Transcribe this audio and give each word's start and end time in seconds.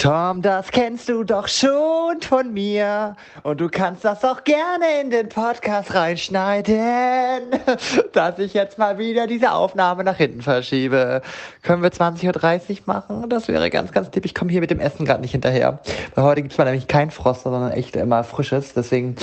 Tom, 0.00 0.40
das 0.40 0.70
kennst 0.70 1.10
du 1.10 1.24
doch 1.24 1.46
schon 1.46 2.22
von 2.22 2.54
mir. 2.54 3.16
Und 3.42 3.60
du 3.60 3.68
kannst 3.68 4.02
das 4.02 4.24
auch 4.24 4.44
gerne 4.44 5.02
in 5.02 5.10
den 5.10 5.28
Podcast 5.28 5.92
reinschneiden, 5.92 7.50
dass 8.14 8.38
ich 8.38 8.54
jetzt 8.54 8.78
mal 8.78 8.96
wieder 8.96 9.26
diese 9.26 9.52
Aufnahme 9.52 10.02
nach 10.02 10.16
hinten 10.16 10.40
verschiebe. 10.40 11.20
Können 11.60 11.82
wir 11.82 11.90
20.30 11.90 12.70
Uhr 12.70 12.76
machen? 12.86 13.28
Das 13.28 13.46
wäre 13.46 13.68
ganz, 13.68 13.92
ganz 13.92 14.10
tipp. 14.10 14.24
Ich 14.24 14.34
komme 14.34 14.50
hier 14.50 14.62
mit 14.62 14.70
dem 14.70 14.80
Essen 14.80 15.04
gerade 15.04 15.20
nicht 15.20 15.32
hinterher. 15.32 15.80
Weil 16.14 16.24
heute 16.24 16.40
gibt 16.40 16.52
es 16.52 16.58
mal 16.58 16.64
nämlich 16.64 16.88
kein 16.88 17.10
Froster, 17.10 17.50
sondern 17.50 17.72
echt 17.72 17.94
immer 17.94 18.24
frisches. 18.24 18.72
Deswegen 18.72 19.16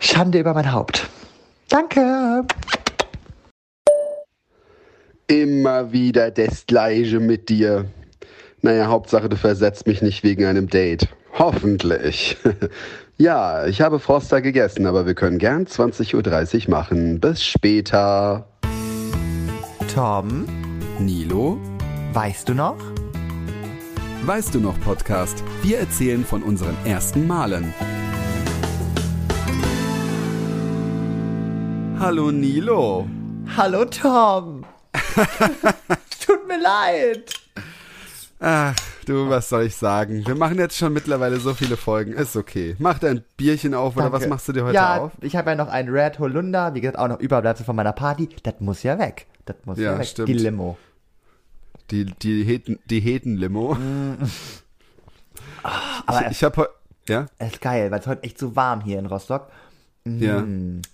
Schande 0.00 0.40
über 0.40 0.54
mein 0.54 0.72
Haupt. 0.72 1.08
Danke. 1.68 2.44
Immer 5.28 5.92
wieder 5.92 6.32
das 6.32 6.66
Gleiche 6.66 7.20
mit 7.20 7.48
dir. 7.48 7.86
Naja, 8.62 8.88
Hauptsache, 8.88 9.28
du 9.28 9.36
versetzt 9.36 9.86
mich 9.86 10.02
nicht 10.02 10.22
wegen 10.22 10.44
einem 10.44 10.68
Date. 10.68 11.08
Hoffentlich. 11.38 12.36
ja, 13.16 13.66
ich 13.66 13.80
habe 13.80 13.98
Froster 13.98 14.42
gegessen, 14.42 14.86
aber 14.86 15.06
wir 15.06 15.14
können 15.14 15.38
gern 15.38 15.64
20.30 15.64 16.64
Uhr 16.64 16.70
machen. 16.70 17.20
Bis 17.20 17.42
später. 17.44 18.46
Tom, 19.94 20.46
Nilo, 20.98 21.58
weißt 22.12 22.48
du 22.48 22.54
noch? 22.54 22.76
weißt 24.26 24.54
du 24.54 24.60
noch 24.60 24.78
Podcast? 24.80 25.42
Wir 25.62 25.78
erzählen 25.78 26.24
von 26.24 26.42
unseren 26.42 26.76
ersten 26.84 27.26
Malen. 27.26 27.74
Hallo 31.98 32.30
Nilo. 32.30 33.08
Hallo 33.56 33.84
Tom. 33.86 34.64
Tut 36.24 36.46
mir 36.46 36.60
leid. 36.60 37.32
Ach, 38.42 38.74
du, 39.04 39.28
was 39.28 39.50
soll 39.50 39.64
ich 39.64 39.76
sagen? 39.76 40.26
Wir 40.26 40.34
machen 40.34 40.58
jetzt 40.58 40.76
schon 40.78 40.94
mittlerweile 40.94 41.38
so 41.38 41.52
viele 41.52 41.76
Folgen. 41.76 42.14
Ist 42.14 42.36
okay. 42.36 42.74
Mach 42.78 42.98
dein 42.98 43.22
Bierchen 43.36 43.74
auf 43.74 43.96
oder 43.96 44.04
Danke. 44.08 44.20
was 44.20 44.28
machst 44.28 44.48
du 44.48 44.52
dir 44.52 44.64
heute 44.64 44.74
ja, 44.74 44.96
auf? 44.96 45.12
ich 45.20 45.36
habe 45.36 45.50
ja 45.50 45.56
noch 45.56 45.68
einen 45.68 45.90
Red 45.90 46.18
Holunder, 46.18 46.74
wie 46.74 46.80
gesagt, 46.80 46.98
auch 46.98 47.08
noch 47.08 47.20
Überbleibsel 47.20 47.66
von 47.66 47.76
meiner 47.76 47.92
Party. 47.92 48.30
Das 48.42 48.54
muss 48.60 48.82
ja 48.82 48.98
weg. 48.98 49.26
Das 49.44 49.56
muss 49.66 49.76
ja, 49.78 49.92
Ja, 49.92 49.98
weg. 49.98 50.06
stimmt. 50.06 50.28
Die 50.30 50.32
Limo. 50.34 50.78
Die, 51.90 52.06
die 52.06 52.42
Heten, 52.44 52.78
die 52.86 53.00
Heten-Limo. 53.00 53.76
Aber 56.06 56.26
ich 56.26 56.30
ich 56.32 56.44
habe 56.44 56.70
ja, 57.08 57.26
es 57.38 57.52
ist 57.52 57.60
geil, 57.60 57.90
weil 57.90 58.00
es 58.00 58.06
heute 58.06 58.22
echt 58.22 58.38
so 58.38 58.54
warm 58.56 58.80
hier 58.82 58.98
in 58.98 59.06
Rostock. 59.06 59.48
Ja. 60.04 60.44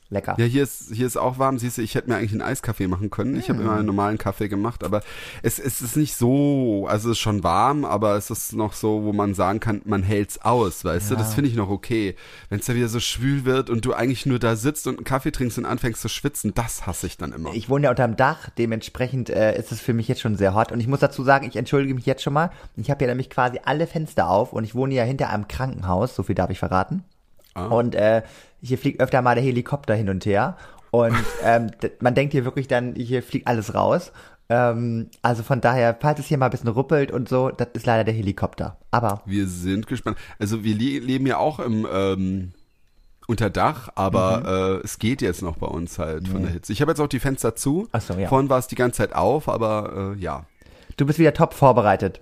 Lecker. 0.09 0.35
Ja, 0.39 0.45
hier 0.45 0.63
ist, 0.63 0.93
hier 0.93 1.07
ist 1.07 1.17
auch 1.17 1.39
warm. 1.39 1.59
Siehst 1.59 1.79
du, 1.79 1.83
ich 1.83 1.95
hätte 1.95 2.09
mir 2.09 2.17
eigentlich 2.17 2.33
einen 2.33 2.43
Eiskaffee 2.43 2.87
machen 2.87 3.11
können. 3.11 3.37
Ich 3.37 3.49
habe 3.49 3.61
immer 3.61 3.75
einen 3.75 3.87
normalen 3.87 4.19
Kaffee 4.19 4.49
gemacht, 4.49 4.85
aber 4.85 5.03
es, 5.43 5.59
es 5.59 5.81
ist 5.81 5.97
nicht 5.97 6.15
so, 6.15 6.87
also 6.89 7.11
es 7.11 7.17
ist 7.17 7.21
schon 7.21 7.43
warm, 7.43 7.85
aber 7.85 8.17
es 8.17 8.31
ist 8.31 8.53
noch 8.53 8.73
so, 8.73 9.05
wo 9.05 9.13
man 9.13 9.35
sagen 9.35 9.61
kann, 9.61 9.83
man 9.85 10.03
hält's 10.03 10.39
aus, 10.39 10.85
weißt 10.85 11.11
du? 11.11 11.15
Ja. 11.15 11.21
Das 11.21 11.35
finde 11.35 11.51
ich 11.51 11.57
noch 11.57 11.69
okay. 11.69 12.15
Wenn 12.49 12.61
es 12.61 12.67
da 12.67 12.75
wieder 12.75 12.89
so 12.89 13.01
schwül 13.01 13.45
wird 13.45 13.71
und 13.71 13.85
du 13.85 13.95
eigentlich 13.95 14.27
nur 14.27 14.39
da 14.39 14.55
sitzt 14.55 14.87
und 14.87 14.97
einen 14.99 15.05
Kaffee 15.05 15.33
trinkst 15.33 15.59
und 15.59 15.65
anfängst 15.65 16.03
zu 16.03 16.09
schwitzen, 16.09 16.55
das 16.55 16.87
hasse 16.87 17.07
ich 17.07 17.17
dann 17.17 17.33
immer. 17.33 17.53
Ich 17.55 17.69
wohne 17.69 17.85
ja 17.85 17.91
unterm 17.91 18.17
Dach, 18.17 18.51
dementsprechend 18.51 19.31
äh, 19.31 19.59
ist 19.59 19.73
es 19.73 19.81
für 19.81 19.93
mich 19.93 20.09
jetzt 20.09 20.21
schon 20.21 20.37
sehr 20.37 20.55
hot. 20.55 20.73
Und 20.73 20.81
ich 20.81 20.89
muss 20.89 21.01
dazu 21.01 21.25
sagen, 21.25 21.47
ich 21.47 21.57
entschuldige 21.57 21.95
mich 21.95 22.07
jetzt 22.07 22.23
schon 22.23 22.33
mal. 22.33 22.51
Ich 22.77 22.91
habe 22.91 23.05
ja 23.05 23.09
nämlich 23.09 23.31
quasi 23.31 23.61
alle 23.65 23.87
Fenster 23.87 24.29
auf 24.29 24.53
und 24.53 24.65
ich 24.65 24.75
wohne 24.75 24.95
ja 24.95 25.05
hinter 25.05 25.31
einem 25.31 25.49
Krankenhaus, 25.49 26.15
so 26.15 26.23
viel 26.23 26.35
darf 26.35 26.51
ich 26.51 26.59
verraten. 26.59 27.05
Ah. 27.57 27.67
Und 27.67 27.95
äh, 27.95 28.23
hier 28.63 28.79
fliegt 28.79 29.01
öfter 29.01 29.23
mal 29.23 29.35
der 29.35 29.45
Helikopter 29.45 29.95
hin 29.95 30.09
und 30.09 30.25
her. 30.27 30.57
Und 30.91 31.17
ähm, 31.45 31.71
man 32.01 32.15
denkt 32.15 32.33
hier 32.33 32.45
wirklich 32.45 32.69
dann, 32.69 32.95
hier 32.95 33.23
fliegt 33.23 33.47
alles 33.47 33.75
raus. 33.75 34.13
Ähm, 34.49 35.09
also 35.23 35.43
von 35.43 35.61
daher, 35.61 35.97
falls 36.01 36.21
es 36.21 36.27
hier 36.27 36.39
mal 36.39 36.47
ein 36.47 36.51
bisschen 36.51 36.69
ruppelt 36.69 37.11
und 37.11 37.29
so, 37.29 37.51
das 37.51 37.69
ist 37.73 37.87
leider 37.87 38.05
der 38.05 38.15
Helikopter. 38.15 38.77
Aber 38.91 39.23
Wir 39.27 39.47
sind 39.49 39.87
gespannt. 39.87 40.17
Also 40.39 40.63
wir 40.63 40.75
le 40.75 41.01
leben 41.01 41.27
ja 41.27 41.39
auch 41.39 41.59
im 41.59 41.87
ähm, 41.91 42.53
unter 43.27 43.51
Dach, 43.51 43.89
aber 43.97 44.81
äh, 44.81 44.85
es 44.85 44.99
geht 44.99 45.21
jetzt 45.21 45.43
noch 45.43 45.57
bei 45.57 45.67
uns 45.67 45.99
halt 45.99 46.29
von 46.29 46.43
der 46.43 46.53
Hitze. 46.53 46.73
Ich 46.73 46.81
habe 46.81 46.93
jetzt 46.93 47.01
auch 47.01 47.09
die 47.09 47.19
Fenster 47.19 47.57
zu. 47.57 47.89
Ach 47.91 48.01
so, 48.01 48.15
ja. 48.15 48.29
Vorhin 48.29 48.49
war 48.49 48.59
es 48.59 48.69
die 48.69 48.77
ganze 48.77 48.99
Zeit 48.99 49.15
auf, 49.15 49.49
aber 49.49 50.15
äh, 50.17 50.21
ja. 50.21 50.47
du 50.97 51.07
bist 51.07 51.19
wieder 51.19 51.35
top 51.35 51.53
vorbereitet. 51.53 52.21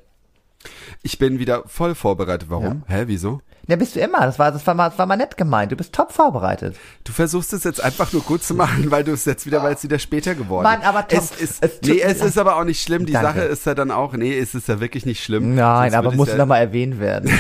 Ich 1.03 1.19
bin 1.19 1.39
wieder 1.39 1.65
voll 1.67 1.95
vorbereitet. 1.95 2.51
Warum? 2.51 2.85
Hä, 2.87 3.05
wieso? 3.07 3.41
Ja, 3.67 3.77
bist 3.77 3.97
du 3.97 4.01
immer. 4.01 4.21
Das 4.21 4.39
war, 4.39 4.53
das 4.53 4.67
war 4.67 4.75
mal, 4.75 4.91
das 4.91 4.99
war 4.99 5.07
mal 5.07 5.17
nett 5.17 5.37
gemeint. 5.37 5.73
Du 5.73 5.77
bist 5.77 5.95
top 5.95 6.13
vorbereitet. 6.13 6.77
Du 7.05 7.13
versuchst 7.13 7.53
es 7.53 7.65
jetzt 7.65 7.83
einfach 7.83 8.13
nur 8.13 8.23
gut 8.23 8.43
zu 8.43 8.55
machen, 8.55 8.91
weil 8.91 9.05
du 9.05 9.13
es 9.13 9.25
jetzt 9.25 9.47
wieder, 9.47 9.63
weil 9.63 9.75
es 9.75 9.83
wieder 9.83 9.99
später 9.99 10.35
geworden 10.35 10.65
Mann, 10.65 10.83
aber 10.83 11.07
Tom, 11.09 11.19
es 11.19 11.31
ist, 11.31 11.63
es 11.63 11.81
nee, 11.83 12.01
es 12.01 12.21
ist 12.21 12.37
aber 12.37 12.57
auch 12.57 12.65
nicht 12.65 12.83
schlimm. 12.83 13.07
Die 13.07 13.13
Danke. 13.13 13.29
Sache 13.29 13.41
ist 13.41 13.65
ja 13.65 13.75
dann 13.75 13.91
auch, 13.91 14.13
nee, 14.15 14.37
es 14.39 14.55
ist 14.55 14.69
ja 14.69 14.81
wirklich 14.81 15.07
nicht 15.07 15.23
schlimm. 15.23 15.55
Nein, 15.55 15.93
Sonst 15.93 16.07
aber 16.07 16.15
muss 16.15 16.29
ja, 16.29 16.37
nochmal 16.37 16.61
erwähnt 16.61 17.01
werden. 17.01 17.31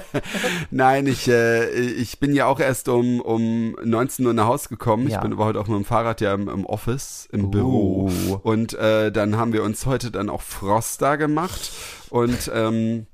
Nein, 0.70 1.06
ich, 1.06 1.28
äh, 1.28 1.68
ich 1.68 2.20
bin 2.20 2.32
ja 2.32 2.46
auch 2.46 2.60
erst 2.60 2.88
um, 2.88 3.20
um 3.20 3.76
19 3.84 4.26
Uhr 4.26 4.32
nach 4.32 4.46
Hause 4.46 4.68
gekommen. 4.70 5.08
Ja. 5.08 5.16
Ich 5.16 5.22
bin 5.22 5.32
aber 5.32 5.44
heute 5.44 5.60
auch 5.60 5.66
mit 5.66 5.76
dem 5.76 5.84
Fahrrad 5.84 6.20
ja 6.20 6.32
im, 6.32 6.48
im 6.48 6.64
Office, 6.64 7.28
im 7.32 7.50
Büro. 7.50 8.10
Und 8.42 8.74
äh, 8.74 9.12
dann 9.12 9.36
haben 9.36 9.52
wir 9.52 9.62
uns 9.62 9.84
heute 9.84 10.10
dann 10.10 10.30
auch 10.30 10.42
Froster 10.42 11.18
gemacht. 11.18 11.72
Und 12.10 12.50
ähm, 12.54 13.06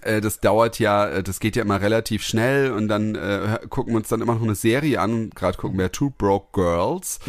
äh, 0.00 0.22
das 0.22 0.40
dauert 0.40 0.78
ja, 0.78 1.06
äh, 1.06 1.22
das 1.22 1.38
geht 1.38 1.54
ja 1.54 1.62
immer 1.62 1.82
relativ 1.82 2.22
schnell 2.22 2.72
und 2.72 2.88
dann 2.88 3.14
äh, 3.14 3.58
gucken 3.68 3.92
wir 3.92 3.98
uns 3.98 4.08
dann 4.08 4.22
immer 4.22 4.34
noch 4.36 4.42
eine 4.42 4.54
Serie 4.54 4.98
an. 4.98 5.28
Gerade 5.34 5.58
gucken 5.58 5.78
wir 5.78 5.92
Two 5.92 6.08
Broke 6.16 6.46
Girls 6.54 7.20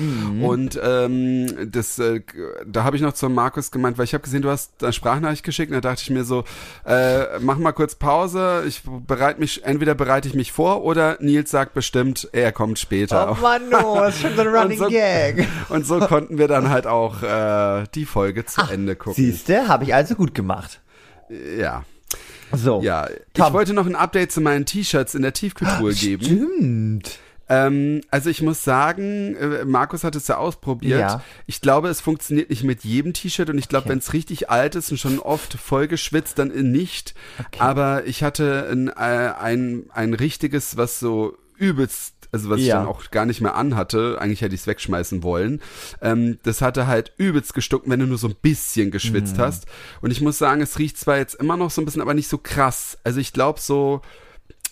und 0.41 0.79
ähm, 0.81 1.69
das, 1.69 1.99
äh, 1.99 2.21
da 2.65 2.85
habe 2.85 2.95
ich 2.95 3.01
noch 3.01 3.11
zu 3.11 3.27
Markus 3.27 3.69
gemeint, 3.69 3.97
weil 3.97 4.05
ich 4.05 4.13
habe 4.13 4.23
gesehen, 4.23 4.43
du 4.43 4.49
hast 4.49 4.81
eine 4.81 4.93
Sprachnachricht 4.93 5.43
geschickt 5.43 5.73
und 5.73 5.83
da 5.83 5.89
dachte 5.89 6.03
ich 6.03 6.09
mir 6.09 6.23
so, 6.23 6.45
äh, 6.85 7.37
mach 7.41 7.57
mal 7.57 7.73
kurz 7.73 7.95
Pause. 7.95 8.63
Ich 8.65 8.83
bereite 9.07 9.41
mich, 9.41 9.65
entweder 9.65 9.93
bereite 9.93 10.29
ich 10.29 10.33
mich 10.33 10.53
vor 10.53 10.85
oder 10.85 11.17
Nils 11.19 11.51
sagt 11.51 11.73
bestimmt, 11.73 12.29
er 12.31 12.53
kommt 12.53 12.79
später. 12.79 13.29
Oh 13.37 13.41
Mann, 13.41 13.67
no, 13.69 13.95
das 13.99 14.15
ist 14.15 14.21
schon 14.21 14.35
so 14.37 14.41
ein 14.47 14.47
Running 14.47 14.77
so- 14.79 14.87
Gag. 14.87 15.45
Und 15.67 15.85
so 15.85 15.99
konnten 15.99 16.37
wir 16.37 16.47
dann 16.47 16.69
halt 16.69 16.87
auch 16.87 17.21
äh, 17.23 17.83
die 17.93 18.05
Folge 18.05 18.45
zu 18.45 18.61
Ende 18.71 18.95
gucken. 18.95 19.21
Siehste, 19.21 19.67
habe 19.67 19.83
ich 19.83 19.93
also 19.93 20.15
gut 20.15 20.33
gemacht. 20.33 20.79
Ja. 21.29 21.85
So. 22.51 22.81
Ja, 22.81 23.07
Tom. 23.33 23.47
ich 23.47 23.53
wollte 23.53 23.73
noch 23.73 23.87
ein 23.87 23.95
Update 23.95 24.31
zu 24.31 24.41
meinen 24.41 24.65
T-Shirts 24.65 25.15
in 25.15 25.23
der 25.23 25.33
Tiefkühltruhe 25.33 25.93
geben. 25.93 26.23
Stimmt. 26.23 27.19
Ähm, 27.49 28.01
also 28.09 28.29
ich 28.29 28.41
muss 28.41 28.63
sagen, 28.63 29.35
äh, 29.35 29.65
Markus 29.65 30.03
hat 30.03 30.15
es 30.15 30.27
ja 30.27 30.37
ausprobiert. 30.37 30.99
Ja. 30.99 31.23
Ich 31.45 31.61
glaube, 31.61 31.89
es 31.89 31.99
funktioniert 31.99 32.49
nicht 32.49 32.63
mit 32.63 32.83
jedem 32.83 33.13
T-Shirt 33.13 33.49
und 33.49 33.57
ich 33.57 33.67
glaube, 33.67 33.89
wenn 33.89 33.97
es 33.97 34.13
richtig 34.13 34.49
alt 34.49 34.75
ist 34.75 34.91
und 34.91 34.97
schon 34.97 35.19
oft 35.19 35.53
voll 35.53 35.87
geschwitzt, 35.87 36.39
dann 36.39 36.49
nicht. 36.71 37.15
Aber 37.59 38.05
ich 38.05 38.23
hatte 38.23 38.69
ein, 38.71 38.87
äh, 38.87 39.33
ein, 39.39 39.85
ein 39.93 40.13
richtiges, 40.13 40.77
was 40.77 40.99
so 40.99 41.37
übelst 41.63 42.13
also 42.33 42.49
was 42.49 42.59
ich 42.61 42.65
Ja. 42.65 42.79
dann 42.79 42.87
auch 42.87 43.11
gar 43.11 43.27
nicht 43.27 43.41
mehr 43.41 43.53
anhatte, 43.53 44.17
eigentlich 44.19 44.41
hätte 44.41 44.55
ich 44.55 44.61
es 44.61 44.67
wegschmeißen 44.67 45.21
wollen. 45.21 45.61
Ähm, 46.01 46.39
das 46.41 46.63
hatte 46.63 46.87
halt 46.87 47.13
übelst 47.17 47.53
gestunken, 47.53 47.91
wenn 47.91 47.99
du 47.99 48.07
nur 48.07 48.17
so 48.17 48.27
ein 48.27 48.35
bisschen 48.41 48.89
geschwitzt 48.89 49.37
hast. 49.37 49.67
Und 50.01 50.09
ich 50.09 50.19
muss 50.19 50.39
sagen, 50.39 50.59
es 50.61 50.79
riecht 50.79 50.97
zwar 50.97 51.17
jetzt 51.17 51.35
immer 51.35 51.57
noch 51.57 51.69
so 51.69 51.79
ein 51.79 51.85
bisschen, 51.85 52.01
aber 52.01 52.15
nicht 52.15 52.27
so 52.27 52.39
krass. 52.39 52.97
Also 53.03 53.19
ich 53.19 53.33
glaube 53.33 53.59
so, 53.59 54.01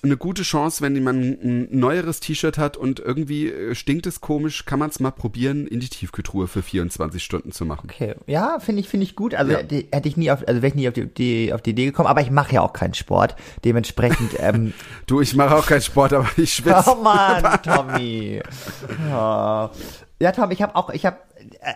eine 0.03 0.17
gute 0.17 0.41
Chance, 0.41 0.81
wenn 0.81 0.95
jemand 0.95 1.43
ein 1.43 1.67
neueres 1.71 2.19
T-Shirt 2.19 2.57
hat 2.57 2.75
und 2.75 2.99
irgendwie 2.99 3.49
äh, 3.49 3.75
stinkt 3.75 4.07
es 4.07 4.19
komisch, 4.19 4.65
kann 4.65 4.79
man 4.79 4.89
es 4.89 4.99
mal 4.99 5.11
probieren, 5.11 5.67
in 5.67 5.79
die 5.79 5.89
Tiefkühltruhe 5.89 6.47
für 6.47 6.63
24 6.63 7.23
Stunden 7.23 7.51
zu 7.51 7.65
machen. 7.65 7.87
Okay, 7.91 8.15
ja, 8.25 8.57
finde 8.59 8.81
ich, 8.81 8.89
finde 8.89 9.03
ich 9.03 9.15
gut. 9.15 9.35
Also 9.35 9.51
Ja. 9.51 9.61
die, 9.63 9.87
hätte 9.91 10.07
ich 10.07 10.17
nie 10.17 10.31
auf, 10.31 10.39
also 10.47 10.61
wäre 10.61 10.69
ich 10.69 10.75
nie 10.75 10.87
auf 10.87 10.93
die, 10.95 11.05
die, 11.05 11.53
auf 11.53 11.61
die 11.61 11.69
Idee 11.71 11.85
gekommen, 11.85 12.07
aber 12.07 12.21
ich 12.21 12.31
mache 12.31 12.55
ja 12.55 12.61
auch 12.61 12.73
keinen 12.73 12.95
Sport. 12.95 13.35
Dementsprechend, 13.63 14.31
ähm, 14.39 14.73
Du, 15.05 15.21
ich 15.21 15.35
mache 15.35 15.55
auch 15.55 15.67
keinen 15.67 15.81
Sport, 15.81 16.13
aber 16.13 16.27
ich 16.37 16.53
schwitze. 16.53 16.83
oh 16.97 17.01
Mann, 17.03 17.43
Tommy. 17.63 18.41
Ja, 19.07 19.69
ja 20.19 20.31
Tom, 20.31 20.49
ich 20.51 20.61
habe 20.61 20.75
auch, 20.75 20.89
ich 20.89 21.05
habe 21.05 21.17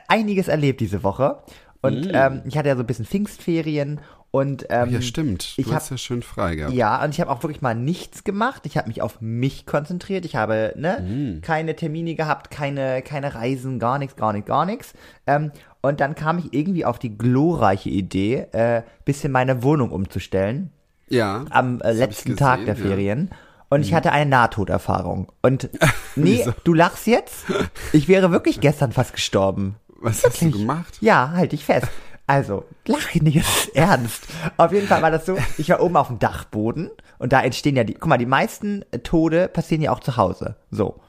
einiges 0.07 0.47
erlebt 0.47 0.81
diese 0.81 1.03
Woche. 1.03 1.39
Und 1.81 2.09
ähm, 2.11 2.41
ich 2.45 2.57
hatte 2.57 2.69
ja 2.69 2.75
so 2.75 2.81
ein 2.81 2.87
bisschen 2.87 3.05
Pfingstferien 3.05 3.99
und 4.35 4.65
ähm, 4.69 4.89
ja, 4.89 5.01
stimmt. 5.01 5.57
Du 5.57 5.61
ich 5.61 5.73
hast 5.73 5.85
hab- 5.85 5.91
ja 5.91 5.97
schön 5.97 6.21
frei 6.21 6.55
gehabt. 6.55 6.73
Ja, 6.73 7.01
und 7.03 7.11
ich 7.11 7.21
habe 7.21 7.31
auch 7.31 7.41
wirklich 7.41 7.61
mal 7.61 7.73
nichts 7.73 8.23
gemacht. 8.25 8.63
Ich 8.65 8.75
habe 8.77 8.89
mich 8.89 9.01
auf 9.01 9.21
mich 9.21 9.65
konzentriert. 9.65 10.25
Ich 10.25 10.35
habe 10.35 10.73
ne, 10.75 10.99
Mm. 10.99 11.41
keine 11.41 11.75
Termine 11.75 12.15
gehabt, 12.15 12.51
keine, 12.51 13.01
keine 13.01 13.33
Reisen, 13.33 13.79
gar 13.79 13.97
nichts, 13.97 14.15
gar 14.17 14.33
nichts, 14.33 14.47
gar 14.47 14.65
nichts. 14.65 14.93
Ähm, 15.25 15.51
und 15.81 15.99
dann 16.01 16.15
kam 16.15 16.37
ich 16.39 16.53
irgendwie 16.53 16.83
auf 16.83 16.99
die 16.99 17.17
glorreiche 17.17 17.89
Idee, 17.89 18.47
äh, 18.51 18.81
bisschen 19.05 19.31
meine 19.31 19.63
Wohnung 19.63 19.91
umzustellen 19.91 20.71
Ja. 21.07 21.45
am 21.51 21.79
äh, 21.81 21.93
ich 21.93 21.97
letzten 21.99 22.35
Tag 22.35 22.59
gesehen, 22.59 22.75
der 22.75 22.75
ja. 22.75 22.89
Ferien. 22.89 23.29
Und 23.69 23.81
ich 23.81 23.93
hatte 23.93 24.11
eine 24.11 24.29
Nahtoderfahrung. 24.29 25.31
Und 25.41 25.69
nee, 26.15 26.39
Wieso? 26.39 26.53
du 26.63 26.73
lachst 26.73 27.07
jetzt? 27.07 27.45
Ich 27.93 28.07
wäre 28.07 28.31
wirklich 28.31 28.59
gestern 28.61 28.91
fast 28.91 29.13
gestorben. 29.13 29.75
Was 30.01 30.23
hast 30.25 30.41
du 30.41 30.51
gemacht? 30.51 30.97
Ja, 31.01 31.31
halt 31.35 31.51
dich 31.53 31.63
fest. 31.65 31.87
Also, 32.27 32.65
lach 32.87 33.13
nicht, 33.15 33.37
das 33.37 33.65
ist 33.67 33.75
ernst. 33.75 34.23
Auf 34.57 34.71
jeden 34.73 34.87
Fall 34.87 35.01
war 35.03 35.11
das 35.11 35.25
so, 35.27 35.37
ich 35.57 35.69
war 35.69 35.79
oben 35.81 35.95
auf 35.95 36.07
dem 36.07 36.17
Dachboden 36.19 36.89
und 37.19 37.31
da 37.33 37.41
entstehen 37.41 37.75
ja 37.75 37.83
die, 37.83 37.93
guck 37.93 38.07
mal, 38.07 38.17
die 38.17 38.25
meisten 38.25 38.83
äh, 38.91 38.99
Tode 38.99 39.47
passieren 39.47 39.81
ja 39.83 39.91
auch 39.91 39.99
zu 39.99 40.17
Hause. 40.17 40.55
So. 40.71 40.99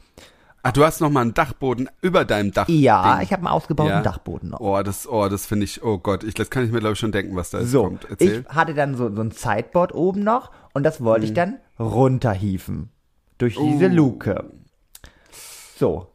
Ach, 0.62 0.72
du 0.72 0.84
hast 0.84 1.00
noch 1.00 1.10
mal 1.10 1.20
einen 1.22 1.32
Dachboden 1.32 1.88
über 2.02 2.24
deinem 2.24 2.50
Dach. 2.52 2.68
Ja, 2.68 3.14
Ding. 3.14 3.22
ich 3.24 3.32
habe 3.32 3.40
einen 3.46 3.46
ausgebauten 3.54 3.92
Ja. 3.92 4.02
Dachboden 4.02 4.50
noch. 4.50 4.60
Oh, 4.60 4.82
das, 4.82 5.08
oh, 5.08 5.28
das 5.28 5.46
finde 5.46 5.64
ich, 5.64 5.82
oh 5.82 5.96
Gott, 5.98 6.24
ich, 6.24 6.34
das 6.34 6.50
kann 6.50 6.64
ich 6.64 6.72
mir 6.72 6.80
glaube 6.80 6.94
ich 6.94 6.98
schon 6.98 7.12
denken, 7.12 7.34
was 7.36 7.50
da 7.50 7.60
jetzt 7.60 7.70
So, 7.70 7.84
kommt. 7.84 8.04
Erzähl. 8.10 8.44
ich 8.48 8.54
hatte 8.54 8.74
dann 8.74 8.96
so, 8.96 9.14
so 9.14 9.22
ein 9.22 9.30
Sideboard 9.30 9.94
oben 9.94 10.24
noch 10.24 10.50
und 10.74 10.82
das 10.82 11.02
wollte 11.04 11.20
Mhm. 11.24 11.28
ich 11.28 11.34
dann 11.34 11.58
runterhieven. 11.78 12.90
Durch 13.38 13.54
diese 13.56 13.86
Oh. 13.86 13.94
Luke. 13.94 14.44
So. 15.78 16.08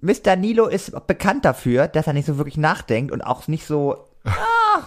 Mr. 0.00 0.36
Nilo 0.36 0.66
ist 0.66 0.92
bekannt 1.06 1.44
dafür, 1.44 1.88
dass 1.88 2.06
er 2.06 2.12
nicht 2.12 2.26
so 2.26 2.36
wirklich 2.38 2.56
nachdenkt 2.58 3.12
und 3.12 3.22
auch 3.22 3.46
nicht 3.48 3.66
so, 3.66 4.04
ah, 4.26 4.82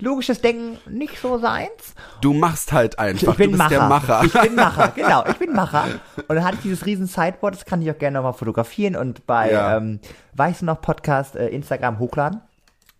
logisches 0.00 0.40
Denken 0.40 0.78
nicht 0.90 1.18
so 1.20 1.38
seins. 1.38 1.94
Du 2.20 2.32
machst 2.34 2.72
halt 2.72 2.98
einfach, 2.98 3.32
Ich 3.32 3.36
bin 3.38 3.52
du 3.52 3.58
bist 3.58 3.58
Macher. 3.58 3.70
der 3.78 3.88
Macher. 3.88 4.22
Ich 4.24 4.32
bin 4.32 4.54
Macher, 4.54 4.88
genau, 4.94 5.24
ich 5.26 5.36
bin 5.36 5.52
Macher. 5.52 5.84
Und 6.28 6.36
dann 6.36 6.44
hatte 6.44 6.56
ich 6.56 6.62
dieses 6.62 6.86
riesen 6.86 7.06
Sideboard, 7.06 7.54
das 7.54 7.64
kann 7.64 7.80
ich 7.82 7.90
auch 7.90 7.98
gerne 7.98 8.16
nochmal 8.18 8.32
fotografieren 8.34 8.96
und 8.96 9.26
bei, 9.26 9.52
Ja. 9.52 9.76
ähm, 9.76 10.00
weißt 10.34 10.62
du 10.62 10.66
noch, 10.66 10.80
Podcast, 10.80 11.36
äh, 11.36 11.48
Instagram 11.48 11.98
hochladen. 11.98 12.40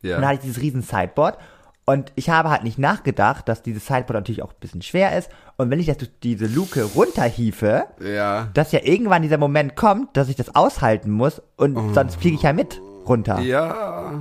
ja. 0.03 0.17
Und 0.17 0.23
dann 0.23 0.29
hatte 0.31 0.41
ich 0.41 0.47
dieses 0.47 0.63
riesen 0.63 0.83
Sideboard. 0.83 1.39
Und 1.87 2.13
ich 2.15 2.31
habe 2.31 2.49
halt 2.49 2.65
nicht 2.65 2.79
nachgedacht, 2.79 3.47
dass 3.47 3.63
dieses 3.63 3.85
Sideboard 3.87 4.15
natürlich 4.15 4.43
auch 4.43 4.53
ein 4.53 4.59
bisschen 4.61 4.81
schwer 4.81 5.19
ist. 5.19 5.29
Und 5.59 5.69
wenn 5.71 5.79
ich 5.81 5.87
das 5.87 5.99
durch 5.99 6.11
diese 6.23 6.47
Luke 6.47 6.83
runterhiefe, 6.83 7.85
ja. 8.01 8.49
dass 8.55 8.73
ja 8.73 8.81
irgendwann 8.83 9.21
dieser 9.21 9.37
Moment 9.37 9.77
kommt, 9.77 10.17
dass 10.17 10.31
ich 10.31 10.37
das 10.37 10.55
aushalten 10.57 11.11
muss 11.11 11.43
und 11.59 11.93
sonst 11.95 12.17
fliege 12.17 12.37
ich 12.37 12.43
ja 12.43 12.55
mit 12.55 12.81
runter. 13.07 13.39
Ja. 13.41 14.13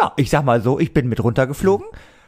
Ja. 0.00 0.12
ich 0.16 0.30
sag 0.30 0.44
mal 0.44 0.60
so, 0.62 0.78
ich 0.78 0.92
bin 0.94 1.08
mit 1.08 1.22
runtergeflogen, 1.22 1.86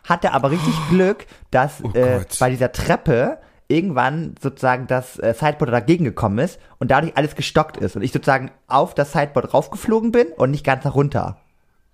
hatte 0.09 0.33
aber 0.33 0.51
richtig 0.51 0.75
Glück, 0.89 1.27
dass 1.51 1.81
äh, 1.95 2.19
Gott. 2.19 2.37
bei 2.41 2.51
dieser 2.51 2.73
Treppe 2.73 3.39
irgendwann 3.69 4.35
sozusagen 4.43 4.87
das 4.89 5.19
äh, 5.21 5.33
Sideboard 5.39 5.73
dagegen 5.73 6.05
gekommen 6.05 6.39
ist 6.41 6.59
und 6.79 6.91
dadurch 6.91 7.17
alles 7.17 7.37
gestockt 7.37 7.77
ist 7.77 7.95
und 7.95 8.03
ich 8.03 8.11
sozusagen 8.13 8.51
auf 8.67 8.95
das 8.95 9.13
Sideboard 9.13 9.55
raufgeflogen 9.55 10.11
bin 10.11 10.27
und 10.37 10.51
nicht 10.51 10.65
ganz 10.65 10.85
nach 10.85 10.95
runter. 10.97 11.37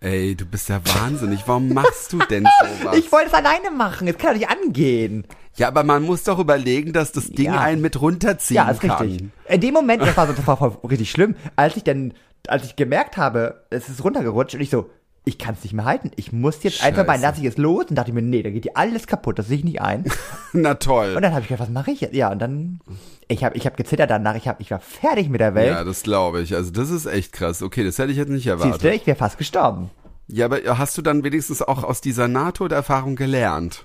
Ey, 0.01 0.35
du 0.37 0.45
bist 0.47 0.69
ja 0.69 0.81
wahnsinnig. 1.01 1.43
Warum 1.47 1.71
machst 1.73 2.13
du 2.13 2.19
denn 2.19 2.47
sowas? 2.81 2.97
Ich 2.97 3.11
wollte 3.13 3.29
es 3.29 3.35
alleine 3.35 3.71
machen, 3.71 4.09
es 4.09 4.17
kann 4.19 4.33
doch 4.35 4.39
nicht 4.41 4.49
angehen. 4.51 5.27
ja, 5.57 5.69
aber 5.69 5.85
man 5.85 6.03
muss 6.03 6.23
doch 6.25 6.39
überlegen, 6.39 6.93
dass 6.95 7.13
das 7.13 7.29
Ding 7.31 7.47
Ja. 7.53 7.61
einen 7.61 7.81
mit 7.83 8.01
runterziehen 8.01 8.57
Ja, 8.57 8.71
ist 8.71 8.81
kann. 8.81 8.91
richtig. 8.93 9.29
In 9.49 9.61
dem 9.61 9.75
Moment, 9.75 10.01
das 10.03 10.17
war, 10.17 10.27
so, 10.27 10.33
das 10.33 10.47
war 10.47 10.57
voll 10.57 10.77
richtig 10.89 11.11
schlimm, 11.11 11.35
als 11.57 11.77
ich 11.77 11.85
dann, 11.85 12.15
als 12.47 12.65
ich 12.65 12.77
gemerkt 12.77 13.17
habe, 13.19 13.65
es 13.71 13.89
ist 13.89 14.03
runtergerutscht 14.05 14.55
und 14.55 14.61
ich 14.61 14.71
so, 14.71 14.89
ich 15.29 15.39
kann 15.39 15.55
es 15.55 15.65
nicht 15.65 15.73
mehr 15.73 15.85
halten. 15.85 16.13
Ich 16.17 16.33
muss 16.33 16.63
jetzt 16.63 16.83
einfach 16.85 17.05
mal, 17.05 17.15
Scheiße. 17.15 17.23
lasse 17.27 17.41
ich 17.41 17.47
es 17.49 17.57
los 17.57 17.87
und 17.91 17.97
dachte 17.97 18.13
mir, 18.13 18.23
nee, 18.23 18.43
da 18.45 18.51
geht 18.51 18.65
dir 18.65 18.77
alles 18.77 19.07
kaputt, 19.09 19.39
das 19.39 19.49
sehe 19.49 19.59
ich 19.59 19.65
nicht 19.65 19.81
ein. 19.83 20.05
Na 20.53 20.75
toll. 20.75 21.15
Und 21.17 21.23
dann 21.23 21.33
habe 21.33 21.43
ich 21.43 21.49
gedacht, 21.49 21.63
was 21.67 21.73
mache 21.75 21.91
ich 21.91 22.01
jetzt? 22.01 22.15
Ja, 22.15 22.31
und 22.31 22.39
dann, 22.39 22.79
ich 23.27 23.43
habe 23.45 23.57
ich 23.57 23.67
hab 23.67 23.77
gezittert 23.77 24.09
danach, 24.09 24.37
ich, 24.37 24.47
hab, 24.47 24.61
ich 24.61 24.71
war 24.71 24.79
fertig 24.79 25.29
mit 25.29 25.41
der 25.41 25.55
Welt. 25.57 25.73
Ja, 25.75 25.83
das 25.83 26.05
glaube 26.05 26.41
ich. 26.43 26.55
Also 26.55 26.71
das 26.71 26.91
ist 26.91 27.07
echt 27.07 27.33
krass. 27.33 27.61
Okay, 27.61 27.83
das 27.85 27.99
hätte 27.99 28.13
ich 28.13 28.19
jetzt 28.19 28.29
nicht 28.29 28.45
Siehst 28.45 28.53
erwartet. 28.63 28.85
du, 28.85 28.93
ich 28.95 29.07
wäre 29.07 29.17
fast 29.19 29.37
gestorben. 29.37 29.91
Ja, 30.29 30.45
aber 30.47 30.59
hast 30.79 30.97
du 30.97 31.03
dann 31.03 31.25
wenigstens 31.25 31.61
auch 31.61 31.83
aus 31.85 32.01
dieser 32.01 32.29
NATO-Erfahrung 32.29 33.17
gelernt? 33.17 33.85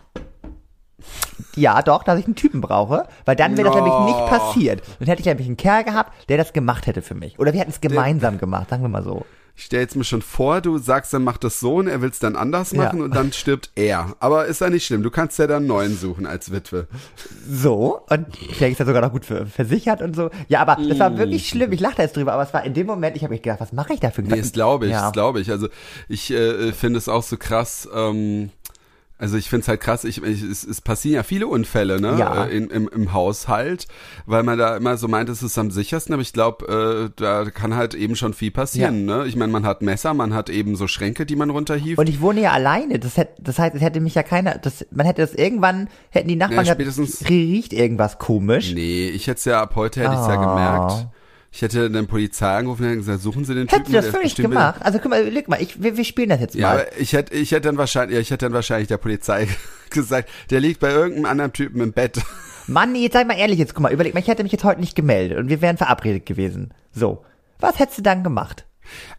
Ja, 1.55 1.81
doch, 1.81 2.03
dass 2.03 2.19
ich 2.19 2.25
einen 2.25 2.35
Typen 2.35 2.61
brauche, 2.61 3.07
weil 3.25 3.35
dann 3.35 3.57
wäre 3.57 3.67
das 3.67 3.75
No. 3.75 3.83
nämlich 3.83 4.15
nicht 4.15 4.25
passiert. 4.27 4.81
Dann 4.99 5.07
hätte 5.07 5.21
ich 5.21 5.25
nämlich 5.25 5.47
einen 5.47 5.57
Kerl 5.57 5.83
gehabt, 5.83 6.13
der 6.29 6.37
das 6.37 6.53
gemacht 6.53 6.85
hätte 6.87 7.01
für 7.01 7.15
mich. 7.15 7.39
Oder 7.39 7.51
wir 7.53 7.59
hätten 7.59 7.71
es 7.71 7.81
gemeinsam 7.81 8.37
gemacht, 8.37 8.69
sagen 8.69 8.83
wir 8.83 8.89
mal 8.89 9.03
so. 9.03 9.25
Ich 9.55 9.65
stell 9.65 9.81
jetzt 9.81 9.95
mir 9.95 10.03
schon 10.03 10.21
vor, 10.21 10.61
du 10.61 10.77
sagst, 10.77 11.13
dann 11.13 11.23
macht 11.23 11.43
das 11.43 11.59
so 11.59 11.75
und 11.75 11.87
er 11.87 12.01
will 12.01 12.09
es 12.09 12.19
dann 12.19 12.35
anders 12.35 12.73
machen 12.73 12.99
Ja. 12.99 13.05
und 13.05 13.15
dann 13.15 13.31
stirbt 13.33 13.69
er. 13.75 14.15
Aber 14.19 14.45
ist 14.45 14.61
ja 14.61 14.69
nicht 14.69 14.85
schlimm. 14.85 15.03
Du 15.03 15.11
kannst 15.11 15.37
ja 15.39 15.47
dann 15.47 15.57
einen 15.57 15.67
neuen 15.67 15.95
suchen 15.97 16.25
als 16.25 16.51
Witwe. 16.51 16.87
So, 17.49 18.01
und 18.09 18.25
vielleicht 18.53 18.73
ist 18.73 18.79
er 18.79 18.85
sogar 18.85 19.01
noch 19.01 19.11
gut 19.11 19.25
für, 19.25 19.45
versichert 19.45 20.01
und 20.01 20.15
so. 20.15 20.29
Ja, 20.47 20.61
aber 20.61 20.77
das 20.87 20.99
war 20.99 21.09
Mm. 21.11 21.17
wirklich 21.17 21.47
schlimm. 21.47 21.71
Ich 21.71 21.79
lache 21.79 21.95
da 21.97 22.03
jetzt 22.03 22.15
drüber, 22.15 22.33
aber 22.33 22.43
es 22.43 22.53
war 22.53 22.63
in 22.63 22.73
dem 22.73 22.87
Moment, 22.87 23.15
ich 23.15 23.23
habe 23.23 23.33
mich 23.33 23.41
gedacht, 23.41 23.59
was 23.59 23.71
mache 23.73 23.93
ich 23.93 23.99
da 23.99 24.09
für 24.11 24.21
Nee, 24.21 24.37
das 24.39 24.51
glaube 24.53 24.85
ich, 24.85 24.91
Ja. 24.91 25.03
das 25.03 25.11
glaube 25.13 25.39
ich. 25.41 25.51
Also 25.51 25.67
ich 26.07 26.31
äh, 26.31 26.71
finde 26.73 26.97
es 26.97 27.07
auch 27.09 27.23
so 27.23 27.37
krass. 27.37 27.87
Ähm, 27.93 28.49
also 29.21 29.37
ich 29.37 29.49
finde 29.49 29.61
es 29.61 29.67
halt 29.69 29.79
krass, 29.79 30.03
ich, 30.03 30.21
ich, 30.23 30.41
es, 30.43 30.63
es 30.65 30.81
passieren 30.81 31.15
ja 31.15 31.23
viele 31.23 31.47
Unfälle 31.47 32.01
ne? 32.01 32.17
Ja. 32.17 32.45
äh, 32.45 32.57
in, 32.57 32.69
im, 32.69 32.89
im 32.89 33.13
Haushalt, 33.13 33.87
weil 34.25 34.43
man 34.43 34.57
da 34.57 34.75
immer 34.75 34.97
so 34.97 35.07
meint, 35.07 35.29
es 35.29 35.43
ist 35.43 35.57
am 35.57 35.71
sichersten, 35.71 36.11
aber 36.13 36.21
ich 36.23 36.33
glaube, 36.33 37.09
äh, 37.15 37.21
da 37.21 37.45
kann 37.49 37.75
halt 37.75 37.93
eben 37.93 38.15
schon 38.15 38.33
viel 38.33 38.51
passieren. 38.51 39.05
Ne? 39.05 39.25
Ich 39.27 39.35
meine, 39.35 39.51
man 39.51 39.65
hat 39.65 39.81
Messer, 39.81 40.13
man 40.13 40.33
hat 40.33 40.49
eben 40.49 40.75
so 40.75 40.87
Schränke, 40.87 41.25
die 41.25 41.35
man 41.35 41.49
runterhieft. 41.51 41.99
Und 41.99 42.09
ich 42.09 42.19
wohne 42.19 42.41
ja 42.41 42.51
alleine. 42.51 42.99
Das, 42.99 43.15
hätte, 43.15 43.41
das 43.41 43.59
heißt, 43.59 43.75
es 43.75 43.81
hätte 43.81 43.99
mich 44.01 44.15
ja 44.15 44.23
keiner. 44.23 44.57
Das, 44.57 44.85
man 44.91 45.05
hätte 45.05 45.21
das 45.21 45.33
irgendwann, 45.35 45.87
hätten 46.09 46.27
die 46.27 46.35
Nachbarn 46.35 46.65
Ja, 46.65 46.73
gesagt, 46.73 46.95
spätestens- 46.95 47.29
riecht 47.29 47.73
irgendwas 47.73 48.17
komisch. 48.17 48.73
nee, 48.73 49.07
ich 49.09 49.27
hätte 49.27 49.37
es 49.37 49.45
ja, 49.45 49.61
ab 49.61 49.75
heute 49.75 49.99
hätte 50.01 50.13
ich 50.13 50.19
es 50.19 50.27
ja 50.27 50.39
Ah. 50.39 50.87
gemerkt. 50.89 51.07
Ich 51.53 51.61
hätte 51.61 51.89
dann 51.89 52.07
Polizei 52.07 52.47
angerufen 52.47 52.89
und 52.89 52.97
gesagt, 52.99 53.21
suchen 53.21 53.43
Sie 53.43 53.53
den 53.53 53.67
Hättest 53.67 53.87
Typen. 53.87 54.01
du 54.01 54.11
das 54.11 54.21
bestimmt- 54.21 54.49
gemacht? 54.49 54.81
Also 54.81 54.99
guck 54.99 55.09
mal, 55.11 55.21
leg 55.27 55.49
mal, 55.49 55.61
ich, 55.61 55.81
wir, 55.83 55.97
wir 55.97 56.05
spielen 56.05 56.29
das 56.29 56.39
jetzt 56.39 56.55
Ja, 56.55 56.69
mal. 56.69 56.73
aber 56.81 56.97
ich 56.97 57.11
hätte, 57.13 57.33
ich 57.33 57.51
hätte 57.51 57.67
dann 57.67 57.77
wahrscheinlich, 57.77 58.15
ja, 58.15 58.21
ich 58.21 58.31
hätte 58.31 58.45
dann 58.45 58.53
wahrscheinlich 58.53 58.87
der 58.87 58.97
Polizei 58.97 59.47
gesagt, 59.89 60.29
der 60.49 60.61
liegt 60.61 60.79
bei 60.79 60.91
irgendeinem 60.91 61.25
anderen 61.25 61.53
Typen 61.53 61.81
im 61.81 61.91
Bett. 61.91 62.21
Mann, 62.67 62.95
jetzt 62.95 63.13
sei 63.13 63.25
mal 63.25 63.37
ehrlich, 63.37 63.59
jetzt 63.59 63.73
guck 63.73 63.83
mal, 63.83 63.91
überleg 63.91 64.13
mal, 64.13 64.21
ich 64.21 64.27
hätte 64.29 64.43
mich 64.43 64.51
jetzt 64.53 64.63
heute 64.63 64.79
nicht 64.79 64.95
gemeldet 64.95 65.37
und 65.39 65.49
wir 65.49 65.61
wären 65.61 65.75
verabredet 65.77 66.25
gewesen. 66.25 66.73
So. 66.93 67.25
Was 67.59 67.79
hättest 67.79 67.97
du 67.97 68.01
dann 68.01 68.23
gemacht? 68.23 68.65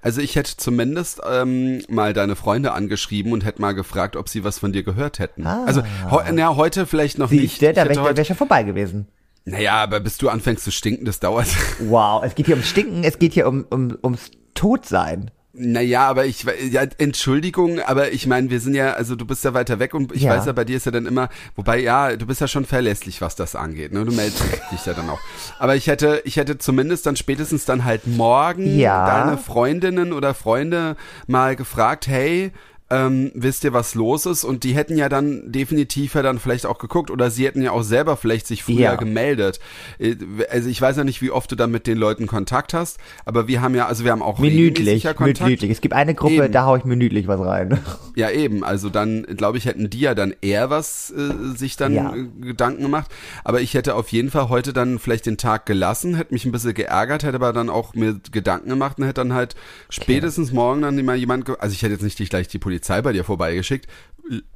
Also 0.00 0.20
ich 0.22 0.34
hätte 0.36 0.56
zumindest 0.56 1.20
ähm, 1.28 1.82
mal 1.88 2.12
deine 2.14 2.34
Freunde 2.36 2.72
angeschrieben 2.72 3.32
und 3.32 3.44
hätte 3.44 3.60
mal 3.60 3.72
gefragt, 3.72 4.16
ob 4.16 4.28
sie 4.28 4.42
was 4.42 4.58
von 4.58 4.72
dir 4.72 4.82
gehört 4.82 5.18
hätten. 5.18 5.46
Ah. 5.46 5.64
Also 5.66 5.82
heu, 6.10 6.22
na, 6.32 6.56
heute 6.56 6.86
vielleicht 6.86 7.18
noch 7.18 7.30
nicht. 7.30 7.58
Siehst 7.60 7.62
du, 7.62 7.72
da 7.74 7.88
wäre 7.88 8.16
wär 8.16 8.24
schon 8.24 8.36
vorbei 8.36 8.62
gewesen. 8.64 9.08
Naja, 9.44 9.74
aber 9.74 10.00
bis 10.00 10.18
du 10.18 10.28
anfängst 10.28 10.64
zu 10.64 10.70
stinken, 10.70 11.04
das 11.04 11.20
dauert. 11.20 11.48
Wow, 11.80 12.22
es 12.24 12.34
geht 12.34 12.46
hier 12.46 12.56
um 12.56 12.62
Stinken, 12.62 13.04
es 13.04 13.18
geht 13.18 13.32
hier 13.34 13.48
um, 13.48 13.64
um, 13.70 13.96
ums 14.02 14.30
Todsein. 14.54 15.30
Naja, 15.54 16.08
aber 16.08 16.24
ich, 16.24 16.46
ja, 16.70 16.82
Entschuldigung, 16.96 17.78
aber 17.80 18.12
ich 18.12 18.26
meine, 18.26 18.48
wir 18.48 18.58
sind 18.58 18.74
ja, 18.74 18.94
also 18.94 19.16
du 19.16 19.26
bist 19.26 19.44
ja 19.44 19.52
weiter 19.52 19.78
weg 19.78 19.92
und 19.92 20.10
ich 20.12 20.22
Ja. 20.22 20.30
weiß 20.30 20.46
ja, 20.46 20.52
bei 20.52 20.64
dir 20.64 20.78
ist 20.78 20.86
ja 20.86 20.92
dann 20.92 21.04
immer, 21.04 21.28
wobei, 21.56 21.78
ja, 21.78 22.16
du 22.16 22.24
bist 22.26 22.40
ja 22.40 22.48
schon 22.48 22.64
verlässlich, 22.64 23.20
was 23.20 23.36
das 23.36 23.54
angeht, 23.54 23.92
ne, 23.92 24.02
du 24.06 24.12
meldest 24.12 24.42
dich 24.72 24.86
ja 24.86 24.94
dann 24.94 25.10
auch. 25.10 25.18
Aber 25.58 25.76
ich 25.76 25.88
hätte, 25.88 26.22
ich 26.24 26.36
hätte 26.36 26.56
zumindest 26.56 27.04
dann 27.04 27.16
spätestens 27.16 27.66
dann 27.66 27.84
halt 27.84 28.06
morgen 28.06 28.78
Ja. 28.78 29.04
deine 29.06 29.36
Freundinnen 29.36 30.14
oder 30.14 30.32
Freunde 30.32 30.96
mal 31.26 31.54
gefragt, 31.54 32.06
hey, 32.06 32.52
ähm, 32.92 33.32
wisst 33.34 33.64
ihr, 33.64 33.72
was 33.72 33.94
los 33.94 34.26
ist? 34.26 34.44
Und 34.44 34.64
die 34.64 34.74
hätten 34.74 34.96
ja 34.96 35.08
dann 35.08 35.50
definitiv 35.50 36.14
ja 36.14 36.22
dann 36.22 36.38
vielleicht 36.38 36.66
auch 36.66 36.78
geguckt 36.78 37.10
oder 37.10 37.30
sie 37.30 37.46
hätten 37.46 37.62
ja 37.62 37.70
auch 37.72 37.82
selber 37.82 38.16
vielleicht 38.16 38.46
sich 38.46 38.62
früher 38.62 38.78
Ja. 38.80 38.94
gemeldet. 38.96 39.60
Äh, 39.98 40.16
Also 40.50 40.68
ich 40.68 40.80
weiß 40.80 40.96
ja 40.98 41.04
nicht, 41.04 41.22
wie 41.22 41.30
oft 41.30 41.50
du 41.50 41.56
da 41.56 41.66
mit 41.66 41.86
den 41.86 41.96
Leuten 41.98 42.26
Kontakt 42.26 42.74
hast, 42.74 42.98
aber 43.24 43.48
wir 43.48 43.62
haben 43.62 43.74
ja, 43.74 43.86
also 43.86 44.04
wir 44.04 44.12
haben 44.12 44.22
auch 44.22 44.38
Minütlich, 44.38 45.04
Kontakt. 45.16 45.40
minütlich. 45.40 45.70
Es 45.70 45.80
gibt 45.80 45.94
eine 45.94 46.14
Gruppe, 46.14 46.34
Eben. 46.44 46.52
da 46.52 46.64
hau 46.66 46.76
ich 46.76 46.84
minütlich 46.84 47.26
was 47.28 47.40
rein. 47.40 47.78
Ja, 48.14 48.30
eben. 48.30 48.62
Also 48.62 48.90
dann, 48.90 49.22
glaube 49.22 49.56
ich, 49.56 49.64
hätten 49.64 49.88
die 49.88 50.00
ja 50.00 50.14
dann 50.14 50.34
eher 50.42 50.68
was 50.68 51.10
äh, 51.16 51.56
sich 51.56 51.76
dann 51.78 51.94
Ja. 51.94 52.14
äh, 52.14 52.26
Gedanken 52.42 52.82
gemacht. 52.82 53.10
Aber 53.42 53.62
ich 53.62 53.72
hätte 53.72 53.94
auf 53.94 54.08
jeden 54.12 54.30
Fall 54.30 54.50
heute 54.50 54.74
dann 54.74 54.98
vielleicht 54.98 55.24
den 55.24 55.38
Tag 55.38 55.64
gelassen, 55.64 56.14
hätte 56.16 56.34
mich 56.34 56.44
ein 56.44 56.52
bisschen 56.52 56.74
geärgert, 56.74 57.22
hätte 57.22 57.36
aber 57.36 57.54
dann 57.54 57.70
auch 57.70 57.94
mir 57.94 58.20
Gedanken 58.30 58.68
gemacht 58.68 58.98
und 58.98 59.04
hätte 59.04 59.22
dann 59.22 59.32
halt 59.32 59.54
spätestens 59.88 60.52
morgen 60.52 60.82
dann 60.82 61.02
mal 61.04 61.16
jemand, 61.16 61.48
also 61.60 61.72
ich 61.72 61.82
hätte 61.82 61.94
jetzt 61.94 62.02
nicht 62.02 62.18
gleich 62.28 62.48
die 62.48 62.58
Polizei 62.58 62.81
bei 62.88 63.12
dir 63.12 63.24
vorbeigeschickt. 63.24 63.86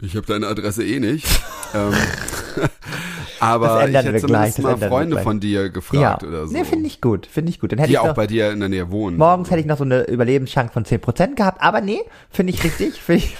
Ich- 0.00 0.16
habe 0.16 0.26
deine 0.26 0.46
Adresse 0.46 0.84
eh 0.84 1.00
nicht. 1.00 1.26
ähm, 1.74 1.92
aber 3.40 3.88
ich 3.88 3.94
hätte 3.94 4.20
gleich, 4.26 4.54
zumindest 4.54 4.80
mal 4.80 4.88
Freunde 4.88 5.18
von 5.18 5.40
dir 5.40 5.70
gefragt 5.70 6.22
ja. 6.22 6.28
oder 6.28 6.46
so. 6.46 6.52
Nee, 6.52 6.64
finde 6.64 6.86
ich 6.86 7.00
gut, 7.00 7.26
finde 7.26 7.50
ich 7.50 7.60
gut. 7.60 7.72
Dann 7.72 7.78
hätte 7.78 7.88
die 7.88 7.94
ich 7.94 7.98
auch 7.98 8.06
noch, 8.08 8.14
bei 8.14 8.26
dir 8.26 8.52
in 8.52 8.60
der 8.60 8.68
Nähe 8.68 8.90
wohnen. 8.90 9.16
morgens 9.16 9.50
hätte 9.50 9.60
ich 9.60 9.66
noch 9.66 9.78
so 9.78 9.84
eine 9.84 10.08
Überlebenschance 10.08 10.72
von 10.72 10.84
10% 10.84 11.34
gehabt, 11.34 11.60
aber 11.60 11.80
nee, 11.80 12.00
finde 12.30 12.52
ich 12.52 12.62
richtig, 12.64 12.94
finde 13.02 13.24
ich, 13.24 13.36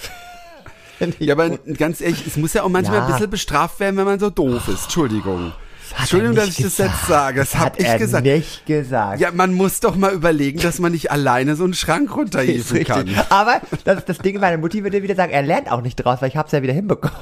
find 0.98 1.14
ich 1.20 1.26
Ja, 1.26 1.34
aber 1.34 1.50
ganz 1.78 2.00
ehrlich, 2.00 2.26
es 2.26 2.36
muss 2.36 2.52
ja 2.54 2.64
auch 2.64 2.68
manchmal 2.68 2.98
Ja. 2.98 3.06
ein 3.06 3.12
bisschen 3.12 3.30
bestraft 3.30 3.80
werden, 3.80 3.96
wenn 3.96 4.04
man 4.04 4.18
so 4.18 4.28
doof 4.30 4.68
ist. 4.68 4.84
Entschuldigung. 4.84 5.52
Hat 5.92 6.00
Entschuldigung, 6.00 6.36
dass 6.36 6.48
ich 6.48 6.56
das 6.56 6.78
jetzt 6.78 6.78
gesagt. 6.78 7.06
sage. 7.06 7.40
Das 7.40 7.54
Hat 7.54 7.64
hab 7.64 7.80
ich 7.80 7.96
gesagt. 7.98 8.24
nicht 8.26 8.66
gesagt. 8.66 9.20
Ja, 9.20 9.30
man 9.32 9.52
muss 9.52 9.80
doch 9.80 9.96
mal 9.96 10.12
überlegen, 10.12 10.60
dass 10.60 10.78
man 10.78 10.92
nicht 10.92 11.10
alleine 11.10 11.56
so 11.56 11.64
einen 11.64 11.74
Schrank 11.74 12.14
runterhieven 12.16 12.84
kann. 12.84 13.08
Aber 13.30 13.60
das 13.84 13.98
ist 13.98 14.08
das 14.08 14.18
Ding, 14.18 14.38
meine 14.40 14.58
Mutti 14.58 14.82
würde 14.82 15.02
wieder 15.02 15.14
sagen, 15.14 15.32
er 15.32 15.42
lernt 15.42 15.70
auch 15.70 15.80
nicht 15.82 15.96
draus, 15.96 16.20
weil 16.20 16.28
ich 16.28 16.36
hab's 16.36 16.52
ja 16.52 16.62
wieder 16.62 16.72
hinbekommen. 16.72 17.16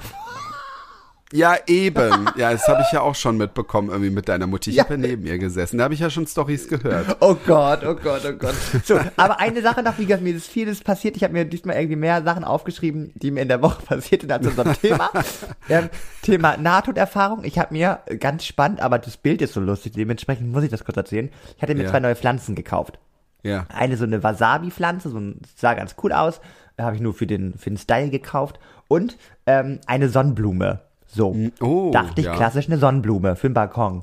Ja, 1.33 1.57
eben. 1.67 2.29
Ja, 2.37 2.53
das 2.53 2.67
habe 2.69 2.83
ich 2.87 2.93
ja 2.93 3.01
auch 3.01 3.15
schon 3.15 3.37
mitbekommen, 3.37 3.89
irgendwie 3.89 4.11
mit 4.11 4.29
deiner 4.29 4.47
Mutti. 4.47 4.71
Ich 4.71 4.77
Ja. 4.77 4.85
habe 4.85 4.95
ja 4.95 4.99
neben 5.01 5.27
ihr 5.27 5.39
gesessen. 5.39 5.79
Da 5.79 5.85
habe 5.85 5.95
ich 5.95 6.01
ja 6.01 6.11
schon 6.11 6.27
Stories 6.27 6.69
gehört. 6.69 7.17
Oh 7.21 7.35
Gott, 7.47 7.85
oh 7.85 7.95
Gott, 7.95 8.23
oh 8.29 8.33
Gott. 8.33 8.55
So, 8.85 8.99
aber 9.17 9.41
eine 9.41 9.63
Sache 9.63 9.83
noch, 9.83 9.99
wie 9.99 10.07
gesagt, 10.07 10.23
mir 10.23 10.35
ist 10.35 10.47
vieles 10.49 10.81
passiert. 10.83 11.17
Ich 11.17 11.25
habe 11.25 11.33
mir 11.33 11.45
diesmal 11.45 11.77
irgendwie 11.77 11.97
mehr 11.97 12.23
Sachen 12.23 12.45
aufgeschrieben, 12.45 13.13
die 13.17 13.31
mir 13.31 13.41
in 13.43 13.49
der 13.49 13.63
Woche 13.63 13.83
passiert 13.87 14.23
sind 14.23 14.33
als 14.33 14.47
unserem 14.47 14.75
Thema. 14.75 15.11
ähm, 15.69 15.89
Thema 16.23 16.57
Nahtoderfahrung. 16.57 17.45
Ich 17.45 17.59
habe 17.59 17.73
mir 17.75 18.01
äh, 18.07 18.17
ganz 18.17 18.45
spannend, 18.45 18.81
aber 18.81 18.99
das 18.99 19.17
Bild 19.17 19.41
ist 19.43 19.55
so 19.55 19.61
lustig, 19.61 19.93
dementsprechend 19.95 20.51
muss 20.53 20.65
ich 20.65 20.71
das 20.71 20.85
kurz 20.85 20.97
erzählen. 20.97 21.31
Ich 21.57 21.63
hatte 21.63 21.75
mir 21.75 21.85
Ja. 21.85 21.91
zwei 21.91 22.01
neue 22.01 22.17
Pflanzen 22.17 22.55
gekauft. 22.55 22.99
Ja. 23.43 23.67
Eine 23.75 23.97
so 23.97 24.05
eine 24.05 24.23
Wasabi-Pflanze, 24.23 25.11
so 25.11 25.19
ein, 25.19 25.41
sah 25.57 25.75
ganz 25.75 25.95
cool 26.03 26.13
aus. 26.13 26.41
Habe 26.81 26.97
ich 26.97 27.03
nur 27.03 27.15
für 27.15 27.27
den, 27.27 27.55
für 27.59 27.71
den 27.71 27.77
Style 27.77 28.11
gekauft. 28.11 28.59
Und 28.89 29.17
ähm, 29.47 29.81
eine 29.87 30.09
Sonnenblume. 30.09 30.81
So. 31.15 31.35
Oh, 31.61 31.91
Dachte 31.93 32.21
ich, 32.21 32.27
ja. 32.27 32.35
klassisch 32.35 32.67
eine 32.67 32.79
Sonnenblume 32.79 33.37
für 33.37 33.49
den 33.49 33.55
Balkon. 33.55 34.03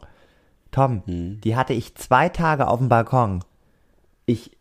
Tom, 0.72 1.04
Hm. 1.06 1.42
die 1.44 1.56
hatte 1.56 1.74
ich 1.74 1.96
zwei 1.96 2.30
Tage 2.30 2.68
auf 2.68 2.80
dem 2.80 2.88
Balkon. 2.90 3.44
Ich 4.26 4.56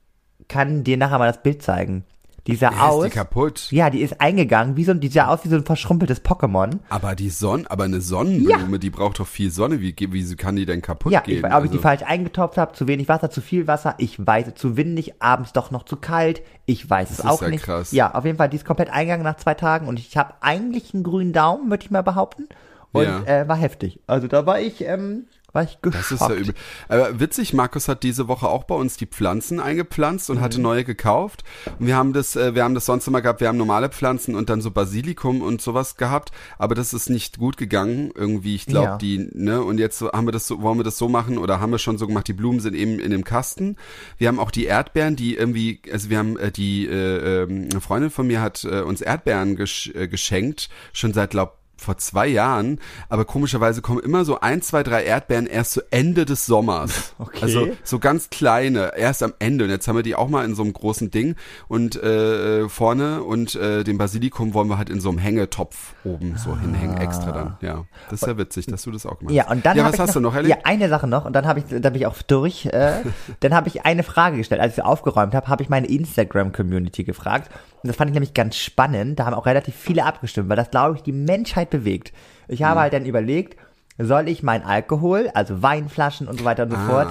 kann 0.49 0.83
dir 0.83 0.97
nachher 0.97 1.19
mal 1.19 1.29
das 1.29 1.43
Bild 1.43 1.63
zeigen. 1.63 2.05
Die 2.51 2.57
sah 2.57 2.73
Ja, 2.73 2.89
aus. 2.89 3.05
ist 3.05 3.13
die 3.15 3.19
kaputt. 3.19 3.69
ja, 3.71 3.91
die 3.91 4.01
ist 4.03 4.21
eingegangen, 4.21 4.77
wie 4.77 4.85
so, 4.85 4.91
ein- 4.93 5.01
die 5.01 5.09
sah 5.09 5.29
aus 5.29 5.41
wie 5.45 5.49
so 5.49 5.57
ein 5.57 5.65
verschrumpeltes 5.65 6.25
Pokémon. 6.25 6.79
Aber 6.89 7.15
die 7.15 7.31
Sonne, 7.31 7.71
aber 7.71 7.85
eine 7.85 8.01
Sonnenblume, 8.01 8.79
die 8.79 8.91
braucht 8.91 9.21
doch 9.21 9.27
viel 9.27 9.51
Sonne. 9.51 9.81
Wie, 9.81 9.95
wie 9.99 10.37
kann 10.37 10.57
die 10.57 10.67
denn 10.67 10.83
kaputt 10.83 11.13
Ja, 11.13 11.21
gehen? 11.21 11.43
weiß, 11.43 11.53
ob 11.55 11.65
ich 11.65 11.71
die 11.71 11.77
Also- 11.77 11.83
falsch 11.83 12.03
eingetopft 12.03 12.59
habe, 12.59 12.73
zu 12.73 12.87
wenig 12.89 13.09
Wasser, 13.09 13.31
zu 13.31 13.41
viel 13.41 13.67
Wasser, 13.67 13.95
ich 13.99 14.25
weiß, 14.25 14.49
es, 14.49 14.55
zu 14.55 14.77
windig, 14.77 15.23
abends 15.23 15.53
doch 15.53 15.71
noch 15.71 15.85
zu 15.85 15.97
kalt, 15.97 16.43
ich 16.67 16.89
weiß 16.89 17.11
es 17.11 17.19
ist 17.21 17.25
auch 17.27 17.43
ja 17.43 17.49
nicht. 17.49 17.65
krass. 17.65 17.93
Ja, 17.93 18.15
auf 18.15 18.25
jeden 18.25 18.37
Fall, 18.39 18.49
die 18.49 18.57
ist 18.57 18.65
komplett 18.65 18.91
eingegangen 18.91 19.25
nach 19.25 19.37
zwei 19.37 19.55
Tagen 19.55 19.87
und 19.89 19.99
ich 19.99 20.17
habe 20.17 20.35
eigentlich 20.41 20.93
einen 20.95 21.03
grünen 21.03 21.33
Daumen, 21.33 21.71
würde 21.71 21.85
ich 21.85 21.91
mal 21.91 22.03
behaupten. 22.03 22.49
Und 22.93 23.05
Ja. 23.05 23.23
äh, 23.25 23.49
war 23.49 23.57
heftig. 23.57 24.01
Also 24.09 24.27
da 24.27 24.47
war 24.47 24.59
ich, 24.61 24.81
ähm, 24.85 25.27
war 25.53 25.63
ich 25.65 25.79
geschockt. 25.83 25.99
Das 26.01 26.13
ist 26.13 26.21
ja 26.21 26.35
übel. 26.35 26.55
Aber 26.89 27.21
witzig, 27.21 27.53
Markus 27.55 27.89
hat 27.89 28.03
diese 28.03 28.29
Woche 28.29 28.49
auch 28.49 28.65
bei 28.65 28.75
uns 28.75 28.97
die 28.97 29.07
Pflanzen 29.07 29.61
eingepflanzt 29.61 30.31
und 30.31 30.39
Mhm. 30.39 30.41
hatte 30.43 30.61
neue 30.61 30.85
gekauft. 30.85 31.45
Und 31.79 31.87
wir 31.87 31.97
haben 31.97 32.13
das, 32.13 32.37
äh, 32.37 32.55
wir 32.55 32.65
haben 32.65 32.75
das 32.75 32.87
sonst 32.87 33.07
immer 33.09 33.21
gehabt, 33.23 33.41
wir 33.41 33.49
haben 33.49 33.59
normale 33.59 33.89
Pflanzen 33.89 34.35
und 34.35 34.51
dann 34.51 34.61
so 34.61 34.71
Basilikum 34.71 35.43
und 35.43 35.61
sowas 35.61 35.97
gehabt, 35.97 36.31
aber 36.59 36.75
das 36.75 36.93
ist 36.93 37.11
nicht 37.11 37.39
gut 37.39 37.57
gegangen 37.57 38.11
irgendwie. 38.15 38.55
Ich 38.55 38.67
glaube, 38.67 38.87
Ja. 38.87 38.97
die, 38.99 39.29
ne, 39.33 39.63
und 39.63 39.79
jetzt 39.79 39.99
so- 39.99 40.13
haben 40.13 40.27
wir 40.27 40.33
das 40.33 40.47
so, 40.47 40.63
wollen 40.63 40.79
wir 40.79 40.85
das 40.85 40.99
so 40.99 41.09
machen 41.09 41.39
oder 41.39 41.61
haben 41.61 41.71
wir 41.73 41.79
schon 41.79 41.99
so 41.99 42.07
gemacht, 42.07 42.29
die 42.29 42.33
Blumen 42.33 42.61
sind 42.61 42.75
eben 42.75 42.99
in 42.99 43.11
dem 43.11 43.25
Kasten. 43.25 43.77
Wir 44.19 44.29
haben 44.29 44.39
auch 44.39 44.51
die 44.51 44.65
Erdbeeren, 44.67 45.17
die 45.17 45.35
irgendwie, 45.37 45.81
also 45.93 46.11
wir 46.11 46.19
haben 46.19 46.37
äh, 46.39 46.51
die, 46.53 46.87
äh, 46.87 47.43
ähm, 47.43 47.69
eine 47.71 47.81
Freundin 47.81 48.11
von 48.11 48.27
mir 48.27 48.41
hat 48.41 48.65
äh, 48.65 48.81
uns 48.81 49.01
Erdbeeren 49.01 49.57
gesch 49.57 49.91
äh, 49.95 50.09
geschenkt, 50.09 50.69
schon 50.93 51.13
seit, 51.13 51.31
glaub 51.31 51.60
vor 51.81 51.97
zwei 51.97 52.27
Jahren, 52.27 52.79
aber 53.09 53.25
komischerweise 53.25 53.83
kommen 53.83 54.01
immer 54.01 54.25
so 54.25 54.41
ein, 54.41 54.63
zwei, 54.63 54.83
drei 54.83 55.05
Erdbeeren 55.05 55.47
erst 55.47 55.73
zu 55.73 55.81
Ende 55.91 56.25
des 56.25 56.47
Sommers. 56.47 57.15
Okay. 57.21 57.39
Also 57.43 57.69
so 57.85 57.99
ganz 57.99 58.31
kleine, 58.31 58.93
erst 58.97 59.23
am 59.23 59.35
Ende. 59.39 59.65
Und 59.65 59.71
jetzt 59.71 59.87
haben 59.87 59.95
wir 59.95 60.03
die 60.03 60.15
auch 60.15 60.29
mal 60.29 60.45
in 60.45 60.55
so 60.55 60.63
einem 60.63 60.73
großen 60.73 61.11
Ding 61.11 61.37
und 61.69 62.03
äh, 62.03 62.69
vorne 62.69 63.23
und 63.23 63.55
äh, 63.55 63.85
den 63.85 63.99
Basilikum 63.99 64.55
wollen 64.55 64.69
wir 64.69 64.79
halt 64.79 64.89
in 64.91 65.01
so 65.01 65.11
einem 65.11 65.19
Hängetopf 65.19 65.95
oben 66.03 66.37
so 66.39 66.59
hinhängen, 66.59 66.97
extra 66.97 67.33
dann. 67.33 67.57
Ja, 67.61 67.85
das 68.09 68.23
ist 68.23 68.29
ja 68.29 68.39
witzig, 68.39 68.67
dass 68.67 68.83
du 68.83 68.91
das 68.91 69.07
auch 69.07 69.19
gemacht 69.19 69.37
hast. 69.37 69.47
Ja, 69.47 69.51
und 69.51 69.67
dann 69.67 69.77
ja, 69.77 69.85
was 69.85 69.99
hast 69.99 70.17
du 70.17 70.21
noch, 70.21 70.35
Ellie? 70.35 70.51
Ja, 70.51 70.57
eine 70.65 70.89
Sache 70.89 71.07
noch 71.07 71.27
und 71.27 71.35
dann 71.35 71.47
habe 71.47 71.61
ich, 71.61 71.67
da 71.69 71.91
bin 71.91 72.01
ich 72.01 72.07
auch 72.07 72.21
durch. 72.23 72.67
Äh, 72.67 73.03
dann 73.41 73.55
habe 73.55 73.69
ich 73.69 73.85
eine 73.85 74.03
Frage 74.03 74.39
gestellt. 74.39 74.61
Als 74.61 74.77
ich 74.79 74.85
aufgeräumt 74.85 75.35
habe, 75.35 75.47
habe 75.49 75.63
ich 75.63 75.69
meine 75.69 75.87
Instagram-Community 75.87 77.05
gefragt. 77.05 77.51
Und 77.83 77.89
das 77.89 77.97
fand 77.97 78.11
ich 78.11 78.15
nämlich 78.15 78.35
ganz 78.35 78.57
spannend. 78.57 79.19
Da 79.19 79.27
haben 79.27 79.35
auch 79.35 79.47
relativ 79.47 79.75
viele 79.75 80.05
abgestimmt, 80.05 80.49
weil 80.49 80.57
das, 80.57 80.71
glaube 80.71 80.97
ich, 80.97 81.03
die 81.03 81.13
Menschheit 81.13 81.70
bewegt. 81.71 82.13
Ich 82.49 82.63
habe 82.63 82.81
halt 82.81 82.93
dann 82.93 83.05
überlegt, 83.07 83.59
soll 83.99 84.29
ich 84.29 84.43
mein 84.43 84.65
Alkohol, 84.65 85.31
also 85.35 85.63
Weinflaschen 85.63 86.27
und 86.29 86.39
so 86.39 86.45
weiter 86.45 86.65
und 86.65 86.71
so 86.71 86.77
Ah. 86.77 86.87
fort, 86.87 87.09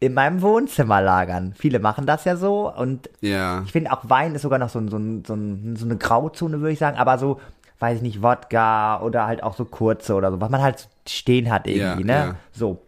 in 0.00 0.14
meinem 0.14 0.40
Wohnzimmer 0.40 1.02
lagern. 1.02 1.52
Viele 1.56 1.78
machen 1.78 2.06
das 2.06 2.24
ja 2.24 2.34
so 2.36 2.72
und 2.74 3.10
Ja. 3.20 3.62
ich 3.64 3.72
finde 3.72 3.92
auch 3.92 4.08
Wein 4.08 4.34
ist 4.34 4.42
sogar 4.42 4.58
noch 4.58 4.70
so, 4.70 4.78
ein, 4.78 4.88
so, 4.88 4.96
ein, 4.96 5.24
so, 5.26 5.34
ein, 5.34 5.76
so 5.76 5.84
eine 5.84 5.96
Grauzone, 5.96 6.60
würde 6.60 6.72
ich 6.72 6.78
sagen, 6.78 6.96
aber 6.96 7.18
so, 7.18 7.38
weiß 7.80 7.96
ich 7.96 8.02
nicht, 8.02 8.22
Wodka 8.22 9.00
oder 9.02 9.26
halt 9.26 9.42
auch 9.42 9.54
so 9.54 9.64
kurze 9.66 10.14
oder 10.14 10.30
so, 10.30 10.40
was 10.40 10.48
man 10.50 10.62
halt 10.62 10.88
stehen 11.06 11.50
hat 11.50 11.66
irgendwie, 11.66 12.00
Ja, 12.00 12.06
ne? 12.06 12.12
ja. 12.30 12.34
So. 12.52 12.82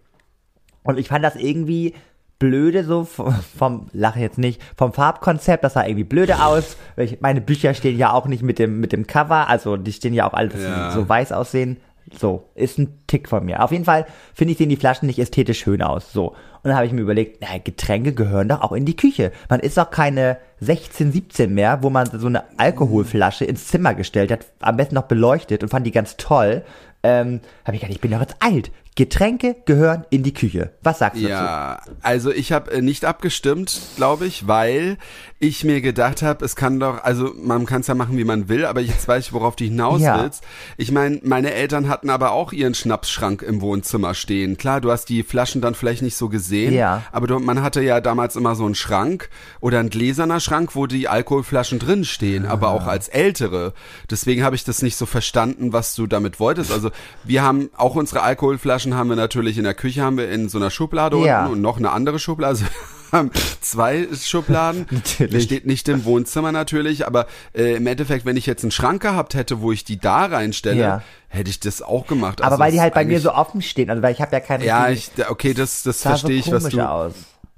Und 0.85 0.99
ich 0.99 1.09
fand 1.09 1.23
das 1.25 1.37
irgendwie 1.37 1.95
blöde 2.42 2.82
so 2.82 3.04
vom, 3.04 3.87
lache 3.92 4.18
jetzt 4.18 4.37
nicht, 4.38 4.61
vom 4.76 4.92
Farbkonzept, 4.92 5.62
das 5.62 5.75
sah 5.75 5.84
irgendwie 5.87 6.02
blöde 6.02 6.44
aus. 6.44 6.76
Ich, 6.96 7.20
meine 7.20 7.40
Bücher 7.40 7.72
stehen 7.75 7.96
ja 7.96 8.12
auch 8.12 8.26
nicht 8.26 8.42
mit 8.42 8.58
dem, 8.58 8.80
mit 8.80 8.90
dem 8.92 9.06
Cover, 9.06 9.49
also 9.49 9.76
die 9.76 9.92
stehen 9.92 10.12
ja 10.12 10.28
auch 10.28 10.34
alle, 10.34 10.49
dass 10.49 10.61
Ja. 10.61 10.90
sie 10.90 10.99
so 10.99 11.08
weiß 11.08 11.30
aussehen. 11.30 11.76
So, 12.18 12.49
ist 12.56 12.78
ein 12.78 12.99
Tick 13.06 13.28
von 13.28 13.44
mir. 13.44 13.62
Auf 13.62 13.70
jeden 13.70 13.84
Fall 13.84 14.06
finde 14.34 14.52
ich, 14.52 14.58
sehen 14.58 14.68
die 14.68 14.76
Flaschen 14.76 15.06
nicht 15.06 15.20
ästhetisch 15.20 15.61
schön 15.61 15.82
aus. 15.82 16.12
So. 16.12 16.30
Und 16.30 16.37
dann 16.64 16.75
habe 16.75 16.84
ich 16.84 16.92
mir 16.92 17.00
überlegt, 17.00 17.38
na, 17.40 17.58
Getränke 17.62 18.12
gehören 18.12 18.49
doch 18.49 18.61
auch 18.61 18.72
in 18.72 18.84
die 18.84 18.96
Küche. 18.96 19.30
Man 19.49 19.61
ist 19.61 19.78
doch 19.78 19.90
keine 19.90 20.37
16, 20.61 21.12
17 21.12 21.54
mehr, 21.54 21.78
wo 21.82 21.90
man 21.90 22.06
so 22.12 22.26
eine 22.26 22.42
Alkoholflasche 22.58 23.44
ins 23.44 23.68
Zimmer 23.68 23.94
gestellt 23.94 24.32
hat, 24.32 24.46
am 24.61 24.76
besten 24.76 24.96
noch 24.96 25.04
beleuchtet 25.04 25.62
und 25.62 25.68
fand 25.68 25.87
die 25.87 25.92
ganz 25.92 26.16
toll. 26.16 26.62
Ähm, 27.04 27.40
habe 27.64 27.76
ich 27.76 27.80
gedacht, 27.80 27.94
ich 27.94 28.00
bin 28.00 28.11
doch 28.11 28.20
jetzt 28.20 28.37
alt. 28.40 28.70
Getränke 28.94 29.56
gehören 29.64 30.04
in 30.11 30.22
die 30.22 30.34
Küche. 30.34 30.72
Was 30.82 30.99
sagst 30.99 31.18
du 31.22 31.26
dazu? 31.26 31.32
Ja, 31.32 31.80
also 32.02 32.30
ich 32.30 32.52
habe 32.52 32.70
äh, 32.72 32.82
nicht 32.82 33.06
abgestimmt, 33.06 33.80
glaube 33.96 34.26
ich, 34.26 34.46
weil 34.46 34.99
ich 35.38 35.64
mir 35.64 35.80
gedacht 35.80 36.20
habe, 36.20 36.44
es 36.44 36.56
kann 36.56 36.78
doch, 36.78 37.02
also 37.02 37.32
man 37.42 37.64
kann 37.64 37.80
es 37.80 37.87
ja 37.87 37.94
machen, 37.94 38.18
wie 38.18 38.25
man 38.25 38.50
will, 38.50 38.66
aber 38.66 38.80
jetzt 38.82 39.08
weiß 39.08 39.25
ich, 39.26 39.32
worauf 39.32 39.56
du 39.56 39.64
hinaus 39.64 40.02
Ja. 40.02 40.22
willst. 40.22 40.44
Ich 40.76 40.92
meine, 40.92 41.20
meine 41.25 41.54
Eltern 41.54 41.88
hatten 41.88 42.11
aber 42.11 42.32
auch 42.32 42.52
ihren 42.52 42.75
Schnapsschrank 42.75 43.40
im 43.40 43.62
Wohnzimmer 43.62 44.12
stehen. 44.12 44.58
Klar, 44.58 44.82
du 44.82 44.90
hast 44.90 45.06
die 45.08 45.22
Flaschen 45.22 45.62
dann 45.62 45.75
vielleicht 45.75 46.02
nicht 46.02 46.16
so 46.16 46.28
gesehen, 46.28 46.75
Ja. 46.75 47.02
aber 47.12 47.26
du, 47.26 47.38
man 47.38 47.62
hatte 47.62 47.80
ja 47.80 48.00
damals 48.02 48.37
immer 48.37 48.54
so 48.54 48.66
einen 48.66 48.75
Schrank 48.75 49.30
oder 49.61 49.80
ein 49.80 49.88
gläserner 49.88 50.38
Schrank, 50.38 50.76
wo 50.76 50.87
die 50.87 51.08
Alkoholflaschen 51.08 51.78
drin 51.78 52.04
stehen, 52.04 52.44
aber 52.44 52.68
Ah. 52.68 52.72
auch 52.72 52.87
als 52.87 53.08
ältere. 53.08 53.72
Deswegen 54.11 54.44
habe 54.44 54.54
ich 54.54 54.64
das 54.64 54.82
nicht 54.82 54.96
so 54.96 55.06
verstanden, 55.06 55.72
was 55.72 55.94
du 55.94 56.06
damit 56.06 56.38
wolltest. 56.40 56.70
Also 56.70 56.90
wir 57.25 57.42
haben 57.42 57.70
auch 57.75 57.94
unsere 57.94 58.22
Alkoholflaschen 58.22 58.82
haben 58.95 59.09
wir 59.09 59.17
natürlich 59.17 59.59
in 59.59 59.65
der 59.65 59.75
Küche, 59.75 60.03
haben 60.03 60.17
wir 60.19 60.31
in 60.31 60.49
so 60.49 60.59
einer 60.59 60.71
Schublade 60.71 61.17
Ja. 61.19 61.41
unten 61.43 61.53
und 61.55 61.61
noch 61.62 61.79
eine 61.79 61.91
andere 61.91 62.19
Schublade. 62.19 62.53
Also 62.53 62.65
haben 63.12 63.31
zwei 63.61 64.09
Schubladen. 64.19 64.87
Natürlich. 64.91 65.45
Steht 65.45 65.67
nicht 65.67 65.87
im 65.89 66.05
Wohnzimmer 66.07 66.51
natürlich, 66.51 67.07
aber 67.07 67.27
äh, 67.55 67.75
im 67.77 67.87
Endeffekt, 67.87 68.25
wenn 68.25 68.39
ich 68.39 68.47
jetzt 68.47 68.65
einen 68.65 68.71
Schrank 68.71 69.03
gehabt 69.03 69.35
hätte, 69.35 69.61
wo 69.61 69.71
ich 69.71 69.85
die 69.85 69.99
da 70.01 70.25
reinstelle, 70.25 70.81
Ja. 70.81 71.03
hätte 71.29 71.51
ich 71.51 71.61
das 71.61 71.83
auch 71.83 72.07
gemacht. 72.07 72.41
Aber 72.41 72.53
Also 72.53 72.59
weil 72.62 72.73
die 72.73 72.81
halt 72.81 72.95
bei 72.95 73.05
mir 73.05 73.21
so 73.21 73.33
offen 73.35 73.61
stehen, 73.61 73.91
also 73.91 74.03
weil 74.03 74.15
ich 74.15 74.21
habe 74.23 74.33
ja 74.33 74.41
keine 74.41 74.65
Ja, 74.65 74.89
ich, 74.89 75.11
okay, 75.29 75.53
das, 75.53 75.83
das 75.83 76.01
sah 76.01 76.17
so 76.17 76.27
verstehe 76.27 76.39
ich, 76.39 76.51
was 76.51 76.69
du. 76.71 76.81
aus. 76.81 77.12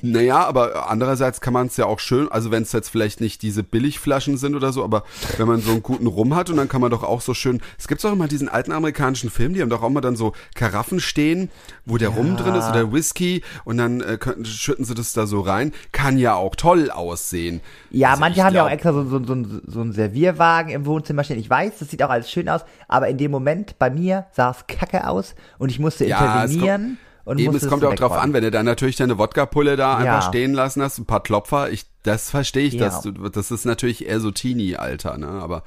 Naja, 0.06 0.44
aber 0.44 0.90
andererseits 0.90 1.40
kann 1.40 1.54
man 1.54 1.68
es 1.68 1.78
ja 1.78 1.86
auch 1.86 1.98
schön, 1.98 2.30
also 2.30 2.50
wenn 2.50 2.62
es 2.62 2.72
jetzt 2.72 2.90
vielleicht 2.90 3.22
nicht 3.22 3.40
diese 3.40 3.62
Billigflaschen 3.62 4.36
sind 4.36 4.54
oder 4.54 4.70
so, 4.70 4.84
aber 4.84 5.02
wenn 5.38 5.46
man 5.48 5.62
so 5.62 5.70
einen 5.70 5.82
guten 5.82 6.06
Rum 6.06 6.34
hat 6.36 6.50
und 6.50 6.58
dann 6.58 6.68
kann 6.68 6.82
man 6.82 6.90
doch 6.90 7.02
auch 7.02 7.22
so 7.22 7.32
schön, 7.32 7.62
es 7.78 7.88
gibt 7.88 8.04
doch 8.04 8.12
immer 8.12 8.28
diesen 8.28 8.50
alten 8.50 8.72
amerikanischen 8.72 9.30
Film, 9.30 9.54
die 9.54 9.62
haben 9.62 9.70
doch 9.70 9.82
auch 9.82 9.88
immer 9.88 10.02
dann 10.02 10.14
so 10.14 10.34
Karaffen 10.54 11.00
stehen, 11.00 11.50
wo 11.86 11.96
der 11.96 12.10
Rum 12.10 12.36
drin 12.36 12.54
ist 12.54 12.68
oder 12.68 12.92
Whisky 12.92 13.42
und 13.64 13.78
dann 13.78 14.02
äh, 14.02 14.18
könnten, 14.18 14.44
schütten 14.44 14.84
sie 14.84 14.94
das 14.94 15.14
da 15.14 15.26
so 15.26 15.40
rein. 15.40 15.72
Kann 15.92 16.18
ja 16.18 16.34
auch 16.34 16.54
toll 16.54 16.90
aussehen. 16.90 17.62
Ja, 17.90 18.10
Also 18.10 18.20
manche 18.20 18.44
haben 18.44 18.54
ja 18.54 18.62
auch 18.64 18.66
glaub- 18.66 18.74
extra 18.74 18.92
so, 18.92 19.08
so, 19.08 19.24
so, 19.24 19.60
so 19.66 19.80
einen 19.80 19.92
Servierwagen 19.94 20.70
im 20.70 20.84
Wohnzimmer 20.84 21.24
stehen. 21.24 21.38
Ich 21.38 21.48
weiß, 21.48 21.78
das 21.78 21.90
sieht 21.90 22.02
auch 22.02 22.10
alles 22.10 22.30
schön 22.30 22.50
aus, 22.50 22.60
aber 22.88 23.08
in 23.08 23.16
dem 23.16 23.30
Moment 23.30 23.78
bei 23.78 23.88
mir 23.88 24.26
sah 24.32 24.50
es 24.50 24.66
kacke 24.66 25.08
aus 25.08 25.34
und 25.56 25.70
ich 25.70 25.78
musste 25.78 26.04
Ja, 26.04 26.42
intervenieren 26.44 26.98
und 27.24 27.38
Eben, 27.38 27.54
es 27.54 27.66
kommt 27.66 27.82
ja 27.82 27.88
auch 27.88 27.94
drauf 27.94 28.12
an, 28.12 28.32
wenn 28.32 28.42
du 28.42 28.50
dann 28.50 28.66
natürlich 28.66 28.96
deine 28.96 29.16
Wodka-Pulle 29.18 29.76
da 29.76 30.02
Ja. 30.02 30.16
einfach 30.16 30.28
stehen 30.28 30.52
lassen 30.54 30.82
hast, 30.82 30.98
ein 30.98 31.06
paar 31.06 31.22
Klopfer, 31.22 31.70
ich, 31.70 31.86
das 32.02 32.30
verstehe 32.30 32.64
ich, 32.66 32.74
Ja. 32.74 32.86
dass 32.86 33.02
du, 33.02 33.12
das 33.12 33.50
ist 33.50 33.64
natürlich 33.64 34.06
eher 34.06 34.20
so 34.20 34.30
Teenie-Alter, 34.30 35.16
ne, 35.18 35.28
aber 35.28 35.62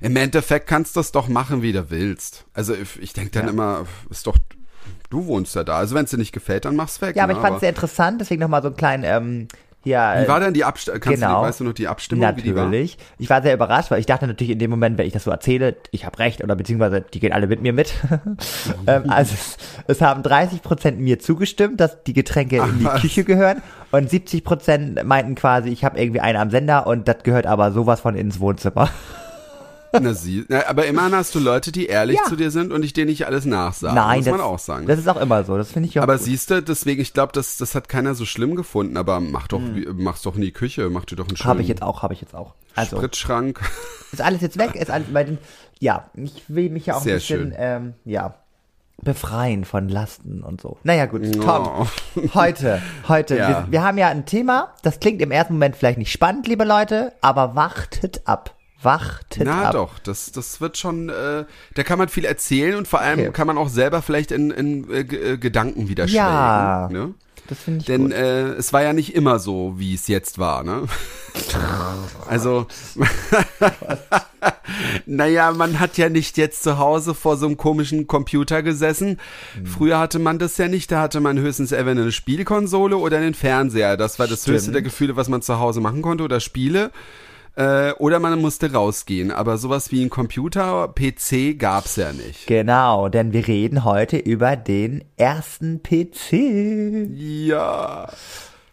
im 0.00 0.16
Endeffekt 0.16 0.66
kannst 0.66 0.96
du 0.96 1.00
das 1.00 1.12
doch 1.12 1.28
machen, 1.28 1.62
wie 1.62 1.72
du 1.72 1.90
willst. 1.90 2.44
Also 2.54 2.74
ich, 2.74 3.00
ich 3.00 3.12
denke 3.12 3.30
dann 3.32 3.44
Ja. 3.44 3.50
immer, 3.50 3.84
ist 4.10 4.26
doch, 4.26 4.36
du 5.10 5.26
wohnst 5.26 5.54
ja 5.54 5.64
da, 5.64 5.76
also 5.76 5.94
wenn 5.94 6.04
es 6.04 6.10
dir 6.10 6.16
nicht 6.18 6.32
gefällt, 6.32 6.64
dann 6.64 6.76
mach's 6.76 7.00
weg. 7.00 7.14
Ja, 7.16 7.24
aber 7.24 7.34
ne? 7.34 7.38
ich 7.38 7.42
fand 7.42 7.54
es 7.56 7.60
sehr 7.60 7.68
interessant, 7.68 8.20
deswegen 8.20 8.40
nochmal 8.40 8.62
so 8.62 8.68
einen 8.68 8.76
kleinen, 8.76 9.04
ähm, 9.04 9.48
ja, 9.84 10.22
Wie 10.22 10.28
war 10.28 10.38
denn 10.38 10.54
die 10.54 10.64
Abstimmung? 10.64 11.00
Kannst 11.00 11.20
genau. 11.20 11.40
du, 11.40 11.48
weißt 11.48 11.60
du 11.60 11.64
noch 11.64 11.72
die 11.72 11.88
Abstimmung, 11.88 12.36
wie 12.36 12.42
die 12.42 12.54
war? 12.54 12.64
Natürlich. 12.64 12.98
Ich 13.18 13.28
war 13.28 13.42
sehr 13.42 13.54
überrascht, 13.54 13.90
weil 13.90 13.98
ich 13.98 14.06
dachte 14.06 14.26
natürlich 14.26 14.52
in 14.52 14.58
dem 14.58 14.70
Moment, 14.70 14.96
wenn 14.96 15.06
ich 15.06 15.12
das 15.12 15.24
so 15.24 15.30
erzähle, 15.30 15.76
ich 15.90 16.04
habe 16.06 16.18
recht 16.18 16.42
oder 16.42 16.54
beziehungsweise 16.54 17.00
die 17.00 17.18
gehen 17.18 17.32
alle 17.32 17.48
mit 17.48 17.62
mir 17.62 17.72
mit. 17.72 17.92
ähm, 18.86 19.04
also 19.08 19.34
es, 19.34 19.56
es 19.88 20.00
haben 20.00 20.22
30 20.22 20.62
Prozent 20.62 21.00
mir 21.00 21.18
zugestimmt, 21.18 21.80
dass 21.80 22.02
die 22.04 22.12
Getränke 22.12 22.58
in 22.58 22.78
die 22.78 22.84
was? 22.84 23.00
Küche 23.00 23.24
gehören 23.24 23.60
und 23.90 24.08
70 24.08 24.44
Prozent 24.44 25.04
meinten 25.04 25.34
quasi, 25.34 25.70
ich 25.70 25.84
habe 25.84 25.98
irgendwie 26.00 26.20
einen 26.20 26.38
am 26.38 26.50
Sender 26.50 26.86
und 26.86 27.08
das 27.08 27.24
gehört 27.24 27.46
aber 27.46 27.72
sowas 27.72 28.00
von 28.00 28.14
ins 28.14 28.38
Wohnzimmer. 28.38 28.88
Na, 30.00 30.14
sie, 30.14 30.44
na, 30.48 30.66
aber 30.68 30.86
immerhin 30.86 31.14
hast 31.14 31.34
du 31.34 31.38
Leute, 31.38 31.70
die 31.72 31.86
ehrlich 31.86 32.16
Ja. 32.16 32.24
zu 32.28 32.36
dir 32.36 32.50
sind 32.50 32.72
und 32.72 32.82
dich 32.82 32.92
dir 32.92 33.04
nicht 33.04 33.26
alles 33.26 33.44
nachsagen. 33.44 33.94
Nein, 33.94 34.16
muss 34.18 34.24
das, 34.24 34.32
man 34.32 34.40
auch 34.40 34.58
sagen. 34.58 34.86
das 34.86 34.98
ist 34.98 35.08
auch 35.08 35.20
immer 35.20 35.44
so. 35.44 35.56
Das 35.58 35.70
finde 35.72 35.88
ich 35.88 35.98
auch 35.98 36.02
Aber 36.04 36.16
gut. 36.16 36.24
siehst 36.24 36.50
du, 36.50 36.62
deswegen, 36.62 37.00
ich 37.02 37.12
glaube, 37.12 37.32
das, 37.32 37.56
das 37.58 37.74
hat 37.74 37.88
keiner 37.88 38.14
so 38.14 38.24
schlimm 38.24 38.54
gefunden, 38.56 38.96
aber 38.96 39.20
mach 39.20 39.48
doch, 39.48 39.60
wie- 39.74 39.86
mach's 39.92 40.22
doch 40.22 40.34
in 40.36 40.40
die 40.42 40.52
Küche, 40.52 40.88
mach 40.90 41.04
dir 41.04 41.16
doch 41.16 41.28
einen 41.28 41.36
schönen 41.36 41.48
Habe 41.48 41.58
Hm. 41.58 41.62
ich 41.62 41.68
jetzt 41.68 41.82
auch, 41.82 42.02
habe 42.02 42.14
ich 42.14 42.20
jetzt 42.20 42.34
auch. 42.34 42.54
Also 42.74 42.96
Spritschrank. 42.96 43.60
ist 44.12 44.22
alles 44.22 44.40
jetzt 44.40 44.58
weg, 44.58 44.74
ist 44.76 44.90
alles 44.90 45.08
bei 45.12 45.24
den. 45.24 45.38
Ja, 45.78 46.08
ich 46.14 46.42
will 46.48 46.70
mich 46.70 46.86
ja 46.86 46.94
auch 46.96 47.02
Sehr 47.02 47.14
ein 47.14 47.18
bisschen, 47.18 47.38
schön. 47.50 47.54
ähm, 47.58 47.94
ja, 48.04 48.34
befreien 49.02 49.64
von 49.64 49.88
Lasten 49.88 50.42
und 50.42 50.60
so. 50.60 50.78
Naja, 50.84 51.06
gut, 51.06 51.22
Tom. 51.32 51.68
Oh. 51.68 51.86
Heute, 52.34 52.80
heute, 53.08 53.36
Ja. 53.36 53.48
wir, 53.48 53.66
wir 53.70 53.82
haben 53.82 53.98
ja 53.98 54.08
ein 54.08 54.26
Thema, 54.26 54.72
das 54.82 55.00
klingt 55.00 55.20
im 55.20 55.32
ersten 55.32 55.54
Moment 55.54 55.74
vielleicht 55.76 55.98
nicht 55.98 56.12
spannend, 56.12 56.46
liebe 56.46 56.64
Leute, 56.64 57.12
aber 57.20 57.54
wartet 57.56 58.22
ab. 58.26 58.54
Wartet 58.82 59.44
Na 59.44 59.66
ab. 59.68 59.72
doch, 59.72 59.98
das, 60.00 60.32
das 60.32 60.60
wird 60.60 60.76
schon, 60.78 61.08
äh, 61.08 61.44
da 61.74 61.82
kann 61.84 61.98
man 61.98 62.08
viel 62.08 62.24
erzählen 62.24 62.76
und 62.76 62.88
vor 62.88 63.00
allem 63.00 63.20
Okay. 63.20 63.30
kann 63.32 63.46
man 63.46 63.58
auch 63.58 63.68
selber 63.68 64.02
vielleicht 64.02 64.30
in, 64.32 64.50
in 64.50 64.90
äh, 64.90 65.00
äh, 65.00 65.36
Gedanken 65.38 65.88
wieder 65.88 66.06
Ja. 66.06 66.88
Ne? 66.90 67.14
Das 67.48 67.58
finde 67.58 67.80
ich 67.80 67.86
Denn 67.86 68.04
gut. 68.04 68.12
äh, 68.12 68.52
es 68.54 68.72
war 68.72 68.82
ja 68.82 68.92
nicht 68.92 69.14
immer 69.16 69.38
so, 69.40 69.74
wie 69.76 69.94
es 69.94 70.06
jetzt 70.08 70.38
war, 70.38 70.62
ne? 70.64 70.84
Also, 72.28 72.66
naja, 75.06 75.52
man 75.52 75.80
hat 75.80 75.98
ja 75.98 76.08
nicht 76.08 76.36
jetzt 76.38 76.62
zu 76.62 76.78
Hause 76.78 77.14
vor 77.14 77.36
so 77.36 77.46
einem 77.46 77.56
komischen 77.56 78.06
Computer 78.06 78.62
gesessen. 78.62 79.18
Hm. 79.54 79.66
Früher 79.66 79.98
hatte 79.98 80.18
man 80.18 80.38
das 80.38 80.56
ja 80.58 80.68
nicht, 80.68 80.90
da 80.90 81.00
hatte 81.00 81.20
man 81.20 81.38
höchstens 81.38 81.72
ever 81.72 81.90
eine 81.90 82.12
Spielkonsole 82.12 82.96
oder 82.96 83.18
einen 83.18 83.34
Fernseher. 83.34 83.96
Das 83.96 84.18
war 84.18 84.26
das 84.26 84.42
Stimmt. 84.42 84.56
höchste 84.56 84.72
der 84.72 84.82
Gefühle, 84.82 85.16
was 85.16 85.28
man 85.28 85.42
zu 85.42 85.58
Hause 85.58 85.80
machen 85.80 86.02
konnte 86.02 86.24
oder 86.24 86.40
Spiele. 86.40 86.90
Äh, 87.54 87.92
oder 87.98 88.18
man 88.18 88.40
musste 88.40 88.72
rausgehen. 88.72 89.30
Aber 89.30 89.58
sowas 89.58 89.90
wie 89.92 90.02
ein 90.02 90.08
Computer, 90.10 90.88
PC 90.88 91.58
gab's 91.58 91.96
ja 91.96 92.12
nicht. 92.12 92.46
Genau, 92.46 93.08
denn 93.08 93.32
wir 93.32 93.46
reden 93.46 93.84
heute 93.84 94.16
über 94.16 94.56
den 94.56 95.04
ersten 95.16 95.82
PC. 95.82 97.08
Ja. 97.14 98.08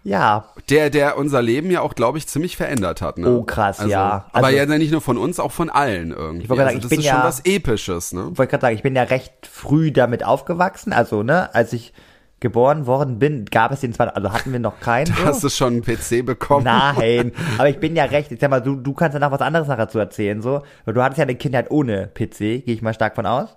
Ja, 0.05 0.45
Der, 0.69 0.89
der 0.89 1.17
unser 1.17 1.41
Leben 1.41 1.69
ja 1.69 1.81
auch, 1.81 1.93
glaube 1.93 2.17
ich, 2.17 2.25
ziemlich 2.25 2.55
verändert 2.55 3.01
hat. 3.01 3.17
Ne? 3.17 3.29
Oh, 3.29 3.43
krass, 3.43 3.83
ja. 3.86 4.25
aber 4.31 4.48
Also- 4.48 4.57
ja 4.57 4.65
nicht 4.65 4.91
nur 4.93 5.01
von 5.01 5.17
uns, 5.17 5.41
auch 5.41 5.51
von 5.51 5.69
allen 5.69 6.12
irgendwie. 6.12 6.45
Ich 6.45 6.50
also 6.50 6.63
sagen, 6.63 6.77
ich 6.77 6.81
das 6.83 6.89
bin 6.89 7.00
ist 7.00 7.05
ja- 7.05 7.15
schon 7.15 7.24
was 7.24 7.41
Episches, 7.45 8.13
ne? 8.13 8.38
wollte 8.38 8.50
gerade 8.51 8.62
sagen, 8.62 8.75
ich 8.77 8.81
bin 8.81 8.95
ja 8.95 9.03
recht 9.03 9.33
früh 9.51 9.91
damit 9.91 10.24
aufgewachsen. 10.24 10.93
Also, 10.93 11.21
ne, 11.21 11.53
als 11.53 11.74
ich 11.74 11.93
geboren 12.39 12.86
worden 12.88 13.19
bin, 13.19 13.46
gab 13.46 13.72
es 13.72 13.81
den 13.81 13.93
zwar, 13.93 14.15
also 14.15 14.31
hatten 14.31 14.51
wir 14.51 14.60
noch 14.60 14.79
keinen. 14.79 15.08
so. 15.08 15.25
Hast 15.25 15.43
du 15.43 15.50
schon 15.50 15.74
einen 15.74 15.81
PC 15.84 16.25
bekommen? 16.25 16.65
Nein, 16.65 17.31
aber 17.58 17.69
ich 17.69 17.79
bin 17.79 17.96
ja 17.96 18.05
recht. 18.05 18.31
Ich 18.31 18.39
sag 18.39 18.50
mal, 18.50 18.62
du, 18.62 18.75
du 18.75 18.93
kannst 18.93 19.13
ja 19.13 19.19
noch 19.19 19.31
was 19.31 19.41
anderes 19.41 19.67
nachher 19.67 19.89
zu 19.89 20.00
erzählen, 20.00 20.41
so. 20.41 20.63
Weil 20.86 20.93
du 20.93 21.03
hattest 21.03 21.19
ja 21.19 21.24
eine 21.24 21.36
Kindheit 21.36 21.72
ohne 21.72 22.08
PC, 22.08 22.38
gehe 22.38 22.63
ich 22.65 22.81
mal 22.81 22.93
stark 22.93 23.15
von 23.15 23.25
aus. 23.25 23.55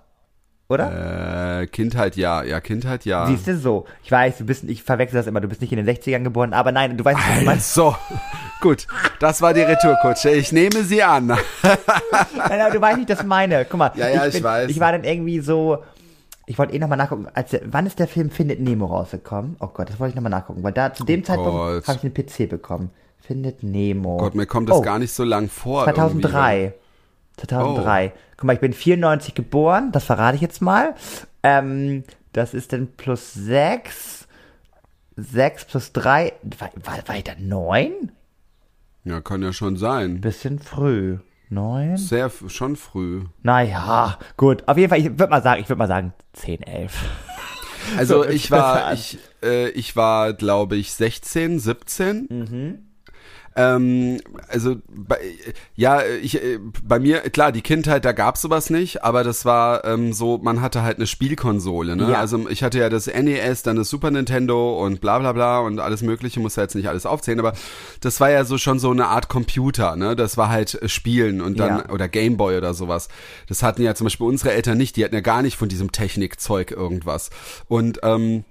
Oder? 0.69 1.61
Äh, 1.61 1.67
Kindheit 1.67 2.15
ja, 2.15 2.41
ja, 2.41 2.59
Kindheit 2.61 3.05
ja. 3.05 3.27
Siehst 3.27 3.47
du 3.47 3.57
so? 3.57 3.85
Ich 4.03 4.11
weiß, 4.11 4.37
du 4.39 4.45
bist, 4.45 4.63
ich 4.63 4.81
verwechsel 4.81 5.17
das 5.17 5.27
immer, 5.27 5.41
du 5.41 5.47
bist 5.47 5.61
nicht 5.61 5.73
in 5.73 5.83
den 5.83 5.95
60ern 5.95 6.23
geboren, 6.23 6.53
aber 6.53 6.71
nein, 6.71 6.97
du 6.97 7.03
weißt, 7.03 7.19
was 7.19 7.39
ich 7.39 7.45
meine. 7.45 7.59
So, 7.59 7.95
gut, 8.61 8.87
das 9.19 9.41
war 9.41 9.53
die 9.53 9.61
Retourkutsche. 9.61 10.31
Ich 10.31 10.51
nehme 10.51 10.83
sie 10.83 11.03
an. 11.03 11.27
Nein, 11.27 11.37
aber 12.61 12.71
du 12.71 12.81
weißt 12.81 12.97
nicht, 12.97 13.09
das 13.09 13.23
meine. 13.23 13.65
Guck 13.65 13.77
mal. 13.77 13.91
Ja, 13.95 14.07
ja, 14.09 14.25
ich 14.25 14.41
weiß. 14.41 14.69
Ich 14.69 14.79
war 14.79 14.93
dann 14.93 15.03
irgendwie 15.03 15.41
so, 15.41 15.83
ich 16.45 16.57
wollte 16.57 16.73
eh 16.73 16.79
nochmal 16.79 16.97
nachgucken, 16.97 17.27
als, 17.33 17.55
wann 17.65 17.85
ist 17.85 17.99
der 17.99 18.07
Film 18.07 18.29
Findet 18.29 18.59
Nemo 18.59 18.85
rausgekommen? 18.85 19.55
Oh 19.59 19.67
Gott, 19.67 19.89
das 19.89 19.99
wollte 19.99 20.11
ich 20.11 20.15
nochmal 20.15 20.31
nachgucken, 20.31 20.63
weil 20.63 20.73
da 20.73 20.93
zu 20.93 21.03
dem 21.05 21.21
Oh 21.21 21.23
Zeitpunkt 21.23 21.87
habe 21.87 21.97
ich 21.97 22.03
einen 22.03 22.13
PC 22.13 22.49
bekommen. 22.49 22.89
Findet 23.19 23.63
Nemo. 23.63 24.17
Gott, 24.17 24.35
mir 24.35 24.45
kommt 24.45 24.69
das 24.69 24.77
Oh, 24.77 24.81
gar 24.81 24.99
nicht 24.99 25.13
so 25.13 25.23
lang 25.23 25.47
vor. 25.49 25.85
2003. 25.85 26.73
2003. 27.37 28.11
Guck 28.35 28.43
mal, 28.45 28.53
ich 28.53 28.59
bin 28.59 28.73
94 28.73 29.33
geboren, 29.33 29.91
das 29.91 30.03
verrate 30.03 30.35
ich 30.35 30.41
jetzt 30.41 30.61
mal. 30.61 30.95
Ähm, 31.41 32.03
das 32.33 32.53
ist 32.53 32.73
dann 32.73 32.87
plus 32.87 33.33
6. 33.33 34.27
6 35.15 35.65
plus 35.65 35.93
3. 35.93 36.33
War, 36.59 36.69
war, 36.83 37.07
war 37.07 37.15
ich 37.15 37.23
da 37.23 37.33
9? 37.39 37.83
Irgendwie. 37.83 38.11
Ja, 39.05 39.21
kann 39.21 39.41
ja 39.41 39.53
schon 39.53 39.77
sein. 39.77 40.21
Bisschen 40.21 40.59
früh. 40.59 41.17
9? 41.53 41.97
Sehr, 41.97 42.31
schon 42.47 42.75
früh. 42.75 43.23
Naja, 43.41 44.17
gut. 44.37 44.67
Auf 44.67 44.77
jeden 44.77 44.89
Fall, 44.89 44.99
ich 44.99 45.05
würde 45.05 45.29
mal 45.29 45.41
sagen, 45.43 45.61
ich 45.61 45.69
würde 45.69 45.79
mal 45.79 45.87
sagen 45.87 46.13
10, 46.33 46.61
11. 46.63 46.93
Also 47.97 48.23
So, 48.23 48.29
ich 48.29 48.49
war, 48.49 48.93
ich, 48.93 49.19
äh, 49.43 49.69
ich 49.69 49.95
war, 49.95 50.33
glaube 50.33 50.75
ich, 50.77 50.93
16, 50.93 51.59
17. 51.59 52.27
Mhm. 52.29 52.79
Ähm, 53.55 54.19
also 54.47 54.77
bei, 54.89 55.17
ja, 55.75 56.01
ich, 56.21 56.41
äh, 56.43 56.59
bei 56.83 56.99
mir, 56.99 57.19
klar, 57.21 57.51
die 57.51 57.61
Kindheit, 57.61 58.03
da 58.05 58.11
gab's 58.11 58.41
sowas 58.41 58.69
nicht, 58.69 59.03
aber 59.03 59.23
das 59.23 59.45
war 59.45 59.85
ähm, 59.85 60.13
so, 60.13 60.39
man 60.39 60.61
hatte 60.61 60.81
halt 60.83 60.97
eine 60.97 61.07
Spielkonsole, 61.07 61.95
ne? 61.95 62.11
Ja. 62.11 62.19
Also 62.19 62.49
ich 62.49 62.63
hatte 62.63 62.79
ja 62.79 62.89
das 62.89 63.07
NES, 63.07 63.63
dann 63.63 63.75
das 63.75 63.89
Super 63.89 64.11
Nintendo 64.11 64.83
und 64.83 65.01
bla 65.01 65.19
bla 65.19 65.33
bla 65.33 65.59
und 65.59 65.79
alles 65.79 66.01
mögliche, 66.01 66.39
muss 66.39 66.55
ja 66.55 66.63
jetzt 66.63 66.75
nicht 66.75 66.87
alles 66.89 67.05
aufzählen, 67.05 67.39
aber 67.39 67.53
das 68.01 68.19
war 68.19 68.31
ja 68.31 68.43
so 68.45 68.57
schon 68.57 68.79
so 68.79 68.91
eine 68.91 69.07
Art 69.07 69.29
Computer, 69.29 69.95
ne? 69.95 70.15
Das 70.15 70.37
war 70.37 70.49
halt 70.49 70.81
äh, 70.81 70.89
Spielen 70.89 71.41
und 71.41 71.59
dann, 71.59 71.79
Ja. 71.79 71.89
oder 71.89 72.07
Gameboy 72.07 72.57
oder 72.57 72.73
sowas. 72.73 73.07
Das 73.47 73.61
hatten 73.63 73.83
ja 73.83 73.93
zum 73.95 74.05
Beispiel 74.05 74.27
unsere 74.27 74.51
Eltern 74.53 74.77
nicht, 74.77 74.95
die 74.95 75.03
hatten 75.05 75.15
ja 75.15 75.21
gar 75.21 75.41
nicht 75.41 75.57
von 75.57 75.69
diesem 75.69 75.91
Technikzeug 75.91 76.71
irgendwas. 76.71 77.29
Und 77.67 77.99
ähm, 78.03 78.45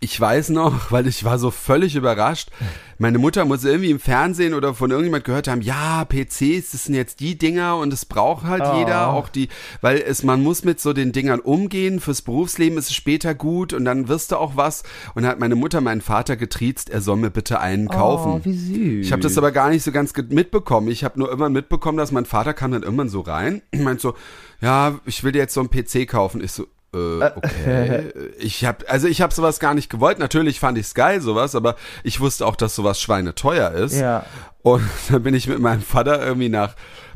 ich 0.00 0.20
weiß 0.20 0.50
noch, 0.50 0.74
weil 0.90 1.06
ich 1.06 1.24
war 1.24 1.38
so 1.38 1.50
völlig 1.50 1.96
überrascht. 1.96 2.50
Meine 2.98 3.18
Mutter 3.18 3.44
muss 3.44 3.64
irgendwie 3.64 3.90
im 3.90 4.00
Fernsehen 4.00 4.54
oder 4.54 4.74
von 4.74 4.90
irgendjemand 4.90 5.24
gehört 5.24 5.46
haben, 5.46 5.60
ja, 5.62 6.04
PCs, 6.04 6.72
das 6.72 6.84
sind 6.84 6.94
jetzt 6.94 7.20
die 7.20 7.38
Dinger 7.38 7.76
und 7.76 7.92
es 7.92 8.04
braucht 8.04 8.44
halt 8.44 8.62
Oh. 8.64 8.78
jeder, 8.78 9.12
auch 9.12 9.28
die, 9.28 9.48
weil 9.80 9.98
es, 9.98 10.24
man 10.24 10.42
muss 10.42 10.64
mit 10.64 10.80
so 10.80 10.92
den 10.92 11.12
Dingern 11.12 11.38
umgehen, 11.38 12.00
fürs 12.00 12.22
Berufsleben 12.22 12.76
ist 12.76 12.90
es 12.90 12.94
später 12.96 13.34
gut 13.34 13.72
und 13.72 13.84
dann 13.84 14.08
wirst 14.08 14.32
du 14.32 14.36
auch 14.36 14.56
was. 14.56 14.82
Und 15.14 15.26
hat 15.26 15.38
meine 15.38 15.54
Mutter 15.54 15.80
meinen 15.80 16.00
Vater 16.00 16.36
getriezt, 16.36 16.90
er 16.90 17.00
soll 17.00 17.16
mir 17.16 17.30
bitte 17.30 17.60
einen 17.60 17.88
kaufen. 17.88 18.32
Oh, 18.32 18.40
wie 18.44 18.56
süß. 18.56 19.06
Ich 19.06 19.12
habe 19.12 19.22
das 19.22 19.38
aber 19.38 19.52
gar 19.52 19.70
nicht 19.70 19.84
so 19.84 19.92
ganz 19.92 20.12
mitbekommen. 20.28 20.88
Ich 20.88 21.04
habe 21.04 21.18
nur 21.18 21.28
irgendwann 21.28 21.52
mitbekommen, 21.52 21.98
dass 21.98 22.10
mein 22.12 22.26
Vater 22.26 22.52
kam 22.52 22.72
dann 22.72 22.82
irgendwann 22.82 23.08
so 23.08 23.20
rein 23.20 23.62
und 23.72 23.82
meint 23.84 24.00
so, 24.00 24.14
ja, 24.60 24.98
ich 25.04 25.22
will 25.22 25.30
dir 25.32 25.38
jetzt 25.38 25.54
so 25.54 25.60
einen 25.60 25.70
PC 25.70 26.08
kaufen. 26.08 26.42
Ich 26.42 26.50
so, 26.52 26.66
äh, 26.94 27.22
okay. 27.36 28.12
ich 28.38 28.64
habe 28.64 28.88
also 28.88 29.08
ich 29.08 29.20
habe 29.20 29.34
sowas 29.34 29.60
gar 29.60 29.74
nicht 29.74 29.90
gewollt. 29.90 30.18
Natürlich 30.18 30.60
fand 30.60 30.78
ich's 30.78 30.94
geil 30.94 31.20
sowas, 31.20 31.54
aber 31.54 31.76
ich 32.02 32.20
wusste 32.20 32.46
auch, 32.46 32.56
dass 32.56 32.74
sowas 32.74 33.00
schweineteuer 33.00 33.72
ist. 33.72 33.98
Ja. 33.98 34.24
Und 34.62 34.82
dann 35.10 35.22
bin 35.22 35.34
ich 35.34 35.48
mit 35.48 35.58
meinem 35.58 35.82
Vater 35.82 36.24
irgendwie 36.24 36.48
nach 36.48 36.74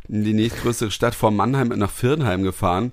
in 0.08 0.24
die 0.24 0.34
nächstgrößere 0.34 0.90
Stadt 0.90 1.14
vor 1.14 1.30
Mannheim 1.30 1.68
nach 1.68 1.90
Firnheim 1.90 2.42
gefahren. 2.42 2.92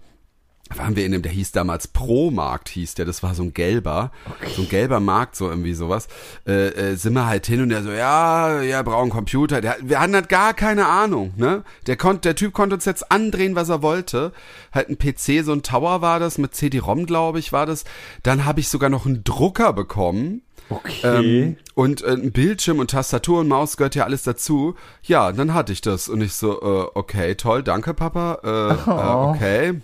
Waren 0.76 0.96
wir 0.96 1.06
in 1.06 1.12
dem, 1.14 1.22
der 1.24 1.32
hieß 1.32 1.52
damals 1.52 1.88
Pro-Markt, 1.88 2.70
hieß 2.70 2.94
der, 2.94 3.06
das 3.06 3.24
war 3.24 3.34
so 3.34 3.42
ein 3.44 3.54
gelber, 3.54 4.12
so 4.56 4.62
ein 4.62 4.70
gelber 4.70 5.00
Markt, 5.00 5.36
so 5.36 5.50
irgendwie 5.50 5.74
sowas. 5.74 6.08
Äh, 6.46 6.68
äh, 6.92 6.96
sind 6.96 7.14
wir 7.14 7.26
halt 7.26 7.48
hin 7.48 7.62
und 7.64 7.70
der 7.70 7.82
so, 7.84 7.92
ja, 7.92 8.62
ja, 8.62 8.82
brauchen 8.84 9.04
einen 9.04 9.10
Computer. 9.12 9.62
Der, 9.62 9.78
wir 9.82 10.00
hatten 10.00 10.14
halt 10.14 10.30
gar 10.30 10.54
keine 10.54 10.86
Ahnung, 10.88 11.34
ne? 11.38 11.64
Der 11.88 11.98
konnte, 11.98 12.22
der 12.22 12.36
Typ 12.36 12.54
konnte 12.54 12.76
uns 12.76 12.86
jetzt 12.86 13.12
andrehen, 13.12 13.56
was 13.56 13.70
er 13.70 13.82
wollte. 13.82 14.32
Halt 14.72 14.90
ein 14.90 14.98
PC, 15.00 15.44
so 15.44 15.54
ein 15.54 15.64
Tower 15.64 16.02
war 16.02 16.20
das, 16.20 16.38
mit 16.38 16.54
CD-ROM, 16.54 17.06
glaube 17.08 17.40
ich, 17.40 17.52
war 17.52 17.66
das. 17.66 17.84
Dann 18.24 18.46
habe 18.46 18.60
ich 18.60 18.70
sogar 18.70 18.90
noch 18.90 19.06
einen 19.08 19.24
Drucker 19.24 19.74
bekommen. 19.74 20.44
Okay. 20.70 21.00
Ähm, 21.48 21.58
und 21.74 22.04
äh, 22.04 22.12
ein 22.12 22.32
Bildschirm 22.32 22.78
und 22.78 22.92
Tastatur 22.92 23.40
und 23.40 23.48
Maus 23.48 23.76
gehört 23.76 23.96
ja 23.96 24.04
alles 24.04 24.22
dazu. 24.22 24.76
Ja, 25.02 25.32
dann 25.32 25.56
hatte 25.56 25.74
ich 25.74 25.82
das. 25.82 26.08
Und 26.10 26.22
ich 26.22 26.34
so, 26.36 26.62
äh, 26.62 26.88
okay, 26.94 27.34
toll, 27.34 27.64
danke, 27.64 27.96
Papa. 27.96 28.38
Äh, 28.44 28.90
Oh. 28.90 28.92
äh, 28.92 29.36
okay. 29.36 29.82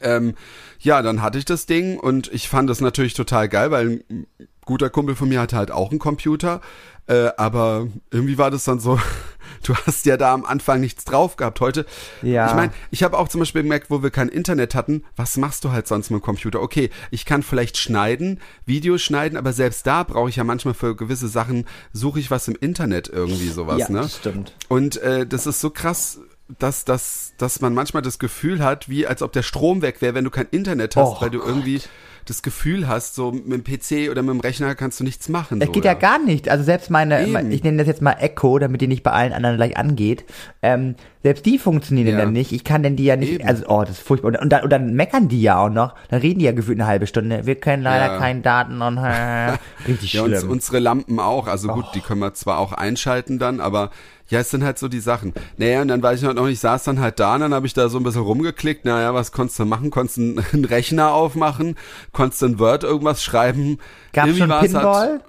Ähm, 0.00 0.34
ja, 0.80 1.02
dann 1.02 1.22
hatte 1.22 1.38
ich 1.38 1.44
das 1.44 1.66
Ding 1.66 1.98
und 1.98 2.32
ich 2.32 2.48
fand 2.48 2.68
das 2.70 2.80
natürlich 2.80 3.14
total 3.14 3.48
geil, 3.48 3.70
weil 3.70 4.02
ein 4.10 4.26
guter 4.64 4.90
Kumpel 4.90 5.14
von 5.16 5.28
mir 5.28 5.40
hatte 5.40 5.56
halt 5.56 5.70
auch 5.70 5.90
einen 5.90 5.98
Computer. 5.98 6.60
Äh, 7.06 7.30
aber 7.38 7.88
irgendwie 8.10 8.36
war 8.36 8.50
das 8.50 8.64
dann 8.64 8.80
so, 8.80 9.00
du 9.62 9.74
hast 9.74 10.04
ja 10.04 10.18
da 10.18 10.34
am 10.34 10.44
Anfang 10.44 10.80
nichts 10.80 11.06
drauf 11.06 11.36
gehabt. 11.36 11.58
Heute, 11.62 11.86
Ja. 12.20 12.48
ich 12.48 12.54
meine, 12.54 12.72
ich 12.90 13.02
habe 13.02 13.16
auch 13.16 13.28
zum 13.28 13.38
Beispiel 13.38 13.62
gemerkt, 13.62 13.88
wo 13.88 14.02
wir 14.02 14.10
kein 14.10 14.28
Internet 14.28 14.74
hatten, 14.74 15.02
was 15.16 15.38
machst 15.38 15.64
du 15.64 15.72
halt 15.72 15.88
sonst 15.88 16.10
mit 16.10 16.20
dem 16.20 16.22
Computer? 16.22 16.60
Okay, 16.60 16.90
ich 17.10 17.24
kann 17.24 17.42
vielleicht 17.42 17.78
schneiden, 17.78 18.40
Videos 18.66 19.00
schneiden, 19.00 19.38
aber 19.38 19.54
selbst 19.54 19.86
da 19.86 20.02
brauche 20.02 20.28
ich 20.28 20.36
ja 20.36 20.44
manchmal 20.44 20.74
für 20.74 20.94
gewisse 20.94 21.28
Sachen, 21.28 21.64
suche 21.94 22.20
ich 22.20 22.30
was 22.30 22.46
im 22.46 22.56
Internet 22.60 23.08
irgendwie 23.08 23.48
sowas, 23.48 23.78
ja, 23.78 23.88
ne? 23.88 24.06
stimmt. 24.06 24.52
Und 24.68 24.98
äh, 24.98 25.26
das 25.26 25.46
ist 25.46 25.60
so 25.60 25.70
krass, 25.70 26.20
dass, 26.58 26.84
dass, 26.84 27.34
dass 27.38 27.60
man 27.60 27.74
manchmal 27.74 28.02
das 28.02 28.18
Gefühl 28.18 28.64
hat, 28.64 28.88
wie 28.88 29.06
als 29.06 29.22
ob 29.22 29.32
der 29.32 29.42
Strom 29.42 29.82
weg 29.82 30.00
wäre, 30.00 30.14
wenn 30.14 30.24
du 30.24 30.30
kein 30.30 30.46
Internet 30.50 30.96
hast, 30.96 31.18
Oh 31.18 31.20
weil 31.20 31.30
du 31.30 31.40
irgendwie 31.40 31.80
das 32.24 32.42
Gefühl 32.42 32.86
hast, 32.88 33.14
so 33.14 33.32
mit 33.32 33.52
dem 33.52 33.64
PC 33.64 34.10
oder 34.10 34.22
mit 34.22 34.34
dem 34.34 34.40
Rechner 34.40 34.74
kannst 34.74 35.00
du 35.00 35.04
nichts 35.04 35.30
machen. 35.30 35.62
Es 35.62 35.66
so, 35.66 35.72
geht 35.72 35.86
ja. 35.86 35.94
gar 35.94 36.18
nicht. 36.18 36.50
Also 36.50 36.62
selbst 36.62 36.90
meine, 36.90 37.26
Eben. 37.26 37.50
ich 37.50 37.62
nenne 37.64 37.78
das 37.78 37.86
jetzt 37.86 38.02
mal 38.02 38.16
Echo, 38.20 38.58
damit 38.58 38.82
die 38.82 38.86
nicht 38.86 39.02
bei 39.02 39.12
allen 39.12 39.32
anderen 39.32 39.56
gleich 39.56 39.78
angeht. 39.78 40.26
Ähm, 40.60 40.94
selbst 41.22 41.46
die 41.46 41.58
funktionieren 41.58 42.08
Ja. 42.08 42.16
dann 42.18 42.32
nicht. 42.34 42.52
Ich 42.52 42.64
kann 42.64 42.82
denn 42.82 42.96
die 42.96 43.04
ja 43.04 43.16
nicht, 43.16 43.32
Eben. 43.32 43.48
also 43.48 43.64
oh, 43.68 43.80
das 43.80 43.92
ist 43.92 44.00
furchtbar. 44.06 44.28
Und, 44.28 44.36
und, 44.40 44.50
dann, 44.50 44.62
und 44.62 44.70
dann 44.70 44.92
meckern 44.92 45.28
die 45.28 45.40
ja 45.40 45.58
auch 45.58 45.70
noch. 45.70 45.94
Dann 46.10 46.20
reden 46.20 46.38
die 46.40 46.44
ja 46.44 46.52
gefühlt 46.52 46.78
eine 46.78 46.86
halbe 46.86 47.06
Stunde. 47.06 47.46
Wir 47.46 47.54
können 47.54 47.82
leider 47.82 48.12
Ja. 48.12 48.18
keinen 48.18 48.42
Daten 48.42 48.82
und 48.82 48.98
richtig 49.88 50.12
Ja, 50.12 50.22
uns, 50.24 50.38
schlimm. 50.38 50.50
unsere 50.50 50.78
Lampen 50.80 51.20
auch. 51.20 51.46
Also 51.46 51.68
gut, 51.68 51.86
Oh. 51.88 51.92
die 51.94 52.00
können 52.00 52.20
wir 52.20 52.34
zwar 52.34 52.58
auch 52.58 52.72
einschalten 52.72 53.38
dann, 53.38 53.60
aber 53.60 53.90
ja, 54.28 54.40
es 54.40 54.50
sind 54.50 54.62
halt 54.62 54.78
so 54.78 54.88
die 54.88 55.00
Sachen. 55.00 55.32
Naja, 55.56 55.82
und 55.82 55.88
dann 55.88 56.02
weiß 56.02 56.20
ich 56.20 56.26
halt 56.26 56.36
noch, 56.36 56.46
ich 56.46 56.60
saß 56.60 56.84
dann 56.84 57.00
halt 57.00 57.18
da 57.18 57.34
und 57.34 57.40
dann 57.40 57.54
habe 57.54 57.66
ich 57.66 57.74
da 57.74 57.88
so 57.88 57.98
ein 57.98 58.02
bisschen 58.02 58.22
rumgeklickt. 58.22 58.84
Naja, 58.84 59.14
was 59.14 59.32
konntest 59.32 59.58
du 59.58 59.64
machen? 59.64 59.90
Konntest 59.90 60.18
du 60.18 60.42
einen 60.52 60.64
Rechner 60.66 61.12
aufmachen? 61.12 61.76
Konntest 62.12 62.42
du 62.42 62.46
in 62.46 62.58
Word 62.58 62.84
irgendwas 62.84 63.22
schreiben? 63.22 63.78
Gab's 64.12 64.28
Irgendwie 64.28 64.40
schon 64.40 64.50
war's 64.50 64.62
Pinball? 64.64 65.08
Halt, 65.08 65.22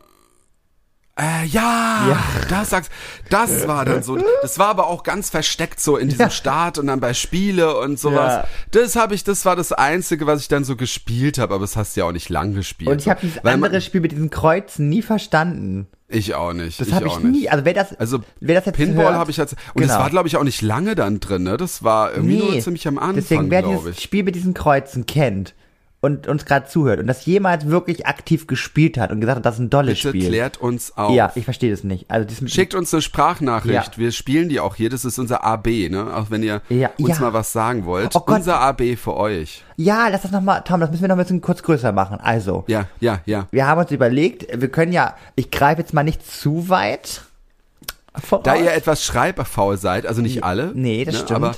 äh, 1.19 1.45
ja, 1.47 2.07
Ja. 2.09 2.17
das 2.49 2.69
sagst, 2.69 2.91
das 3.29 3.67
war 3.67 3.83
dann 3.85 4.03
so. 4.03 4.17
Das 4.41 4.57
war 4.57 4.67
aber 4.69 4.87
auch 4.87 5.03
ganz 5.03 5.29
versteckt 5.29 5.79
so 5.79 5.97
in 5.97 6.09
diesem 6.09 6.29
Start 6.29 6.77
und 6.77 6.87
dann 6.87 6.99
bei 6.99 7.13
Spiele 7.13 7.77
und 7.79 7.99
sowas. 7.99 8.33
Ja. 8.33 8.47
Das 8.71 8.95
habe 8.95 9.15
ich, 9.15 9.23
das 9.23 9.45
war 9.45 9.55
das 9.55 9.71
Einzige, 9.73 10.25
was 10.27 10.41
ich 10.41 10.47
dann 10.47 10.63
so 10.63 10.75
gespielt 10.75 11.37
habe, 11.37 11.53
aber 11.55 11.63
das 11.63 11.75
hast 11.75 11.95
du 11.95 12.01
ja 12.01 12.05
auch 12.07 12.11
nicht 12.11 12.29
lang 12.29 12.53
gespielt. 12.53 12.89
Und 12.89 13.01
ich 13.01 13.09
habe 13.09 13.19
dieses 13.21 13.43
Weil 13.43 13.57
man- 13.57 13.65
andere 13.65 13.81
Spiel 13.81 14.01
mit 14.01 14.11
diesen 14.11 14.29
Kreuzen 14.29 14.89
nie 14.89 15.01
verstanden. 15.01 15.87
Ich 16.11 16.33
auch 16.33 16.53
nicht. 16.53 16.79
Das 16.81 16.87
ich 16.87 16.93
habe 16.95 17.07
ich 17.07 17.19
nicht. 17.19 17.31
nie. 17.41 17.49
Also 17.49 17.65
wer 17.65 17.73
das, 17.75 17.93
Also 17.99 18.21
wer 18.39 18.55
das 18.55 18.65
jetzt 18.65 18.75
Pinball 18.77 19.13
habe 19.13 19.29
ich 19.29 19.37
jetzt 19.37 19.55
und 19.75 19.81
Genau. 19.83 19.99
war 19.99 20.09
glaube 20.09 20.27
ich 20.27 20.37
auch 20.37 20.43
nicht 20.43 20.61
lange 20.63 20.95
dann 20.95 21.19
drin, 21.19 21.43
ne? 21.43 21.55
Das 21.57 21.83
war 21.83 22.13
irgendwie 22.15 22.37
nur 22.39 22.59
ziemlich 22.61 22.87
am 22.87 22.97
Anfang, 22.97 23.15
Deswegen, 23.15 23.51
wer 23.51 23.61
dieses 23.61 23.97
ich. 23.97 24.03
Spiel 24.03 24.23
mit 24.23 24.33
diesen 24.33 24.55
Kreuzen 24.55 25.05
kennt 25.05 25.53
und 26.01 26.27
uns 26.27 26.45
gerade 26.45 26.65
zuhört 26.65 26.99
und 27.01 27.07
das 27.07 27.25
jemals 27.25 27.67
wirklich 27.67 28.05
aktiv 28.07 28.47
gespielt 28.47 28.97
hat 28.97 29.11
und 29.11 29.19
gesagt 29.19 29.37
hat, 29.37 29.45
das 29.45 29.55
ist 29.55 29.59
ein 29.59 29.69
dolles 29.69 29.95
Bitte 29.97 30.09
Spiel. 30.09 30.27
klärt 30.29 30.57
uns 30.57 30.95
auf. 30.97 31.13
Ja, 31.13 31.31
ich 31.35 31.43
verstehe 31.43 31.71
das 31.71 31.83
nicht. 31.83 32.09
Also 32.09 32.25
das 32.27 32.49
Schickt 32.51 32.73
uns 32.73 32.93
eine 32.93 33.01
Sprachnachricht. 33.01 33.73
Ja. 33.93 33.97
Wir 33.97 34.11
spielen 34.13 34.47
die 34.47 34.61
auch 34.61 34.75
hier. 34.75 34.89
Das 34.89 35.03
ist 35.03 35.19
unser 35.19 35.43
AB, 35.43 35.89
ne? 35.89 36.15
Auch 36.15 36.31
wenn 36.31 36.41
ihr 36.41 36.61
Ja, 36.69 36.89
uns 36.97 37.17
ja. 37.17 37.19
mal 37.19 37.33
was 37.33 37.51
sagen 37.51 37.83
wollt. 37.85 38.15
Oh 38.15 38.23
unser 38.27 38.59
AB 38.61 38.95
für 38.95 39.17
euch. 39.17 39.63
Ja, 39.75 40.07
lass 40.07 40.21
das 40.21 40.31
nochmal, 40.31 40.61
Tom, 40.65 40.79
das 40.79 40.89
müssen 40.89 41.01
wir 41.03 41.09
noch 41.09 41.15
ein 41.17 41.21
bisschen 41.21 41.41
kurz 41.41 41.63
größer 41.63 41.91
machen. 41.91 42.17
Also, 42.21 42.63
Ja, 42.67 42.85
ja, 43.01 43.19
ja. 43.25 43.47
wir 43.51 43.67
haben 43.67 43.81
uns 43.81 43.91
überlegt, 43.91 44.47
wir 44.61 44.69
können 44.69 44.93
ja, 44.93 45.15
ich 45.35 45.51
greife 45.51 45.81
jetzt 45.81 45.93
mal 45.93 46.03
nicht 46.03 46.25
zu 46.25 46.69
weit 46.69 47.23
voraus. 48.23 48.43
Da 48.43 48.55
ihr 48.55 48.73
etwas 48.73 49.03
schreibfaul 49.05 49.77
seid, 49.77 50.05
also 50.05 50.21
nicht 50.21 50.43
alle. 50.43 50.71
Nee, 50.73 51.05
das 51.05 51.15
stimmt. 51.19 51.31
Aber 51.31 51.55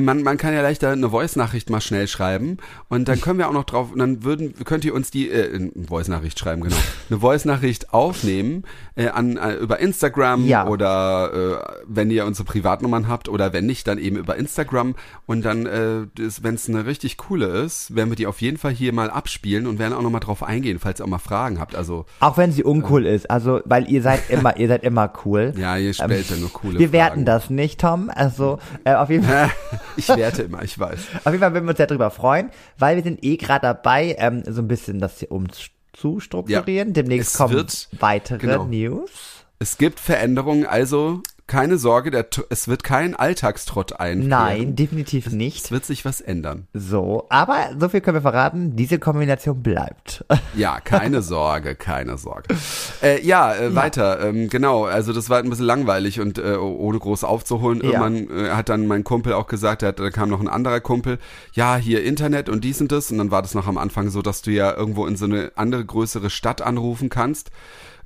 man, 0.00 0.22
man 0.22 0.36
kann 0.38 0.54
ja 0.54 0.62
leichter 0.62 0.90
eine 0.90 1.10
Voice-Nachricht 1.10 1.70
mal 1.70 1.80
schnell 1.80 2.08
schreiben 2.08 2.56
und 2.88 3.08
dann 3.08 3.20
können 3.20 3.38
wir 3.38 3.48
auch 3.48 3.52
noch 3.52 3.64
drauf, 3.64 3.88
dann 3.96 4.24
würden, 4.24 4.54
könnt 4.64 4.84
ihr 4.84 4.94
uns 4.94 5.10
die, 5.10 5.30
äh, 5.30 5.54
eine 5.54 5.70
Voice-Nachricht 5.86 6.38
schreiben, 6.38 6.62
genau. 6.62 6.76
Eine 7.10 7.20
Voice-Nachricht 7.20 7.92
aufnehmen 7.92 8.64
äh, 8.94 9.08
an, 9.08 9.36
äh, 9.36 9.54
über 9.54 9.78
Instagram 9.80 10.46
Ja. 10.46 10.66
oder 10.66 11.32
äh, 11.62 11.80
wenn 11.86 12.10
ihr 12.10 12.24
unsere 12.26 12.44
Privatnummern 12.46 13.08
habt 13.08 13.28
oder 13.28 13.52
wenn 13.52 13.66
nicht, 13.66 13.86
dann 13.86 13.98
eben 13.98 14.16
über 14.16 14.36
Instagram 14.36 14.94
und 15.26 15.44
dann, 15.44 15.66
äh, 15.66 16.06
wenn 16.42 16.54
es 16.54 16.68
eine 16.68 16.86
richtig 16.86 17.16
coole 17.16 17.46
ist, 17.46 17.94
werden 17.94 18.10
wir 18.10 18.16
die 18.16 18.26
auf 18.26 18.40
jeden 18.40 18.58
Fall 18.58 18.72
hier 18.72 18.92
mal 18.92 19.10
abspielen 19.10 19.66
und 19.66 19.78
werden 19.78 19.92
auch 19.94 20.02
nochmal 20.02 20.20
drauf 20.20 20.42
eingehen, 20.42 20.78
falls 20.78 21.00
ihr 21.00 21.04
auch 21.04 21.08
mal 21.08 21.18
Fragen 21.18 21.60
habt. 21.60 21.74
Also, 21.74 22.06
Auch 22.20 22.36
wenn 22.38 22.52
sie 22.52 22.64
uncool 22.64 23.06
ist, 23.06 23.30
also, 23.30 23.60
weil 23.64 23.90
ihr 23.90 24.02
seid 24.02 24.30
immer, 24.30 24.56
ihr 24.56 24.68
seid 24.68 24.82
immer 24.84 25.12
cool. 25.24 25.52
ja, 25.56 25.76
ihr 25.76 25.92
stellt 25.94 26.30
ja 26.30 26.36
nur 26.36 26.52
coole 26.52 26.74
Ähm, 26.74 26.78
Wir 26.80 26.88
Fragen. 26.88 26.92
werten 26.92 27.24
das 27.24 27.50
nicht, 27.50 27.80
Tom. 27.80 28.10
Also, 28.14 28.58
äh, 28.84 28.94
auf 28.94 29.10
jeden 29.10 29.24
Fall. 29.28 29.50
Ich 29.96 30.08
werte 30.08 30.42
immer, 30.42 30.62
ich 30.62 30.78
weiß. 30.78 30.98
Auf 31.24 31.32
jeden 31.32 31.40
Fall 31.40 31.52
würden 31.54 31.64
wir 31.66 31.70
uns 31.70 31.76
sehr 31.78 31.86
drüber 31.86 32.10
freuen, 32.10 32.50
weil 32.78 32.96
wir 32.96 33.02
sind 33.02 33.22
eh 33.24 33.36
gerade 33.36 33.62
dabei, 33.62 34.16
ähm, 34.18 34.42
so 34.46 34.62
ein 34.62 34.68
bisschen 34.68 34.98
das 35.00 35.18
hier 35.18 35.30
umzustrukturieren. 35.30 36.88
Ja. 36.88 36.92
Demnächst 36.94 37.32
Es 37.32 37.36
kommen 37.38 37.54
wird- 37.54 37.88
weitere 38.00 38.38
genau. 38.38 38.64
News. 38.64 39.10
Es 39.58 39.78
gibt 39.78 40.00
Veränderungen, 40.00 40.66
also 40.66 41.22
keine 41.52 41.76
Sorge, 41.76 42.10
der, 42.10 42.26
es 42.48 42.66
wird 42.66 42.82
kein 42.82 43.14
Alltagstrott 43.14 44.00
einkehren. 44.00 44.26
Nein, 44.30 44.74
definitiv 44.74 45.26
Es 45.26 45.32
nicht. 45.34 45.70
wird 45.70 45.84
sich 45.84 46.02
was 46.06 46.22
ändern. 46.22 46.66
So, 46.72 47.26
aber 47.28 47.72
so 47.78 47.90
viel 47.90 48.00
können 48.00 48.16
wir 48.16 48.22
verraten, 48.22 48.74
diese 48.74 48.98
Kombination 48.98 49.62
bleibt. 49.62 50.24
Ja, 50.54 50.80
keine 50.80 51.22
Sorge, 51.22 51.74
keine 51.74 52.18
Sorge. 52.18 52.54
Äh, 53.02 53.24
ja, 53.24 53.54
äh, 53.54 53.74
weiter. 53.74 54.20
Ähm, 54.20 54.48
genau, 54.48 54.84
also 54.84 55.12
das 55.12 55.30
war 55.30 55.38
ein 55.38 55.48
bisschen 55.48 55.64
langweilig 55.64 56.20
und 56.20 56.38
äh, 56.38 56.56
ohne 56.56 56.98
groß 56.98 57.24
aufzuholen. 57.24 57.80
Ja. 57.82 58.02
Irgendwann 58.02 58.46
äh, 58.46 58.50
hat 58.50 58.68
dann 58.68 58.86
mein 58.86 59.02
Kumpel 59.02 59.32
auch 59.32 59.46
gesagt, 59.46 59.82
hat, 59.82 59.98
da 59.98 60.10
kam 60.10 60.28
noch 60.28 60.40
ein 60.40 60.48
anderer 60.48 60.80
Kumpel, 60.80 61.18
ja, 61.54 61.76
hier 61.76 62.02
Internet 62.04 62.48
und 62.48 62.64
dies 62.64 62.80
und 62.80 62.92
das. 62.92 63.10
Und 63.10 63.18
dann 63.18 63.30
war 63.30 63.40
das 63.42 63.54
noch 63.54 63.66
am 63.66 63.78
Anfang 63.78 64.10
so, 64.10 64.20
dass 64.20 64.42
du 64.42 64.50
ja 64.50 64.74
irgendwo 64.74 65.06
in 65.06 65.16
so 65.16 65.24
eine 65.24 65.52
andere 65.56 65.84
größere 65.84 66.28
Stadt 66.30 66.60
anrufen 66.62 67.08
kannst. 67.08 67.50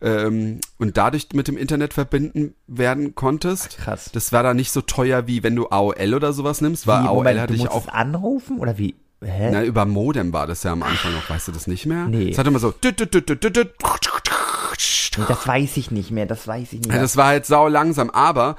Ähm, 0.01 0.61
und 0.79 0.97
dadurch 0.99 1.29
mit 1.33 1.49
dem 1.49 1.57
Internet 1.57 1.95
verbinden 1.95 2.55
werden 2.67 3.15
konntest. 3.15 3.36
Ach, 3.45 3.85
krass. 3.85 4.11
Das 4.13 4.33
war 4.33 4.43
da 4.43 4.55
nicht 4.55 4.71
so 4.73 4.81
teuer, 4.81 5.27
wie 5.27 5.43
wenn 5.43 5.57
du 5.57 5.69
AOL 5.69 6.15
oder 6.15 6.33
sowas 6.33 6.61
nimmst, 6.61 6.87
weil 6.87 7.03
Wie, 7.03 7.09
AOL 7.09 7.17
Moment, 7.17 7.41
hatte 7.41 7.55
du 7.55 7.63
ich 7.63 7.69
auch 7.69 7.89
anrufen 7.89 8.59
oder 8.59 8.79
wie? 8.79 8.95
Hä? 9.25 9.51
na, 9.51 9.65
über 9.65 9.87
Modem 9.87 10.33
war 10.33 10.47
das 10.47 10.63
ja 10.63 10.73
am 10.73 10.83
Anfang 10.83 11.15
noch, 11.15 11.29
weißt 11.29 11.49
du 11.49 11.53
das 11.53 11.67
nicht 11.67 11.87
mehr? 11.87 12.07
Nee. 12.07 12.31
Es 12.31 12.39
hat 12.39 12.47
immer 12.47 12.59
so. 12.59 12.75
das 15.27 15.47
weiß 15.49 15.77
ich 15.79 15.91
nicht 15.91 16.11
mehr, 16.11 16.27
das 16.27 16.47
weiß 16.47 16.73
ich 16.75 16.81
nicht 16.81 16.89
mehr. 16.89 17.01
das 17.01 17.17
war 17.17 17.27
halt 17.29 17.47
sau 17.47 17.69
langsam, 17.69 18.11
aber 18.11 18.57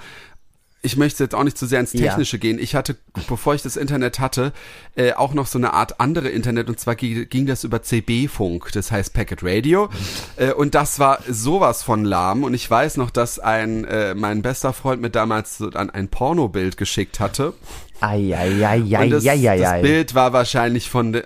ich 0.81 0.95
möchte 0.95 1.23
jetzt 1.23 1.35
auch 1.35 1.43
nicht 1.43 1.57
zu 1.57 1.65
sehr 1.65 1.79
ins 1.79 1.93
Ja. 1.93 2.07
Technische 2.07 2.39
gehen. 2.39 2.59
Ich 2.59 2.75
hatte, 2.75 2.95
bevor 3.27 3.55
ich 3.55 3.61
das 3.61 3.77
Internet 3.77 4.19
hatte, 4.19 4.53
äh, 4.95 5.13
auch 5.13 5.33
noch 5.33 5.47
so 5.47 5.57
eine 5.57 5.73
Art 5.73 5.99
andere 5.99 6.29
Internet 6.29 6.69
und 6.69 6.79
zwar 6.79 6.95
ging, 6.95 7.27
ging 7.29 7.45
das 7.45 7.63
über 7.63 7.81
CB-Funk, 7.81 8.71
das 8.73 8.91
heißt 8.91 9.13
Packet 9.13 9.43
Radio 9.43 9.89
äh, 10.35 10.51
und 10.51 10.75
das 10.75 10.99
war 10.99 11.19
sowas 11.27 11.83
von 11.83 12.05
lahm 12.05 12.43
und 12.43 12.53
ich 12.53 12.69
weiß 12.69 12.97
noch, 12.97 13.09
dass 13.09 13.39
ein 13.39 13.85
äh, 13.85 14.13
mein 14.13 14.41
bester 14.41 14.71
Freund 14.71 15.01
mir 15.01 15.09
damals 15.09 15.57
so 15.57 15.69
dann 15.69 15.89
ein 15.89 16.07
Pornobild 16.09 16.77
geschickt 16.77 17.19
hatte 17.19 17.53
Eieieiei, 17.99 19.05
und 19.05 19.09
das, 19.09 19.23
ja, 19.23 19.33
ja, 19.33 19.53
das 19.53 19.61
ja. 19.61 19.77
Bild 19.79 20.15
war 20.15 20.33
wahrscheinlich 20.33 20.89
von, 20.89 21.19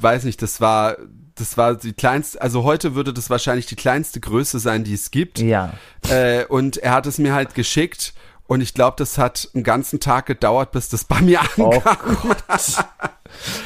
weiß 0.00 0.24
nicht, 0.24 0.42
das 0.42 0.60
war, 0.60 0.96
das 1.34 1.56
war 1.56 1.76
die 1.76 1.92
kleinste, 1.92 2.40
also 2.40 2.64
heute 2.64 2.94
würde 2.94 3.12
das 3.12 3.30
wahrscheinlich 3.30 3.66
die 3.66 3.76
kleinste 3.76 4.20
Größe 4.20 4.58
sein, 4.58 4.84
die 4.84 4.94
es 4.94 5.10
gibt. 5.10 5.38
Ja. 5.38 5.72
Äh, 6.10 6.44
und 6.46 6.76
er 6.76 6.92
hat 6.92 7.06
es 7.06 7.18
mir 7.18 7.34
halt 7.34 7.54
geschickt 7.54 8.14
und 8.46 8.60
ich 8.60 8.74
glaube, 8.74 8.96
das 8.98 9.18
hat 9.18 9.48
einen 9.54 9.64
ganzen 9.64 10.00
Tag 10.00 10.26
gedauert, 10.26 10.72
bis 10.72 10.88
das 10.88 11.04
bei 11.04 11.20
mir 11.20 11.40
Oh 11.58 11.70
ankam. 11.70 11.96
Gott. 12.22 12.44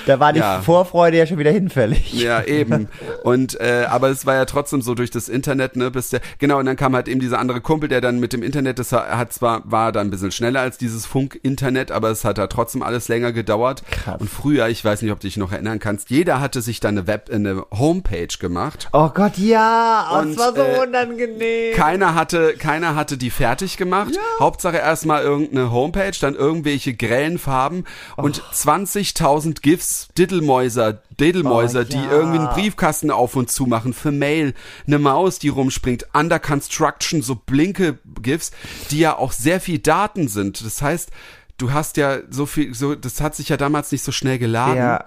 Da 0.07 0.21
war 0.21 0.33
die 0.33 0.39
Ja. 0.39 0.63
Vorfreude 0.63 1.17
ja 1.17 1.27
schon 1.27 1.39
wieder 1.39 1.51
hinfällig. 1.51 2.13
Ja, 2.13 2.43
eben. 2.45 2.89
Und 3.25 3.59
äh, 3.61 3.85
aber 3.89 4.11
es 4.11 4.25
war 4.25 4.37
ja 4.37 4.45
trotzdem 4.45 4.81
so 4.81 4.95
durch 4.95 5.11
das 5.11 5.29
Internet, 5.29 5.75
ne, 5.75 5.91
bis 5.91 6.11
der 6.11 6.21
genau 6.39 6.59
und 6.61 6.67
dann 6.67 6.77
kam 6.77 6.95
halt 6.95 7.09
eben 7.09 7.19
dieser 7.21 7.41
andere 7.41 7.61
Kumpel, 7.61 7.89
der 7.89 8.01
dann 8.01 8.21
mit 8.21 8.33
dem 8.33 8.45
Internet, 8.45 8.79
das 8.79 8.93
hat 8.93 9.33
zwar 9.33 9.63
war 9.65 9.91
da 9.91 10.01
ein 10.01 10.11
bisschen 10.11 10.31
schneller 10.31 10.61
als 10.61 10.79
dieses 10.79 11.05
Funk-Internet, 11.05 11.91
aber 11.91 12.11
es 12.11 12.25
hat 12.25 12.39
da 12.39 12.47
trotzdem 12.47 12.83
alles 12.83 13.09
länger 13.09 13.33
gedauert. 13.33 13.83
Krass. 13.91 14.21
Und 14.21 14.31
früher, 14.31 14.69
ich 14.69 14.85
weiß 14.85 15.03
nicht, 15.03 15.11
ob 15.11 15.19
du 15.19 15.27
dich 15.27 15.37
noch 15.37 15.51
erinnern 15.51 15.81
kannst, 15.81 16.11
jeder 16.11 16.41
hatte 16.41 16.63
sich 16.63 16.79
dann 16.79 16.97
eine 16.97 17.09
Web, 17.09 17.29
eine 17.33 17.65
Homepage 17.77 18.29
gemacht. 18.39 18.89
Oh 18.93 19.09
Gott, 19.09 19.37
ja, 19.37 20.11
oh, 20.13 20.19
Und, 20.21 20.31
das 20.31 20.39
war 20.39 20.55
so 20.55 20.63
äh, 20.63 20.87
unangenehm. 20.87 21.75
Keiner 21.75 22.15
hatte, 22.15 22.55
keiner 22.57 22.95
hatte 22.95 23.19
die 23.19 23.31
fertig 23.31 23.77
gemacht. 23.77 24.13
Hauptsache 24.39 24.76
erstmal 24.79 25.23
irgendeine 25.23 25.71
Homepage, 25.71 26.13
dann 26.21 26.35
irgendwelche 26.35 26.95
grellen 26.95 27.39
Farben 27.39 27.85
und 28.17 28.43
20.000 28.43 29.61
GIFs, 29.61 30.09
Diddlemäuser, 30.17 30.95
Diddlemäuser, 31.19 31.81
Oh, 31.81 31.85
die 31.85 31.97
ja. 31.97 32.11
irgendwie 32.11 32.39
einen 32.39 32.49
Briefkasten 32.49 33.11
auf 33.11 33.37
und 33.37 33.51
zu 33.51 33.67
machen 33.67 33.93
für 33.93 34.13
Mail, 34.13 34.55
eine 34.87 34.99
Maus, 34.99 35.39
die 35.39 35.49
rumspringt, 35.49 36.07
Under 36.13 36.39
Construction, 36.39 37.23
so 37.23 37.35
blinke 37.35 37.99
GIFs, 38.23 38.53
die 38.91 38.99
ja 38.99 39.17
auch 39.17 39.33
sehr 39.33 39.61
viel 39.61 39.79
Daten 39.79 40.29
sind. 40.29 40.65
Das 40.65 40.83
heißt, 40.83 41.11
du 41.59 41.73
hast 41.73 41.97
ja 41.97 42.19
so 42.31 42.47
viel, 42.47 42.75
so, 42.75 42.95
das 42.95 43.21
hat 43.21 43.35
sich 43.35 43.49
ja 43.49 43.57
damals 43.57 43.93
nicht 43.93 44.05
so 44.05 44.13
schnell 44.13 44.39
geladen. 44.39 44.77
Ja. 44.77 45.05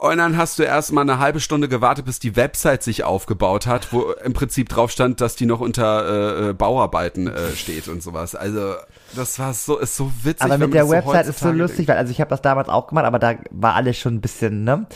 Und 0.00 0.18
dann 0.18 0.36
hast 0.36 0.60
du 0.60 0.62
erst 0.62 0.92
mal 0.92 1.00
eine 1.00 1.18
halbe 1.18 1.40
Stunde 1.40 1.68
gewartet, 1.68 2.04
bis 2.04 2.20
die 2.20 2.36
Website 2.36 2.84
sich 2.84 3.02
aufgebaut 3.02 3.66
hat, 3.66 3.92
wo 3.92 4.12
im 4.24 4.32
Prinzip 4.32 4.68
drauf 4.68 4.92
stand, 4.92 5.20
dass 5.20 5.34
die 5.34 5.44
noch 5.44 5.58
unter 5.58 6.06
äh, 6.46 6.50
äh, 6.50 6.52
Bauarbeiten 6.52 7.26
äh, 7.26 7.50
steht 7.56 7.88
und 7.88 8.00
sowas. 8.00 8.36
Also 8.36 8.74
das 9.16 9.40
war 9.40 9.52
so, 9.52 9.76
ist 9.76 9.96
so 9.96 10.12
witzig. 10.22 10.44
Aber 10.44 10.56
mit 10.56 10.72
der 10.72 10.82
das 10.82 10.90
so 10.90 10.96
Website 10.96 11.26
ist 11.26 11.40
so 11.40 11.50
lustig, 11.50 11.88
weil 11.88 11.96
also 11.96 12.12
ich 12.12 12.20
habe 12.20 12.30
das 12.30 12.42
damals 12.42 12.68
auch 12.68 12.86
gemacht, 12.86 13.06
aber 13.06 13.18
da 13.18 13.34
war 13.50 13.74
alles 13.74 13.98
schon 13.98 14.14
ein 14.14 14.20
bisschen, 14.20 14.62
ne? 14.62 14.86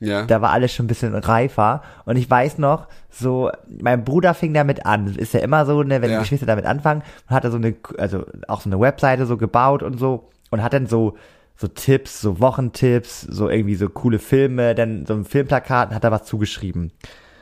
Ja. 0.00 0.24
Da 0.24 0.40
war 0.40 0.50
alles 0.50 0.74
schon 0.74 0.86
ein 0.86 0.88
bisschen 0.88 1.14
reifer. 1.14 1.82
Und 2.04 2.16
ich 2.16 2.28
weiß 2.28 2.58
noch, 2.58 2.88
so, 3.10 3.52
mein 3.68 4.02
Bruder 4.02 4.34
fing 4.34 4.52
damit 4.52 4.84
an. 4.84 5.06
Das 5.06 5.16
ist 5.16 5.34
ja 5.34 5.38
immer 5.40 5.64
so, 5.66 5.84
ne, 5.84 6.02
wenn 6.02 6.10
Ja. 6.10 6.16
die 6.16 6.22
Geschwister 6.24 6.46
damit 6.46 6.66
anfangen, 6.66 7.04
und 7.28 7.36
hat 7.36 7.44
er 7.44 7.52
so 7.52 7.58
eine, 7.58 7.76
also 7.96 8.24
auch 8.48 8.60
so 8.62 8.68
eine 8.68 8.80
Webseite 8.80 9.26
so 9.26 9.36
gebaut 9.36 9.84
und 9.84 10.00
so 10.00 10.30
und 10.50 10.64
hat 10.64 10.72
dann 10.72 10.88
so, 10.88 11.16
so 11.62 11.68
Tipps, 11.68 12.20
so 12.20 12.40
Wochentipps, 12.40 13.22
so 13.22 13.48
irgendwie 13.48 13.76
so 13.76 13.88
coole 13.88 14.18
Filme, 14.18 14.74
dann 14.74 15.06
so 15.06 15.14
ein 15.14 15.24
Filmplakat 15.24 15.88
und 15.88 15.94
hat 15.94 16.04
da 16.04 16.10
was 16.10 16.24
zugeschrieben. 16.24 16.92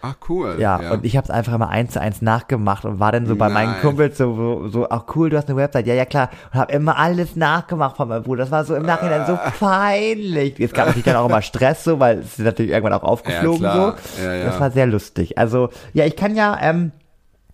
Ah, 0.02 0.14
cool. 0.28 0.56
Ja, 0.58 0.92
und 0.92 1.04
ich 1.04 1.16
habe 1.16 1.24
es 1.24 1.30
einfach 1.30 1.52
immer 1.52 1.68
eins 1.68 1.92
zu 1.92 2.00
eins 2.00 2.22
nachgemacht 2.22 2.86
und 2.86 3.00
war 3.00 3.12
dann 3.12 3.26
so 3.26 3.36
bei 3.36 3.50
meinen 3.50 3.72
Nice. 3.72 3.82
Kumpels 3.82 4.16
so, 4.16 4.34
so, 4.34 4.68
so, 4.68 4.88
ach 4.88 5.04
cool, 5.14 5.28
du 5.28 5.36
hast 5.36 5.48
eine 5.48 5.56
Website, 5.56 5.86
ja, 5.86 5.94
ja 5.94 6.06
klar, 6.06 6.30
und 6.52 6.58
habe 6.58 6.72
immer 6.72 6.96
alles 6.96 7.36
nachgemacht 7.36 7.96
von 7.96 8.08
meinem 8.08 8.22
Bruder. 8.22 8.44
Das 8.44 8.50
war 8.50 8.64
so 8.64 8.74
im 8.74 8.84
Nachhinein 8.84 9.26
so 9.26 9.38
peinlich. 9.58 10.58
Es 10.58 10.72
gab 10.72 10.86
natürlich 10.86 11.04
dann 11.04 11.16
auch 11.16 11.28
immer 11.28 11.42
Stress 11.42 11.84
so, 11.84 12.00
weil 12.00 12.20
es 12.20 12.38
ist 12.38 12.44
natürlich 12.44 12.70
irgendwann 12.70 12.94
auch 12.94 13.02
aufgeflogen 13.02 13.62
Ja, 13.62 13.74
so. 13.74 14.22
Ja, 14.22 14.34
ja. 14.34 14.44
Das 14.44 14.58
war 14.58 14.70
sehr 14.70 14.86
lustig. 14.86 15.36
Also 15.36 15.68
ja, 15.92 16.06
ich 16.06 16.16
kann 16.16 16.34
ja 16.34 16.58
ähm, 16.62 16.92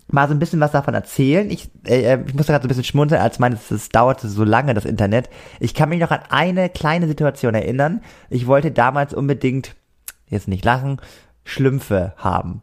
mal 0.07 0.27
so 0.27 0.33
ein 0.33 0.39
bisschen 0.39 0.59
was 0.59 0.71
davon 0.71 0.93
erzählen. 0.93 1.49
Ich, 1.49 1.69
äh, 1.85 2.13
äh, 2.13 2.19
ich 2.25 2.33
musste 2.33 2.51
gerade 2.53 2.63
so 2.63 2.67
ein 2.67 2.69
bisschen 2.69 2.83
schmunzeln, 2.83 3.21
als 3.21 3.39
meines, 3.39 3.71
es 3.71 3.89
dauerte 3.89 4.27
so 4.27 4.43
lange, 4.43 4.73
das 4.73 4.85
Internet. 4.85 5.29
Ich 5.59 5.73
kann 5.73 5.89
mich 5.89 5.99
noch 5.99 6.11
an 6.11 6.21
eine 6.29 6.69
kleine 6.69 7.07
Situation 7.07 7.53
erinnern. 7.53 8.01
Ich 8.29 8.47
wollte 8.47 8.71
damals 8.71 9.13
unbedingt, 9.13 9.75
jetzt 10.29 10.47
nicht 10.47 10.63
lachen, 10.63 11.01
Schlümpfe 11.43 12.13
haben. 12.17 12.61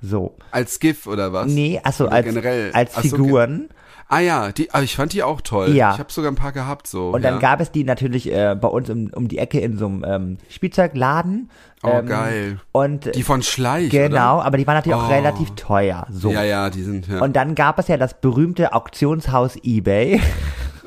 So. 0.00 0.36
Als 0.50 0.80
GIF 0.80 1.06
oder 1.06 1.32
was? 1.32 1.50
Nee, 1.50 1.80
Oder 1.80 2.12
als, 2.12 2.26
generell? 2.26 2.70
als 2.72 2.92
Ach 2.96 3.02
so, 3.02 3.16
Figuren. 3.16 3.68
Ah 4.08 4.18
ja, 4.20 4.52
die, 4.52 4.70
ah, 4.72 4.82
ich 4.82 4.96
fand 4.96 5.12
die 5.12 5.22
auch 5.22 5.40
toll. 5.40 5.70
Ja. 5.74 5.92
Ich 5.94 5.98
habe 5.98 6.12
sogar 6.12 6.30
ein 6.30 6.34
paar 6.36 6.52
gehabt 6.52 6.86
so. 6.86 7.10
Und 7.10 7.22
ja. 7.22 7.30
dann 7.30 7.40
gab 7.40 7.60
es 7.60 7.72
die 7.72 7.84
natürlich 7.84 8.30
äh, 8.30 8.54
bei 8.60 8.68
uns 8.68 8.90
um, 8.90 9.10
um 9.14 9.28
die 9.28 9.38
Ecke 9.38 9.60
in 9.60 9.78
so 9.78 9.86
einem 9.86 10.04
ähm, 10.06 10.38
Spielzeugladen. 10.50 11.50
Oh, 11.82 11.88
ähm, 11.88 12.06
geil. 12.06 12.60
Und 12.72 13.14
Die 13.14 13.22
von 13.22 13.42
Schleich, 13.42 13.90
genau, 13.90 14.36
oder? 14.38 14.44
aber 14.46 14.56
die 14.58 14.66
waren 14.66 14.74
natürlich 14.76 14.96
auch 14.96 15.08
Oh. 15.08 15.12
relativ 15.12 15.50
teuer. 15.56 16.06
So. 16.10 16.30
Ja, 16.30 16.42
ja, 16.42 16.70
die 16.70 16.82
sind, 16.82 17.08
ja. 17.08 17.20
Und 17.20 17.34
dann 17.34 17.54
gab 17.54 17.78
es 17.78 17.88
ja 17.88 17.96
das 17.96 18.20
berühmte 18.20 18.72
Auktionshaus 18.74 19.56
eBay. 19.62 20.20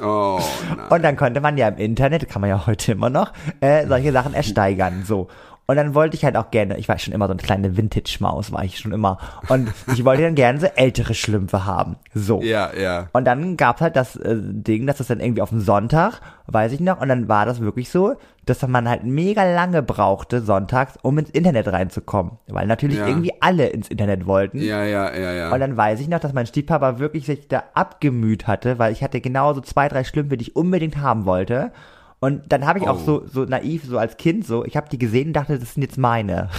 oh, 0.02 0.40
nein. 0.76 0.80
Und 0.90 1.02
dann 1.04 1.16
konnte 1.16 1.42
man 1.42 1.58
ja 1.58 1.68
im 1.68 1.78
Internet, 1.78 2.28
kann 2.30 2.42
man 2.42 2.50
ja 2.50 2.66
heute 2.68 2.92
immer 2.94 3.10
noch, 3.10 3.34
äh, 3.62 3.88
solche 3.88 4.12
Sachen 4.12 4.34
ersteigern. 4.34 5.04
So. 5.06 5.28
Und 5.70 5.76
dann 5.76 5.94
wollte 5.94 6.16
ich 6.16 6.24
halt 6.24 6.38
auch 6.38 6.50
gerne, 6.50 6.78
ich 6.78 6.88
war 6.88 6.98
schon 6.98 7.14
immer 7.14 7.28
so 7.28 7.34
eine 7.34 7.42
kleine 7.42 7.76
Vintage-Maus, 7.76 8.54
war 8.54 8.64
ich 8.64 8.80
schon 8.80 8.94
immer. 8.94 9.18
Und 9.50 9.70
ich 9.94 10.06
wollte 10.06 10.24
dann 10.24 10.34
gerne 10.36 10.62
so 10.62 10.68
ältere 10.68 11.14
Schlümpfe 11.14 11.66
haben. 11.66 11.98
So. 12.14 12.42
Ja, 12.42 12.72
ja. 12.74 13.10
Und 13.12 13.26
dann 13.26 13.58
gab's 13.58 13.82
halt 13.82 13.98
das 13.98 14.16
äh, 14.16 14.38
Ding, 14.40 14.88
dass 14.88 15.00
das 15.00 15.08
dann 15.08 15.20
irgendwie 15.20 15.42
auf 15.42 15.50
dem 15.50 15.60
Sonntag, 15.60 16.22
weiß 16.46 16.72
ich 16.72 16.80
noch, 16.80 17.02
und 17.02 17.10
dann 17.10 17.28
war 17.28 17.46
das 17.46 17.60
wirklich 17.60 17.90
so, 17.90 18.16
dass 18.46 18.66
man 18.66 18.88
halt 18.88 19.04
mega 19.04 19.44
lange 19.44 19.84
brauchte 19.84 20.40
sonntags, 20.42 20.94
um 21.02 21.18
ins 21.18 21.32
Internet 21.32 21.68
reinzukommen. 21.68 22.38
Weil 22.48 22.66
natürlich 22.66 23.00
Ja. 23.00 23.08
irgendwie 23.08 23.34
alle 23.42 23.68
ins 23.68 23.90
Internet 23.90 24.26
wollten. 24.26 24.60
Ja, 24.62 24.86
ja, 24.86 25.14
ja, 25.14 25.34
ja. 25.34 25.52
Und 25.54 25.60
dann 25.60 25.76
weiß 25.76 26.00
ich 26.00 26.08
noch, 26.08 26.22
dass 26.22 26.32
mein 26.32 26.48
Stiefpapa 26.48 27.00
wirklich 27.00 27.26
sich 27.26 27.50
da 27.50 27.64
abgemüht 27.74 28.48
hatte, 28.48 28.80
weil 28.80 28.94
ich 28.94 29.04
hatte 29.04 29.20
genau 29.20 29.54
so 29.54 29.60
zwei, 29.60 29.90
drei 29.90 30.06
Schlümpfe, 30.06 30.38
die 30.38 30.44
ich 30.44 30.56
unbedingt 30.56 30.96
haben 30.96 31.26
wollte. 31.26 31.74
Und 32.20 32.52
dann 32.52 32.66
habe 32.66 32.80
ich 32.80 32.88
auch 32.88 33.00
Oh. 33.02 33.06
so, 33.06 33.28
so 33.28 33.46
naiv, 33.46 33.84
so 33.86 33.98
als 33.98 34.18
Kind 34.18 34.46
so, 34.46 34.66
ich 34.66 34.76
habe 34.76 34.90
die 34.90 34.98
gesehen 34.98 35.28
und 35.28 35.34
dachte, 35.34 35.60
das 35.60 35.74
sind 35.76 35.84
jetzt 35.84 35.98
meine. 35.98 36.50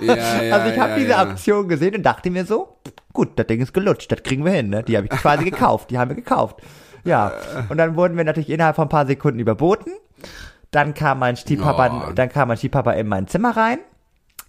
ja, 0.00 0.14
ja, 0.42 0.54
also 0.56 0.70
ich 0.72 0.78
habe 0.78 0.92
ja, 0.92 0.96
diese. 0.98 1.16
Aktion 1.16 1.68
gesehen 1.68 1.96
und 1.96 2.02
dachte 2.04 2.30
mir 2.30 2.44
so, 2.44 2.76
gut, 3.12 3.30
das 3.36 3.46
Ding 3.48 3.60
ist 3.60 3.74
gelutscht, 3.74 4.10
das 4.12 4.22
kriegen 4.22 4.44
wir 4.44 4.52
hin, 4.52 4.70
ne? 4.70 4.82
Die 4.84 4.96
habe 4.96 5.06
ich 5.06 5.12
quasi 5.12 5.44
gekauft, 5.44 5.90
die 5.90 5.98
haben 5.98 6.10
wir 6.10 6.16
gekauft. 6.16 6.60
Ja, 7.04 7.32
und 7.68 7.76
dann 7.76 7.96
wurden 7.96 8.16
wir 8.16 8.24
natürlich 8.24 8.48
innerhalb 8.50 8.76
von 8.76 8.86
ein 8.86 8.88
paar 8.90 9.06
Sekunden 9.06 9.38
überboten. 9.40 9.92
Dann 10.70 10.94
kam 10.94 11.18
mein 11.18 11.36
Stiefpapa, 11.36 12.08
Oh. 12.08 12.12
dann 12.12 12.28
kam 12.28 12.48
mein 12.48 12.56
Stiefpapa 12.56 12.92
in 12.92 13.06
mein 13.08 13.26
Zimmer 13.28 13.56
rein. 13.56 13.78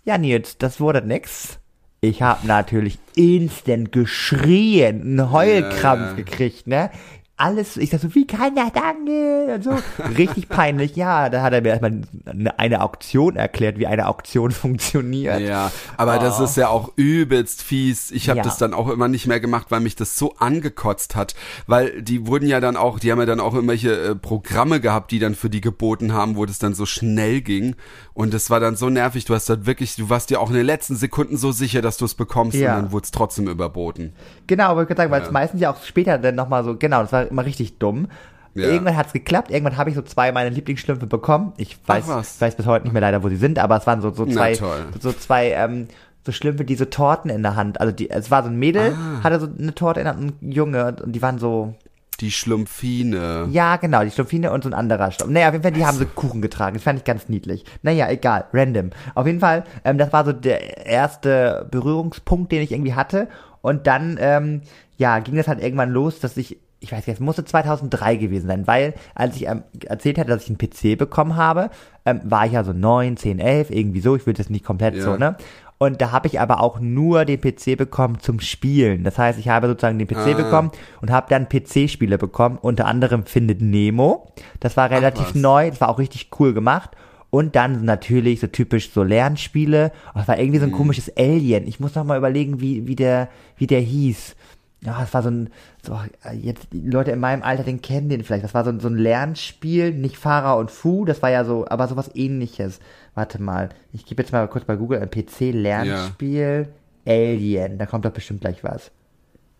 Ja, 0.06 0.18
Nils, 0.18 0.58
das 0.58 0.80
wurde 0.80 1.02
nix. 1.02 1.60
Ich 2.02 2.22
habe 2.22 2.46
natürlich 2.46 3.00
instant 3.16 3.92
geschrien, 3.92 5.02
einen 5.02 5.32
Heulkrampf 5.32 6.16
gekriegt, 6.16 6.68
ne? 6.68 6.92
Alles, 7.38 7.76
ich 7.76 7.90
sag 7.90 8.00
so, 8.00 8.16
wie 8.16 8.26
kann 8.26 8.56
das 8.56 8.74
angehen? 8.82 9.50
Und 9.56 9.62
so, 9.64 9.78
richtig 10.18 10.48
peinlich. 10.48 10.96
Ja, 10.96 11.28
da 11.30 11.42
hat 11.42 11.52
er 11.52 11.62
mir 11.62 11.70
erstmal 11.70 12.02
eine, 12.26 12.58
eine 12.58 12.82
Auktion 12.82 13.36
erklärt, 13.36 13.78
wie 13.78 13.88
eine 13.88 14.08
Auktion 14.08 14.52
funktioniert. 14.52 15.42
Ja, 15.42 15.70
aber 15.98 16.18
das 16.18 16.40
ist 16.40 16.56
ja 16.56 16.70
auch 16.70 16.94
übelst 16.96 17.62
fies. 17.62 18.12
Ich 18.12 18.30
habe 18.30 18.38
Ja. 18.38 18.44
das 18.44 18.58
dann 18.58 18.74
auch 18.74 18.88
immer 18.88 19.10
nicht 19.10 19.28
mehr 19.28 19.42
gemacht, 19.42 19.68
weil 19.70 19.82
mich 19.82 19.98
das 19.98 20.16
so 20.18 20.36
angekotzt 20.38 21.18
hat. 21.18 21.36
Weil 21.68 22.02
die 22.02 22.26
wurden 22.26 22.48
ja 22.48 22.62
dann 22.62 22.78
auch, 22.78 23.00
die 23.00 23.12
haben 23.12 23.20
ja 23.20 23.26
dann 23.26 23.42
auch 23.42 23.54
irgendwelche 23.54 23.92
äh, 24.12 24.16
Programme 24.16 24.80
gehabt, 24.80 25.12
die 25.12 25.20
dann 25.20 25.36
für 25.36 25.50
die 25.50 25.60
geboten 25.62 26.14
haben, 26.14 26.38
wo 26.38 26.46
das 26.46 26.58
dann 26.60 26.74
so 26.74 26.86
schnell 26.86 27.42
ging. 27.42 27.76
Und 28.16 28.34
das 28.34 28.50
war 28.50 28.60
dann 28.62 28.76
so 28.78 28.90
nervig. 28.90 29.26
Du 29.26 29.34
hast 29.36 29.50
dann 29.50 29.66
wirklich, 29.68 29.96
du 29.98 30.10
warst 30.10 30.30
dir 30.30 30.40
auch 30.40 30.50
in 30.50 30.56
den 30.56 30.66
letzten 30.66 30.96
Sekunden 30.96 31.36
so 31.38 31.52
sicher, 31.52 31.82
dass 31.82 31.98
du 31.98 32.06
es 32.06 32.16
bekommst 32.16 32.56
Ja. 32.58 32.76
und 32.78 32.84
dann 32.84 32.92
wurde 32.94 33.04
es 33.04 33.12
trotzdem 33.12 33.48
überboten. 33.48 34.14
Genau, 34.48 34.70
aber 34.70 34.84
ich 34.84 34.90
würde 34.90 35.02
sagen, 35.02 35.12
weil 35.12 35.22
es 35.22 35.32
meistens 35.32 35.60
ja 35.62 35.72
auch 35.72 35.84
später 35.84 36.18
dann 36.18 36.34
nochmal 36.36 36.64
so, 36.64 36.76
genau, 36.78 37.02
das 37.02 37.12
war 37.12 37.28
immer 37.28 37.46
richtig 37.46 37.78
dumm. 37.78 38.08
Ja. 38.54 38.68
Irgendwann 38.70 38.96
hat's 38.96 39.12
geklappt, 39.12 39.52
irgendwann 39.52 39.76
habe 39.76 39.90
ich 39.90 39.98
so 39.98 40.02
zwei 40.02 40.32
meiner 40.32 40.50
Lieblingsschlümpfe 40.50 41.08
bekommen. 41.08 41.52
Ich 41.58 41.78
weiß, 41.86 42.08
weiß 42.40 42.56
bis 42.56 42.66
heute 42.66 42.86
nicht 42.86 42.94
mehr 42.94 43.02
leider, 43.02 43.22
wo 43.22 43.28
sie 43.28 43.36
sind, 43.36 43.60
aber 43.60 43.76
es 43.76 43.86
waren 43.86 44.00
so, 44.02 44.14
so 44.14 44.26
zwei, 44.26 44.54
so 44.98 45.12
zwei, 45.12 45.52
ähm, 45.52 45.88
so 46.26 46.32
Schlümpfe, 46.32 46.64
die 46.64 46.76
so 46.76 46.86
Torten 46.86 47.30
in 47.30 47.44
der 47.44 47.58
Hand, 47.58 47.82
also 47.82 47.92
die, 47.92 48.10
es 48.10 48.32
war 48.32 48.44
so 48.44 48.50
ein 48.50 48.56
Mädel, 48.58 48.94
Ah. 48.98 49.24
hatte 49.24 49.42
so 49.42 49.48
eine 49.60 49.76
Torte 49.76 50.00
in 50.00 50.06
der 50.06 50.16
Hand, 50.16 50.42
ein 50.42 50.52
Junge, 50.54 50.96
und 51.04 51.12
die 51.12 51.22
waren 51.22 51.38
so, 51.38 51.76
Die 52.22 52.32
Schlumpfine. 52.32 53.48
ja, 53.52 53.76
genau, 53.78 54.04
die 54.04 54.12
Schlumpfine 54.12 54.52
und 54.52 54.64
so 54.64 54.70
ein 54.70 54.74
anderer 54.74 55.12
Schlumpf. 55.12 55.32
Naja, 55.32 55.48
auf 55.48 55.54
jeden 55.54 55.64
Fall, 55.64 55.72
die 55.72 55.86
haben 55.86 55.98
so 55.98 56.06
Kuchen 56.06 56.42
getragen. 56.42 56.76
Das 56.76 56.84
fand 56.84 57.00
ich 57.00 57.06
ganz 57.06 57.28
niedlich. 57.30 57.66
Naja, 57.82 58.10
egal, 58.10 58.46
random. 58.54 58.92
Auf 59.16 59.28
jeden 59.28 59.40
Fall, 59.40 59.64
ähm, 59.84 59.98
das 59.98 60.14
war 60.14 60.26
so 60.26 60.32
der 60.32 60.86
erste 60.86 61.68
Berührungspunkt, 61.72 62.52
den 62.52 62.62
ich 62.62 62.72
irgendwie 62.72 62.94
hatte. 62.94 63.28
Und 63.62 63.88
dann, 63.88 64.18
ähm, 64.20 64.62
ja, 64.98 65.20
ging 65.20 65.36
das 65.36 65.48
halt 65.48 65.62
irgendwann 65.62 65.90
los, 65.92 66.20
dass 66.20 66.38
ich, 66.38 66.58
ich 66.86 66.92
weiß 66.92 67.06
nicht, 67.08 67.16
es 67.16 67.20
musste 67.20 67.44
2003 67.44 68.16
gewesen 68.16 68.48
sein, 68.48 68.68
weil, 68.68 68.94
als 69.14 69.36
ich 69.36 69.48
ähm, 69.48 69.64
erzählt 69.86 70.18
hatte, 70.18 70.30
dass 70.30 70.44
ich 70.44 70.50
einen 70.50 70.58
PC 70.58 70.98
bekommen 70.98 71.36
habe, 71.36 71.70
ähm, 72.06 72.22
war 72.24 72.46
ich 72.46 72.54
ja 72.54 72.64
so 72.64 72.72
9, 72.74 73.18
10, 73.18 73.40
11, 73.40 73.70
irgendwie 73.72 74.00
so. 74.00 74.16
Ich 74.16 74.26
will 74.26 74.34
das 74.34 74.50
nicht 74.50 74.64
komplett 74.64 74.96
Ja. 74.96 75.04
so, 75.04 75.18
ne? 75.18 75.36
Und 75.78 76.00
da 76.02 76.12
habe 76.12 76.28
ich 76.28 76.40
aber 76.40 76.62
auch 76.62 76.80
nur 76.80 77.26
den 77.26 77.42
PC 77.42 77.76
bekommen 77.78 78.20
zum 78.20 78.40
Spielen. 78.40 79.04
Das 79.04 79.18
heißt, 79.18 79.38
ich 79.38 79.50
habe 79.50 79.68
sozusagen 79.68 80.00
den 80.00 80.08
PC 80.08 80.32
Ah. 80.32 80.34
bekommen 80.36 80.72
und 81.02 81.12
habe 81.12 81.28
dann 81.30 81.50
PC-Spiele 81.50 82.18
bekommen, 82.18 82.58
unter 82.62 82.86
anderem 82.86 83.26
Findet 83.26 83.62
Nemo. 83.62 84.32
Das 84.62 84.78
war 84.78 84.90
relativ 84.90 85.28
was. 85.28 85.36
neu, 85.36 85.70
das 85.70 85.82
war 85.82 85.90
auch 85.90 86.00
richtig 86.00 86.30
cool 86.40 86.54
gemacht. 86.54 86.92
Und 87.30 87.58
dann 87.58 87.84
natürlich 87.84 88.40
so 88.40 88.48
typisch 88.48 88.92
so 88.92 89.04
Lernspiele. 89.04 89.92
Oh, 90.14 90.20
Das 90.20 90.30
war 90.30 90.40
irgendwie 90.40 90.60
so 90.60 90.66
ein 90.66 90.72
komisches 90.72 91.12
Alien. 91.18 91.68
Ich 91.68 91.82
muss 91.82 91.94
noch 91.96 92.06
mal 92.06 92.18
überlegen, 92.18 92.62
wie, 92.62 92.88
wie 92.88 92.96
der, 92.96 93.28
wie 93.58 93.68
der 93.68 93.82
hieß. 93.82 94.38
Ja, 94.86 95.00
das 95.00 95.14
war 95.14 95.24
so 95.24 95.30
ein, 95.30 95.50
so, 95.84 96.00
jetzt, 96.34 96.68
die 96.72 96.88
Leute 96.88 97.10
in 97.12 97.20
meinem 97.20 97.42
Alter, 97.42 97.64
den 97.64 97.82
kennen 97.82 98.08
den 98.10 98.24
vielleicht. 98.24 98.44
Das 98.44 98.54
war 98.54 98.64
so, 98.64 98.70
ein- 98.70 98.80
so 98.80 98.88
ein 98.88 98.98
Lernspiel, 98.98 99.92
nicht 99.92 100.18
Fahrer 100.18 100.58
und 100.58 100.70
Fu, 100.70 101.06
das 101.06 101.22
war 101.24 101.32
ja 101.32 101.44
so, 101.44 101.66
aber 101.68 101.88
sowas 101.88 102.12
ähnliches. 102.14 102.80
Warte 103.16 103.42
mal, 103.42 103.70
ich 103.94 104.06
gebe 104.06 104.22
jetzt 104.22 104.32
mal 104.32 104.48
kurz 104.48 104.66
bei 104.66 104.76
Google 104.76 105.00
ein 105.02 105.10
PC-Lernspiel, 105.10 106.68
Alien, 107.08 107.78
da 107.78 107.86
kommt 107.86 108.06
doch 108.06 108.12
bestimmt 108.12 108.42
gleich 108.42 108.64
was. 108.64 108.92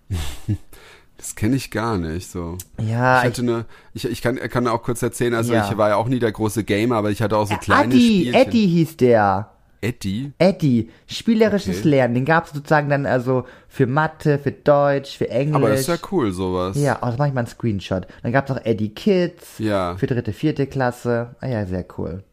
Das 1.18 1.34
kenne 1.34 1.56
ich 1.56 1.72
gar 1.72 1.98
nicht 1.98 2.30
so. 2.30 2.58
Ja, 2.78 3.20
ich 3.22 3.28
hatte 3.30 3.42
eine, 3.42 3.66
ich, 3.94 4.04
ich 4.04 4.22
kann, 4.22 4.36
kann 4.36 4.68
auch 4.68 4.84
kurz 4.84 5.02
erzählen, 5.02 5.34
also 5.34 5.54
Ja. 5.54 5.66
ich 5.72 5.78
war 5.78 5.88
ja 5.90 5.96
auch 5.96 6.10
nie 6.10 6.20
der 6.20 6.34
große 6.34 6.66
Gamer, 6.66 6.98
aber 6.98 7.10
ich 7.10 7.22
hatte 7.22 7.38
auch 7.38 7.48
so 7.48 7.54
ich, 7.54 7.62
kleine 7.62 7.94
Eddie, 7.96 8.20
Spielchen. 8.28 8.34
Eddie 8.34 8.68
hieß 8.68 8.98
der. 8.98 9.52
Eddie? 9.88 10.32
Eddie, 10.40 10.90
spielerisches 11.08 11.80
Okay. 11.80 11.90
Lernen, 11.90 12.16
den 12.16 12.26
gab 12.26 12.46
es 12.46 12.52
sozusagen 12.54 12.90
dann 12.90 13.06
also 13.06 13.46
für 13.68 13.86
Mathe, 13.88 14.40
für 14.40 14.52
Deutsch, 14.52 15.18
für 15.18 15.30
Englisch. 15.30 15.56
Aber 15.56 15.70
das 15.70 15.82
ist 15.82 15.88
ja 15.88 15.98
cool, 16.12 16.32
sowas. 16.32 16.78
Ja, 16.78 16.98
oh, 17.02 17.06
das 17.08 17.18
mache 17.18 17.28
ich 17.30 17.34
mal 17.34 17.42
einen 17.42 17.48
Screenshot. 17.48 18.08
Dann 18.24 18.32
gab 18.32 18.50
es 18.50 18.56
auch 18.56 18.66
Eddie 18.66 18.90
Kids 18.90 19.60
Ja. 19.60 19.96
für 19.98 20.08
dritte, 20.08 20.34
vierte 20.34 20.68
Klasse. 20.68 21.36
Ah 21.40 21.48
ja, 21.48 21.66
sehr 21.66 21.86
cool. 21.98 22.24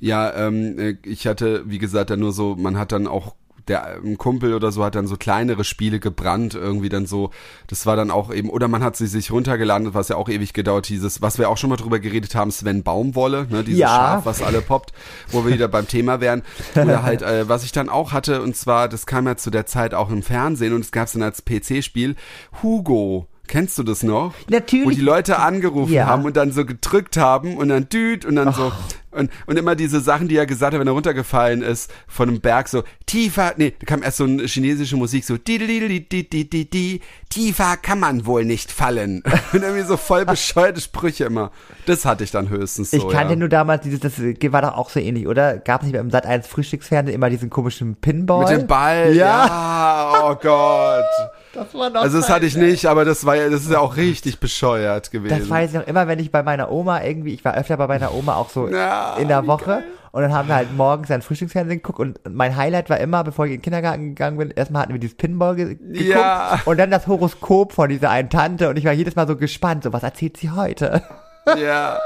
Ja, 0.00 0.32
ähm, 0.34 0.78
äh, 0.78 0.96
ich 1.04 1.26
hatte, 1.26 1.62
wie 1.66 1.78
gesagt, 1.78 2.10
dann 2.10 2.20
nur 2.20 2.32
so, 2.32 2.54
man 2.56 2.78
hat 2.78 2.92
dann 2.92 3.06
auch, 3.06 3.34
der 3.68 3.96
ein 4.04 4.18
Kumpel 4.18 4.54
oder 4.54 4.72
so 4.72 4.84
hat 4.84 4.94
dann 4.94 5.06
so 5.06 5.16
kleinere 5.16 5.64
Spiele 5.64 6.00
gebrannt, 6.00 6.54
irgendwie 6.54 6.88
dann 6.88 7.06
so, 7.06 7.30
das 7.66 7.86
war 7.86 7.96
dann 7.96 8.10
auch 8.10 8.32
eben, 8.32 8.50
oder 8.50 8.68
man 8.68 8.82
hat 8.82 8.96
sie 8.96 9.06
sich 9.06 9.30
runtergeladen, 9.30 9.94
was 9.94 10.08
ja 10.08 10.16
auch 10.16 10.28
ewig 10.28 10.52
gedauert, 10.52 10.88
dieses, 10.88 11.22
was 11.22 11.38
wir 11.38 11.48
auch 11.48 11.56
schon 11.56 11.70
mal 11.70 11.76
drüber 11.76 11.98
geredet 11.98 12.34
haben, 12.34 12.50
Sven 12.50 12.82
Baumwolle, 12.82 13.46
ne, 13.50 13.64
dieses 13.64 13.80
Ja. 13.80 13.88
Schaf, 13.88 14.26
was 14.26 14.42
alle 14.42 14.60
poppt, 14.60 14.92
wo 15.30 15.44
wir 15.44 15.52
wieder 15.52 15.68
beim 15.68 15.88
Thema 15.88 16.20
wären. 16.20 16.42
Oder 16.74 17.02
halt, 17.02 17.22
äh, 17.22 17.48
was 17.48 17.64
ich 17.64 17.72
dann 17.72 17.88
auch 17.88 18.12
hatte, 18.12 18.42
und 18.42 18.56
zwar, 18.56 18.88
das 18.88 19.06
kam 19.06 19.26
ja 19.26 19.36
zu 19.36 19.50
der 19.50 19.66
Zeit 19.66 19.94
auch 19.94 20.10
im 20.10 20.22
Fernsehen 20.22 20.74
und 20.74 20.80
es 20.80 20.92
gab 20.92 21.06
es 21.06 21.12
dann 21.12 21.22
als 21.22 21.44
PC-Spiel, 21.44 22.16
Hugo. 22.62 23.28
Kennst 23.46 23.78
du 23.78 23.82
das 23.82 24.02
noch? 24.02 24.34
Natürlich. 24.48 24.86
Wo 24.86 24.90
die 24.90 25.00
Leute 25.00 25.38
angerufen 25.38 25.92
Ja. 25.92 26.06
haben 26.06 26.24
und 26.24 26.36
dann 26.36 26.52
so 26.52 26.64
gedrückt 26.64 27.16
haben 27.16 27.56
und 27.56 27.68
dann 27.68 27.88
düt 27.88 28.24
und 28.24 28.36
dann 28.36 28.52
so 28.52 28.72
und, 29.14 29.30
und 29.46 29.56
immer 29.56 29.76
diese 29.76 30.00
Sachen, 30.00 30.28
die 30.28 30.36
er 30.36 30.46
gesagt 30.46 30.74
hat, 30.74 30.80
wenn 30.80 30.86
er 30.86 30.92
runtergefallen 30.92 31.62
ist 31.62 31.90
von 32.08 32.28
einem 32.28 32.40
Berg, 32.40 32.68
so 32.68 32.82
tiefer, 33.06 33.54
nee, 33.56 33.72
da 33.78 33.86
kam 33.86 34.02
erst 34.02 34.18
so 34.18 34.24
eine 34.24 34.44
chinesische 34.44 34.96
Musik, 34.96 35.24
so 35.24 35.36
di 35.36 35.58
di 35.58 35.66
di 35.66 36.00
di 36.08 36.28
di 36.28 36.50
di 36.50 36.68
di 36.68 37.00
tiefer 37.30 37.76
kann 37.76 38.00
man 38.00 38.26
wohl 38.26 38.44
nicht 38.44 38.72
fallen. 38.72 39.22
Und 39.52 39.62
irgendwie 39.62 39.84
so 39.84 39.96
voll 39.96 40.24
bescheuerte 40.24 40.80
Sprüche 40.80 41.24
immer. 41.24 41.50
Das 41.86 42.04
hatte 42.04 42.24
ich 42.24 42.30
dann 42.30 42.48
höchstens 42.48 42.90
so. 42.90 42.96
Ich 42.96 43.08
kannte 43.08 43.34
ja. 43.34 43.38
nur 43.38 43.48
damals 43.48 43.82
dieses, 43.82 44.00
das 44.00 44.18
war 44.18 44.62
doch 44.62 44.74
auch 44.74 44.90
so 44.90 45.00
ähnlich, 45.00 45.26
oder? 45.26 45.58
Gab 45.58 45.82
es 45.82 45.86
nicht 45.86 45.96
beim 45.96 46.10
Sat 46.10 46.26
1 46.26 46.46
Frühstücksfernsehen 46.46 47.14
immer 47.14 47.30
diesen 47.30 47.50
komischen 47.50 47.96
Pinball? 47.96 48.50
mit 48.50 48.62
dem 48.62 48.66
Ball. 48.66 49.14
Ja. 49.14 49.46
ja. 49.46 50.22
Oh 50.24 50.34
Gott. 50.34 51.04
Das 51.54 51.72
war 51.74 51.90
noch 51.90 52.02
Also 52.02 52.18
das 52.18 52.28
hatte 52.30 52.46
ich 52.46 52.56
nicht, 52.56 52.86
aber 52.86 53.04
das 53.04 53.24
war 53.24 53.36
ja, 53.36 53.48
das 53.48 53.62
ist 53.62 53.70
ja 53.70 53.78
auch 53.78 53.96
richtig 53.96 54.40
bescheuert 54.40 55.10
gewesen. 55.10 55.38
Das 55.38 55.48
weiß 55.48 55.70
ich 55.70 55.76
noch 55.78 55.86
immer, 55.86 56.08
wenn 56.08 56.18
ich 56.18 56.30
bei 56.32 56.42
meiner 56.42 56.70
Oma 56.70 57.02
irgendwie, 57.02 57.32
ich 57.34 57.44
war 57.44 57.54
öfter 57.54 57.76
bei 57.76 57.86
meiner 57.86 58.12
Oma 58.14 58.34
auch 58.34 58.50
so 58.50 58.68
Ja, 58.68 59.16
in 59.16 59.28
der 59.28 59.46
Woche 59.46 59.64
geil. 59.66 59.84
und 60.12 60.22
dann 60.22 60.32
haben 60.32 60.48
wir 60.48 60.56
halt 60.56 60.74
morgens 60.76 61.10
ein 61.10 61.22
Frühstücksfernsehen 61.22 61.78
geguckt 61.82 62.00
und 62.00 62.20
mein 62.28 62.56
Highlight 62.56 62.90
war 62.90 62.98
immer, 62.98 63.22
bevor 63.24 63.46
ich 63.46 63.52
in 63.52 63.58
den 63.58 63.62
Kindergarten 63.62 64.08
gegangen 64.10 64.36
bin, 64.38 64.50
erstmal 64.50 64.82
hatten 64.82 64.92
wir 64.92 65.00
dieses 65.00 65.16
Pinball 65.16 65.54
ge 65.56 65.74
geguckt 65.76 66.08
Ja. 66.08 66.60
und 66.64 66.78
dann 66.78 66.90
das 66.90 67.06
Horoskop 67.06 67.72
von 67.72 67.88
dieser 67.88 68.10
einen 68.10 68.30
Tante 68.30 68.68
und 68.68 68.76
ich 68.76 68.84
war 68.84 68.92
jedes 68.92 69.16
Mal 69.16 69.26
so 69.28 69.36
gespannt, 69.36 69.84
so 69.84 69.92
was 69.92 70.02
erzählt 70.02 70.36
sie 70.36 70.50
heute? 70.50 71.02
Ja, 71.46 72.00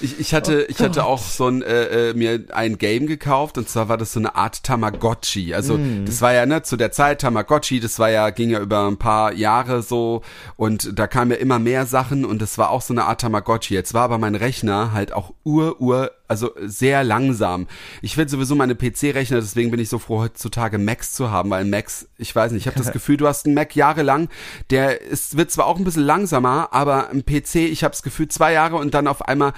ich, 0.00 0.18
ich 0.18 0.34
hatte, 0.34 0.62
ich 0.62 0.80
hatte 0.80 1.04
auch 1.04 1.20
so 1.20 1.46
ein, 1.46 1.62
äh, 1.62 2.10
äh, 2.10 2.14
mir 2.14 2.44
ein 2.52 2.78
Game 2.78 3.06
gekauft 3.06 3.58
und 3.58 3.68
zwar 3.68 3.88
war 3.88 3.96
das 3.96 4.12
so 4.12 4.20
eine 4.20 4.34
Art 4.34 4.64
Tamagotchi. 4.64 5.54
Also 5.54 5.78
das 6.04 6.20
war 6.20 6.32
ja 6.32 6.46
ne 6.46 6.62
zu 6.62 6.76
der 6.76 6.90
Zeit 6.90 7.20
Tamagotchi, 7.20 7.80
das 7.80 7.98
war 7.98 8.10
ja 8.10 8.30
ging 8.30 8.50
ja 8.50 8.60
über 8.60 8.86
ein 8.88 8.96
paar 8.96 9.32
Jahre 9.32 9.82
so 9.82 10.22
und 10.56 10.98
da 10.98 11.06
kamen 11.06 11.30
ja 11.30 11.36
immer 11.36 11.58
mehr 11.58 11.86
Sachen 11.86 12.24
und 12.24 12.42
das 12.42 12.58
war 12.58 12.70
auch 12.70 12.82
so 12.82 12.92
eine 12.92 13.04
Art 13.04 13.20
Tamagotchi. 13.20 13.74
Jetzt 13.74 13.94
war 13.94 14.02
aber 14.02 14.18
mein 14.18 14.34
Rechner 14.34 14.92
halt 14.92 15.12
auch 15.12 15.32
ur 15.44 15.80
ur 15.80 16.10
also 16.32 16.50
sehr 16.62 17.04
langsam. 17.04 17.66
Ich 18.00 18.16
will 18.16 18.26
sowieso 18.26 18.54
meine 18.54 18.74
PC-Rechner, 18.74 19.36
deswegen 19.36 19.70
bin 19.70 19.78
ich 19.78 19.90
so 19.90 19.98
froh 19.98 20.20
heutzutage 20.20 20.78
Macs 20.78 21.12
zu 21.12 21.30
haben, 21.30 21.50
weil 21.50 21.66
Macs, 21.66 22.08
ich 22.16 22.34
weiß 22.34 22.52
nicht, 22.52 22.62
ich 22.62 22.66
habe 22.66 22.82
das 22.82 22.90
Gefühl, 22.94 23.18
du 23.18 23.28
hast 23.28 23.44
einen 23.44 23.54
Mac 23.54 23.76
jahrelang, 23.76 24.30
der 24.70 25.02
ist 25.02 25.36
wird 25.36 25.50
zwar 25.50 25.66
auch 25.66 25.76
ein 25.76 25.84
bisschen 25.84 26.04
langsamer, 26.04 26.70
aber 26.72 27.10
ein 27.10 27.26
PC, 27.26 27.56
ich 27.56 27.84
habe 27.84 27.92
das 27.92 28.02
Gefühl 28.02 28.28
zwei 28.28 28.54
Jahre 28.54 28.71
und 28.78 28.94
dann 28.94 29.06
auf 29.06 29.22
einmal 29.22 29.52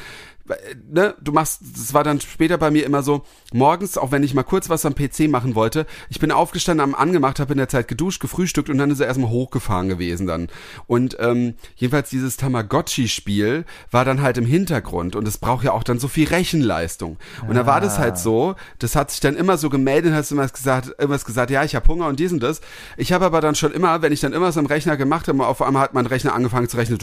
ne, 0.91 1.15
du 1.21 1.33
machst, 1.33 1.61
das 1.75 1.95
war 1.95 2.05
dann 2.05 2.21
später 2.21 2.59
bei 2.59 2.71
mir 2.71 2.85
immer 2.85 3.03
so, 3.03 3.25
morgens, 3.53 3.97
auch 3.97 4.13
wenn 4.13 4.23
ich 4.23 4.35
mal 4.35 4.43
kurz 4.43 4.69
was 4.69 4.85
am 4.85 4.95
PC 4.95 5.29
machen 5.29 5.55
wollte, 5.55 5.87
ich 6.11 6.21
bin 6.21 6.31
aufgestanden, 6.31 6.85
am 6.85 6.95
angemacht, 6.95 7.41
habe 7.41 7.53
in 7.53 7.59
der 7.59 7.69
Zeit 7.69 7.89
geduscht, 7.89 8.21
gefrühstückt 8.21 8.69
und 8.69 8.79
dann 8.79 8.91
ist 8.91 9.01
er 9.01 9.07
erstmal 9.07 9.31
hochgefahren 9.31 9.89
gewesen 9.89 10.27
dann. 10.27 10.49
Und 10.87 11.17
ähm, 11.21 11.55
jedenfalls 11.77 12.11
dieses 12.11 12.37
Tamagotchi-Spiel 12.37 13.65
war 13.91 14.05
dann 14.05 14.23
halt 14.23 14.37
im 14.37 14.47
Hintergrund 14.47 15.17
und 15.17 15.27
es 15.27 15.39
braucht 15.39 15.65
ja 15.65 15.73
auch 15.73 15.83
dann 15.83 15.99
so 15.99 16.09
viel 16.09 16.29
Rechenleistung. 16.29 17.17
Und 17.47 17.55
da 17.55 17.67
war 17.67 17.81
das 17.81 17.99
halt 17.99 18.19
so, 18.19 18.55
das 18.79 18.97
hat 18.97 19.11
sich 19.11 19.21
dann 19.21 19.37
immer 19.37 19.57
so 19.57 19.71
gemeldet, 19.71 20.13
hast 20.13 20.33
immer 20.33 20.47
gesagt, 20.47 20.89
irgendwas 20.99 21.25
gesagt, 21.25 21.51
ja, 21.51 21.65
ich 21.65 21.75
habe 21.75 21.87
Hunger 21.89 22.07
und 22.09 22.21
dies 22.21 22.33
und 22.33 22.43
das. 22.43 22.61
Ich 22.97 23.13
habe 23.13 23.25
aber 23.25 23.41
dann 23.41 23.55
schon 23.55 23.73
immer, 23.73 24.03
wenn 24.03 24.13
ich 24.13 24.21
dann 24.21 24.33
immer 24.33 24.53
so 24.53 24.61
am 24.61 24.67
Rechner 24.67 24.97
gemacht 24.97 25.29
habe, 25.29 25.47
auf 25.47 25.63
einmal 25.63 25.83
hat 25.83 25.95
mein 25.95 26.07
Rechner 26.07 26.35
angefangen 26.35 26.69
zu 26.69 26.77
rechnen. 26.77 26.99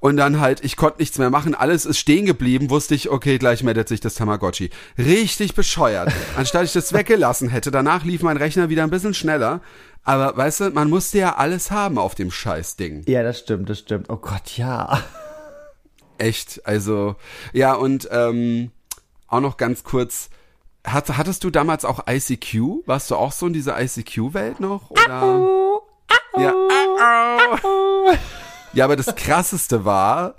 Und 0.00 0.16
dann 0.16 0.40
halt, 0.40 0.64
ich 0.64 0.76
konnte 0.76 0.98
nichts 1.00 1.18
mehr 1.18 1.30
machen, 1.30 1.54
alles 1.64 1.86
ist 1.86 1.98
stehen 1.98 2.26
geblieben, 2.26 2.68
wusste 2.68 2.94
ich, 2.94 3.08
okay, 3.08 3.38
gleich 3.38 3.62
meldet 3.62 3.88
sich 3.88 3.98
das 3.98 4.16
Tamagotchi. 4.16 4.68
Richtig 4.98 5.54
bescheuert. 5.54 6.12
Anstatt 6.36 6.64
ich 6.64 6.74
das 6.74 6.92
weggelassen 6.92 7.48
hätte, 7.48 7.70
danach 7.70 8.04
lief 8.04 8.20
mein 8.20 8.36
Rechner 8.36 8.68
wieder 8.68 8.82
ein 8.82 8.90
bisschen 8.90 9.14
schneller. 9.14 9.62
Aber 10.02 10.36
weißt 10.36 10.60
du, 10.60 10.70
man 10.72 10.90
musste 10.90 11.20
ja 11.20 11.36
alles 11.36 11.70
haben 11.70 11.96
auf 11.96 12.14
dem 12.14 12.30
Scheißding. 12.30 13.04
Ja, 13.08 13.22
das 13.22 13.38
stimmt, 13.38 13.70
das 13.70 13.78
stimmt. 13.78 14.10
Oh 14.10 14.18
Gott, 14.18 14.58
ja. 14.58 15.02
Echt, 16.18 16.60
also, 16.66 17.16
ja, 17.54 17.72
und 17.72 18.08
ähm, 18.12 18.70
auch 19.26 19.40
noch 19.40 19.56
ganz 19.56 19.84
kurz, 19.84 20.28
hat, 20.86 21.16
hattest 21.16 21.44
du 21.44 21.50
damals 21.50 21.86
auch 21.86 22.06
ICQ? 22.06 22.84
Warst 22.84 23.10
du 23.10 23.16
auch 23.16 23.32
so 23.32 23.46
in 23.46 23.54
dieser 23.54 23.80
ICQ-Welt 23.80 24.60
noch? 24.60 24.90
Oder? 24.90 25.48
Ja. 26.36 26.52
ja, 28.74 28.84
aber 28.84 28.96
das 28.96 29.16
krasseste 29.16 29.86
war, 29.86 30.34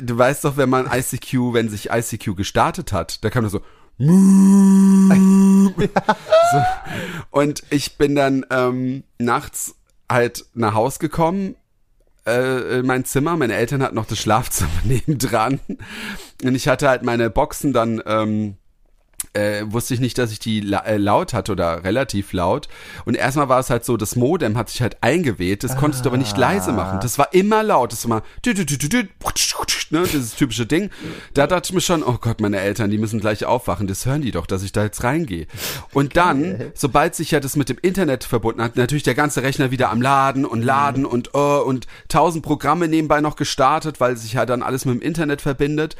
du 0.00 0.18
weißt 0.18 0.44
doch, 0.44 0.56
wenn 0.56 0.68
man 0.68 0.86
ICQ, 0.90 1.52
wenn 1.52 1.68
sich 1.68 1.90
ICQ 1.90 2.36
gestartet 2.36 2.92
hat, 2.92 3.24
da 3.24 3.30
kam 3.30 3.42
nur 3.42 3.50
so, 3.50 3.60
so. 3.98 4.06
Und 7.30 7.62
ich 7.70 7.96
bin 7.96 8.14
dann 8.14 8.44
ähm, 8.50 9.04
nachts 9.18 9.76
halt 10.10 10.46
nach 10.54 10.74
Haus 10.74 10.98
gekommen, 10.98 11.56
äh, 12.26 12.80
in 12.80 12.86
mein 12.86 13.04
Zimmer. 13.04 13.36
Meine 13.36 13.54
Eltern 13.54 13.82
hatten 13.82 13.94
noch 13.94 14.06
das 14.06 14.18
Schlafzimmer 14.18 14.70
nebendran. 14.84 15.60
Und 16.42 16.54
ich 16.54 16.68
hatte 16.68 16.88
halt 16.88 17.02
meine 17.02 17.30
Boxen 17.30 17.72
dann 17.72 18.02
ähm, 18.06 18.56
äh, 19.32 19.64
wusste 19.66 19.94
ich 19.94 20.00
nicht, 20.00 20.18
dass 20.18 20.30
ich 20.30 20.38
die 20.38 20.60
la 20.60 20.80
äh, 20.80 20.96
laut 20.96 21.32
hatte 21.32 21.52
oder 21.52 21.84
relativ 21.84 22.32
laut. 22.32 22.68
Und 23.04 23.16
erstmal 23.16 23.48
war 23.48 23.60
es 23.60 23.70
halt 23.70 23.84
so, 23.84 23.96
das 23.96 24.16
Modem 24.16 24.56
hat 24.56 24.70
sich 24.70 24.82
halt 24.82 24.98
eingeweht, 25.02 25.64
das 25.64 25.72
ah. 25.72 25.76
konntest 25.76 26.04
du 26.04 26.10
aber 26.10 26.18
nicht 26.18 26.36
leise 26.36 26.72
machen. 26.72 27.00
Das 27.00 27.18
war 27.18 27.32
immer 27.32 27.62
laut, 27.62 27.92
das 27.92 28.08
war 28.08 28.22
ne, 29.90 30.04
dieses 30.06 30.34
typische 30.34 30.66
Ding. 30.66 30.90
Da 31.32 31.46
dachte 31.46 31.68
ich 31.68 31.74
mir 31.74 31.80
schon, 31.80 32.02
oh 32.02 32.18
Gott, 32.20 32.40
meine 32.40 32.60
Eltern, 32.60 32.90
die 32.90 32.98
müssen 32.98 33.20
gleich 33.20 33.44
aufwachen, 33.44 33.86
das 33.86 34.06
hören 34.06 34.22
die 34.22 34.30
doch, 34.30 34.46
dass 34.46 34.62
ich 34.62 34.72
da 34.72 34.82
jetzt 34.82 35.02
reingehe. 35.04 35.46
Und 35.92 36.16
dann, 36.16 36.72
sobald 36.74 37.14
sich 37.14 37.30
ja 37.30 37.40
das 37.40 37.56
mit 37.56 37.68
dem 37.68 37.78
Internet 37.80 38.24
verbunden 38.24 38.62
hat, 38.62 38.76
natürlich 38.76 39.02
der 39.02 39.14
ganze 39.14 39.42
Rechner 39.42 39.70
wieder 39.70 39.90
am 39.90 40.02
Laden 40.02 40.44
und 40.44 40.62
Laden 40.62 41.04
mhm. 41.04 41.08
und 41.08 41.34
oh, 41.34 41.62
und 41.64 41.86
tausend 42.08 42.44
Programme 42.44 42.88
nebenbei 42.88 43.20
noch 43.20 43.36
gestartet, 43.36 44.00
weil 44.00 44.16
sich 44.16 44.34
ja 44.34 44.46
dann 44.46 44.62
alles 44.62 44.84
mit 44.84 44.96
dem 44.96 45.02
Internet 45.02 45.40
verbindet. 45.40 45.96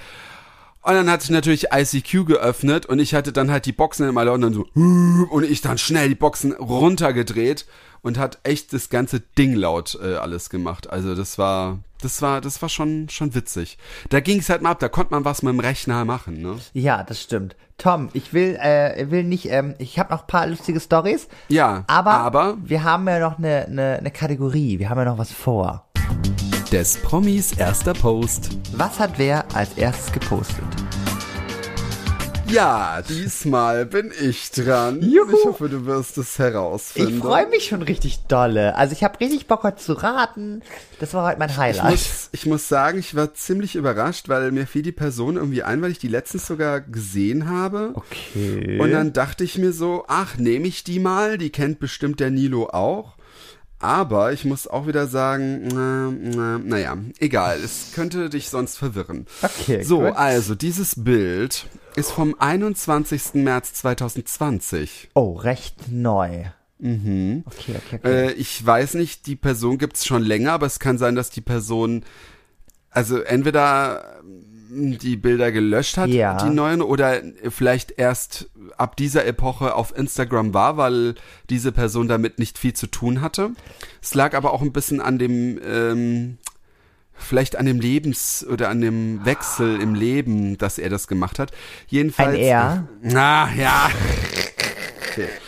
Und 0.84 0.92
dann 0.92 1.10
hat 1.10 1.22
sich 1.22 1.30
natürlich 1.30 1.68
ICQ 1.72 2.26
geöffnet 2.26 2.84
und 2.84 2.98
ich 2.98 3.14
hatte 3.14 3.32
dann 3.32 3.50
halt 3.50 3.64
die 3.64 3.72
Boxen 3.72 4.06
immer 4.06 4.22
laut 4.22 4.34
und 4.34 4.42
dann 4.42 4.52
so 4.52 4.66
und 4.74 5.44
ich 5.44 5.62
dann 5.62 5.78
schnell 5.78 6.10
die 6.10 6.14
Boxen 6.14 6.52
runtergedreht 6.52 7.64
und 8.02 8.18
hat 8.18 8.38
echt 8.42 8.74
das 8.74 8.90
ganze 8.90 9.20
Ding 9.20 9.54
laut 9.54 9.98
äh, 10.02 10.16
alles 10.16 10.50
gemacht. 10.50 10.90
Also 10.90 11.14
das 11.14 11.38
war 11.38 11.78
das 12.02 12.20
war 12.20 12.42
das 12.42 12.60
war 12.60 12.68
schon 12.68 13.08
schon 13.08 13.34
witzig. 13.34 13.78
Da 14.10 14.20
ging 14.20 14.40
es 14.40 14.50
halt 14.50 14.60
mal 14.60 14.72
ab, 14.72 14.78
da 14.78 14.90
konnte 14.90 15.14
man 15.14 15.24
was 15.24 15.42
mit 15.42 15.54
dem 15.54 15.60
Rechner 15.60 16.04
machen, 16.04 16.42
ne? 16.42 16.56
Ja, 16.74 17.02
das 17.02 17.22
stimmt. 17.22 17.56
Tom, 17.78 18.10
ich 18.12 18.34
will 18.34 18.58
äh, 18.60 19.10
will 19.10 19.24
nicht 19.24 19.50
ähm, 19.50 19.74
ich 19.78 19.98
habe 19.98 20.12
noch 20.12 20.24
ein 20.24 20.26
paar 20.26 20.46
lustige 20.46 20.80
Stories. 20.80 21.28
Ja, 21.48 21.84
aber, 21.86 22.12
aber 22.12 22.58
wir 22.62 22.84
haben 22.84 23.08
ja 23.08 23.20
noch 23.20 23.38
eine, 23.38 23.64
eine 23.64 23.96
eine 24.00 24.10
Kategorie, 24.10 24.78
wir 24.78 24.90
haben 24.90 24.98
ja 24.98 25.06
noch 25.06 25.18
was 25.18 25.32
vor 25.32 25.86
des 26.74 26.96
Promis 26.96 27.52
erster 27.52 27.92
Post. 27.92 28.58
Was 28.72 28.98
hat 28.98 29.12
wer 29.16 29.44
als 29.54 29.74
erstes 29.74 30.10
gepostet? 30.10 30.64
Ja, 32.48 33.00
diesmal 33.08 33.86
bin 33.86 34.10
ich 34.20 34.50
dran. 34.50 35.00
Juhu. 35.00 35.36
Ich 35.36 35.44
hoffe, 35.44 35.68
du 35.68 35.86
wirst 35.86 36.18
es 36.18 36.36
herausfinden. 36.36 37.18
Ich 37.18 37.22
freue 37.22 37.46
mich 37.46 37.66
schon 37.66 37.82
richtig 37.82 38.26
dolle. 38.26 38.74
Also 38.74 38.92
ich 38.92 39.04
habe 39.04 39.20
richtig 39.20 39.46
Bock 39.46 39.62
heute 39.62 39.76
zu 39.76 39.92
raten. 39.92 40.62
Das 40.98 41.14
war 41.14 41.28
heute 41.28 41.38
mein 41.38 41.56
Highlight. 41.56 41.94
Ich 41.94 42.00
muss, 42.00 42.28
ich 42.32 42.46
muss 42.46 42.68
sagen, 42.68 42.98
ich 42.98 43.14
war 43.14 43.32
ziemlich 43.34 43.76
überrascht, 43.76 44.28
weil 44.28 44.50
mir 44.50 44.66
fiel 44.66 44.82
die 44.82 44.90
Person 44.90 45.36
irgendwie 45.36 45.62
ein, 45.62 45.80
weil 45.80 45.92
ich 45.92 46.00
die 46.00 46.08
letztens 46.08 46.44
sogar 46.44 46.80
gesehen 46.80 47.48
habe. 47.48 47.92
Okay. 47.94 48.80
Und 48.80 48.90
dann 48.90 49.12
dachte 49.12 49.44
ich 49.44 49.58
mir 49.58 49.72
so, 49.72 50.06
ach, 50.08 50.38
nehme 50.38 50.66
ich 50.66 50.82
die 50.82 50.98
mal. 50.98 51.38
Die 51.38 51.50
kennt 51.50 51.78
bestimmt 51.78 52.18
der 52.18 52.32
Nilo 52.32 52.68
auch. 52.70 53.14
Aber 53.84 54.32
ich 54.32 54.46
muss 54.46 54.66
auch 54.66 54.86
wieder 54.86 55.06
sagen, 55.06 55.68
na, 55.68 56.10
na, 56.10 56.58
naja, 56.58 56.96
egal, 57.18 57.60
es 57.62 57.92
könnte 57.94 58.30
dich 58.30 58.48
sonst 58.48 58.78
verwirren. 58.78 59.26
Okay. 59.42 59.82
So, 59.82 59.98
gut. 60.00 60.16
also 60.16 60.54
dieses 60.54 61.04
Bild 61.04 61.66
ist 61.94 62.10
vom 62.10 62.34
21. 62.38 63.34
März 63.34 63.74
2020. 63.74 65.10
Oh, 65.12 65.34
recht 65.34 65.92
neu. 65.92 66.44
Mhm. 66.78 67.44
Okay, 67.44 67.74
okay, 67.76 67.96
okay. 67.96 68.28
Äh, 68.28 68.32
ich 68.32 68.64
weiß 68.64 68.94
nicht, 68.94 69.26
die 69.26 69.36
Person 69.36 69.76
gibt 69.76 69.96
es 69.96 70.06
schon 70.06 70.22
länger, 70.22 70.52
aber 70.52 70.64
es 70.64 70.78
kann 70.78 70.96
sein, 70.96 71.14
dass 71.14 71.28
die 71.28 71.42
Person, 71.42 72.06
also 72.88 73.20
entweder 73.20 74.22
die 74.74 75.16
Bilder 75.16 75.52
gelöscht 75.52 75.96
hat, 75.96 76.08
ja. 76.08 76.36
die 76.36 76.50
neuen, 76.50 76.82
oder 76.82 77.22
vielleicht 77.48 77.92
erst 77.98 78.50
ab 78.76 78.96
dieser 78.96 79.26
Epoche 79.26 79.74
auf 79.74 79.96
Instagram 79.96 80.54
war, 80.54 80.76
weil 80.76 81.14
diese 81.50 81.72
Person 81.72 82.08
damit 82.08 82.38
nicht 82.38 82.58
viel 82.58 82.72
zu 82.72 82.86
tun 82.86 83.20
hatte. 83.20 83.50
Es 84.02 84.14
lag 84.14 84.34
aber 84.34 84.52
auch 84.52 84.62
ein 84.62 84.72
bisschen 84.72 85.00
an 85.00 85.18
dem, 85.18 85.60
ähm, 85.64 86.38
vielleicht 87.14 87.56
an 87.56 87.66
dem 87.66 87.80
Lebens- 87.80 88.46
oder 88.48 88.68
an 88.68 88.80
dem 88.80 89.24
Wechsel 89.24 89.80
im 89.80 89.94
Leben, 89.94 90.58
dass 90.58 90.78
er 90.78 90.90
das 90.90 91.06
gemacht 91.06 91.38
hat. 91.38 91.52
Jedenfalls. 91.86 92.34
Ein 92.36 92.40
er? 92.40 92.88
Ah, 93.14 93.48
ja. 93.56 93.90
Okay. 95.10 95.28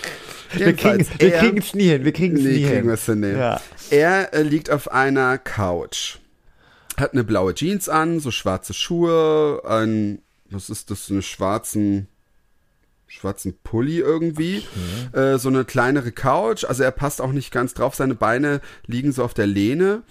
Wir 0.53 0.75
kriegen, 0.75 1.01
es 1.01 1.75
nie 1.75 1.89
hin, 1.89 2.05
wir 2.05 2.13
kriegen 2.13 2.37
es 2.37 2.43
nee, 2.45 2.51
nie 2.51 2.65
kriegen 2.65 2.97
hin. 2.97 3.25
hin. 3.25 3.39
Ja. 3.39 3.61
Er 3.91 4.33
äh, 4.33 4.43
liegt 4.43 4.71
auf 4.71 4.91
einer 4.91 5.37
Couch 5.37 6.19
hat 7.01 7.13
eine 7.13 7.25
blaue 7.25 7.55
Jeans 7.55 7.89
an, 7.89 8.21
so 8.21 8.31
schwarze 8.31 8.75
Schuhe, 8.75 9.63
ein, 9.67 10.23
was 10.51 10.71
ist 10.71 10.91
das, 10.91 11.11
eine 11.11 11.23
schwarzen, 11.23 12.09
schwarzen 13.09 13.57
Pulli 13.63 13.99
irgendwie, 13.99 14.63
okay. 15.13 15.35
äh, 15.35 15.39
so 15.39 15.49
eine 15.49 15.65
kleinere 15.65 16.11
Couch, 16.11 16.65
also 16.65 16.83
er 16.83 16.91
passt 16.91 17.21
auch 17.21 17.33
nicht 17.33 17.53
ganz 17.53 17.73
drauf, 17.73 17.95
seine 17.95 18.17
Beine 18.17 18.61
liegen 18.87 19.13
so 19.13 19.23
auf 19.23 19.33
der 19.33 19.47
Lehne, 19.47 20.03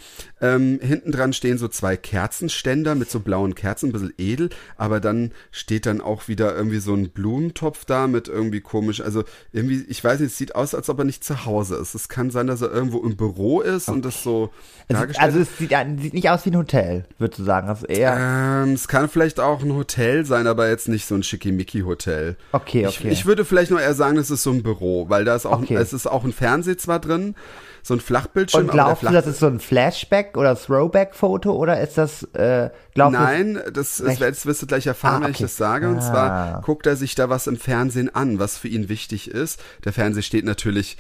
ähm, 0.42 0.80
hinten 0.82 1.12
dran 1.12 1.34
stehen 1.34 1.58
so 1.58 1.68
zwei 1.68 1.98
Kerzenständer 1.98 2.96
mit 2.96 3.12
so 3.12 3.20
blauen 3.20 3.54
Kerzen, 3.54 3.90
ein 3.90 3.92
bisschen 3.92 4.14
edel, 4.18 4.50
aber 4.78 5.02
dann 5.02 5.34
steht 5.52 5.86
dann 5.86 6.00
auch 6.00 6.30
wieder 6.30 6.56
irgendwie 6.56 6.80
so 6.80 6.94
ein 6.94 7.10
Blumentopf 7.10 7.84
da 7.84 8.08
mit 8.08 8.30
irgendwie 8.30 8.62
komisch, 8.62 9.02
also 9.02 9.26
irgendwie, 9.52 9.84
ich 9.90 10.02
weiß 10.02 10.22
nicht, 10.22 10.32
es 10.32 10.38
sieht 10.38 10.56
aus, 10.56 10.74
als 10.74 10.90
ob 10.90 11.00
er 11.00 11.06
nicht 11.06 11.24
zu 11.24 11.46
Hause 11.46 11.76
ist. 11.76 11.96
Es 11.96 12.08
kann 12.08 12.32
sein, 12.32 12.48
dass 12.48 12.62
er 12.62 12.72
irgendwo 12.72 13.00
im 13.04 13.18
Büro 13.18 13.60
ist 13.60 13.90
okay. 13.90 13.96
und 13.98 14.06
das 14.06 14.24
so 14.24 14.52
dargestellt 14.88 15.28
Also 15.28 15.40
es 15.40 15.58
sieht, 15.58 15.74
sieht, 16.00 16.14
nicht 16.14 16.30
aus 16.30 16.46
wie 16.46 16.52
ein 16.52 16.58
Hotel, 16.58 17.06
würdest 17.18 17.40
du 17.40 17.44
sagen, 17.44 17.68
also 17.68 17.86
eher... 17.88 18.64
Ähm, 18.64 18.74
es 18.74 18.88
kann 18.88 19.10
vielleicht 19.10 19.40
auch 19.40 19.62
ein 19.62 19.74
Hotel 19.74 20.26
sein, 20.26 20.48
aber 20.48 20.70
jetzt 20.70 20.88
nicht 20.88 21.06
so 21.06 21.16
ein 21.16 21.24
Schickimicki-Hotel. 21.24 22.38
Okay, 22.52 22.86
okay. 22.88 22.95
Ich, 23.00 23.06
ich, 23.06 23.26
würde 23.26 23.46
vielleicht 23.46 23.72
nur 23.72 23.82
eher 23.82 23.94
sagen, 23.94 24.18
es 24.18 24.30
ist 24.30 24.44
so 24.44 24.52
ein 24.52 24.64
Büro, 24.64 25.10
weil 25.10 25.26
da 25.26 25.36
ist 25.36 25.46
auch, 25.46 25.62
okay. 25.62 25.76
es 25.76 25.94
ist 25.94 26.08
auch 26.08 26.24
ein 26.24 26.34
Fernseh 26.34 26.78
zwar 26.78 27.00
drin, 27.00 27.36
so 27.84 27.94
ein 27.94 28.00
Flachbildschirm. 28.00 28.64
Und 28.64 28.72
glaubst 28.72 29.04
du, 29.04 29.12
das 29.12 29.28
ist 29.28 29.40
so 29.40 29.48
ein 29.48 29.60
Flashback 29.60 30.38
oder 30.38 30.56
Throwback-Foto 30.56 31.52
oder 31.52 31.80
ist 31.82 31.98
das, 31.98 32.24
äh, 32.34 32.70
glaubst 32.94 33.20
Nein, 33.20 33.62
das, 33.74 33.98
das, 33.98 34.20
das 34.20 34.46
wirst 34.46 34.62
du 34.62 34.68
gleich 34.68 34.88
erfahren, 34.88 35.16
ah, 35.16 35.18
okay. 35.18 35.26
wenn 35.26 35.32
ich 35.32 35.42
das 35.42 35.58
sage. 35.58 35.90
Und 35.90 35.98
ah. 35.98 36.02
zwar 36.02 36.62
guckt 36.62 36.88
er 36.88 36.96
sich 36.96 37.16
da 37.16 37.30
was 37.30 37.48
im 37.48 37.58
Fernsehen 37.58 38.14
an, 38.14 38.40
was 38.40 38.58
für 38.58 38.68
ihn 38.68 38.90
wichtig 38.90 39.30
ist. 39.30 39.62
Der 39.84 39.94
Fernseher 39.94 40.24
steht 40.24 40.46
natürlich 40.46 40.98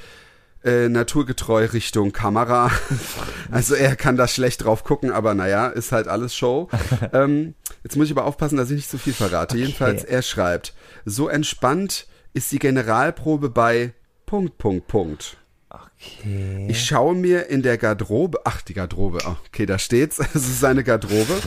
äh, 0.65 0.89
naturgetreu 0.89 1.65
Richtung 1.65 2.11
Kamera. 2.11 2.71
also 3.51 3.75
er 3.75 3.95
kann 3.95 4.17
da 4.17 4.27
schlecht 4.27 4.63
drauf 4.63 4.83
gucken, 4.83 5.11
aber 5.11 5.33
naja, 5.33 5.67
ist 5.67 5.91
halt 5.91 6.07
alles 6.07 6.35
Show. 6.35 6.69
ähm, 7.13 7.53
jetzt 7.83 7.95
muss 7.95 8.07
ich 8.07 8.11
aber 8.11 8.25
aufpassen, 8.25 8.57
dass 8.57 8.69
ich 8.71 8.77
nicht 8.77 8.89
zu 8.89 8.97
viel 8.97 9.13
verrate. 9.13 9.55
Okay. 9.55 9.65
Jedenfalls, 9.65 10.03
er 10.03 10.21
schreibt, 10.21 10.73
so 11.05 11.29
entspannt 11.29 12.07
ist 12.33 12.51
die 12.51 12.59
Generalprobe 12.59 13.49
bei 13.49 13.93
Punkt, 14.25 14.57
Punkt, 14.57 14.87
Punkt. 14.87 15.37
Okay. 15.69 16.67
Ich 16.69 16.83
schaue 16.83 17.15
mir 17.15 17.47
in 17.47 17.61
der 17.61 17.77
Garderobe, 17.77 18.39
ach, 18.43 18.61
die 18.61 18.73
Garderobe, 18.73 19.19
oh, 19.25 19.35
okay, 19.47 19.65
da 19.65 19.79
steht's, 19.79 20.19
es 20.33 20.35
ist 20.35 20.59
seine 20.59 20.83
Garderobe. 20.83 21.39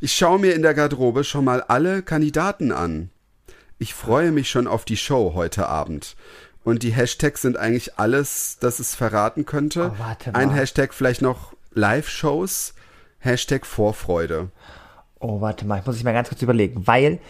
Ich 0.00 0.14
schaue 0.14 0.38
mir 0.38 0.54
in 0.54 0.62
der 0.62 0.74
Garderobe 0.74 1.24
schon 1.24 1.44
mal 1.44 1.62
alle 1.62 2.02
Kandidaten 2.02 2.72
an. 2.72 3.10
Ich 3.78 3.94
freue 3.94 4.32
mich 4.32 4.48
schon 4.48 4.66
auf 4.66 4.84
die 4.84 4.96
Show 4.96 5.32
heute 5.34 5.68
Abend. 5.68 6.16
Und 6.66 6.82
die 6.82 6.90
Hashtags 6.90 7.42
sind 7.42 7.56
eigentlich 7.56 7.96
alles, 7.96 8.56
das 8.58 8.80
es 8.80 8.96
verraten 8.96 9.46
könnte. 9.46 9.92
Oh, 9.94 9.98
warte 10.00 10.32
mal. 10.32 10.38
Ein 10.40 10.50
Hashtag 10.50 10.92
vielleicht 10.92 11.22
noch 11.22 11.52
Live-Shows, 11.74 12.74
Hashtag 13.20 13.64
Vorfreude. 13.64 14.48
Oh, 15.20 15.40
warte 15.40 15.64
mal, 15.64 15.78
ich 15.78 15.86
muss 15.86 15.96
ich 15.96 16.02
mal 16.02 16.12
ganz 16.12 16.28
kurz 16.28 16.42
überlegen, 16.42 16.84
weil 16.84 17.20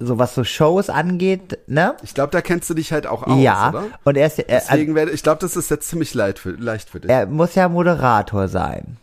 so 0.00 0.18
was 0.18 0.34
so 0.34 0.42
Shows 0.42 0.90
angeht, 0.90 1.56
ne? 1.68 1.94
Ich 2.02 2.14
glaube, 2.14 2.32
da 2.32 2.40
kennst 2.40 2.68
du 2.68 2.74
dich 2.74 2.92
halt 2.92 3.06
auch 3.06 3.22
aus, 3.22 3.40
ja, 3.40 3.68
oder? 3.68 3.84
und 4.02 4.16
er 4.16 4.26
ist 4.26 4.38
ja, 4.38 4.44
er, 4.48 4.56
also, 4.56 4.68
Deswegen 4.72 4.96
werde 4.96 5.12
ich 5.12 5.22
glaube, 5.22 5.38
das 5.40 5.56
ist 5.56 5.70
jetzt 5.70 5.88
ziemlich 5.88 6.12
leicht 6.12 6.40
für, 6.40 6.50
leicht 6.50 6.90
für 6.90 6.98
dich. 6.98 7.12
er 7.12 7.26
muss 7.26 7.54
ja 7.54 7.68
Moderator 7.68 8.48
sein. 8.48 8.96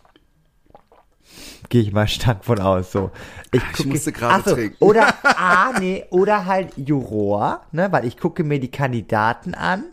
Gehe 1.68 1.82
ich 1.82 1.92
mal 1.92 2.08
stark 2.08 2.46
von 2.46 2.60
aus, 2.60 2.92
so. 2.92 3.12
Ich, 3.52 3.62
ich 3.78 3.86
musste 3.86 4.12
gerade 4.12 4.36
Ach 4.36 4.48
so, 4.48 4.56
trinken. 4.56 4.78
Oder, 4.80 5.14
ah, 5.24 5.74
nee, 5.80 6.06
oder 6.10 6.46
halt 6.46 6.78
Juror, 6.78 7.62
ne, 7.72 7.92
weil 7.92 8.06
ich 8.06 8.18
gucke 8.18 8.44
mir 8.44 8.60
die 8.60 8.72
Kandidaten 8.72 9.54
an. 9.54 9.84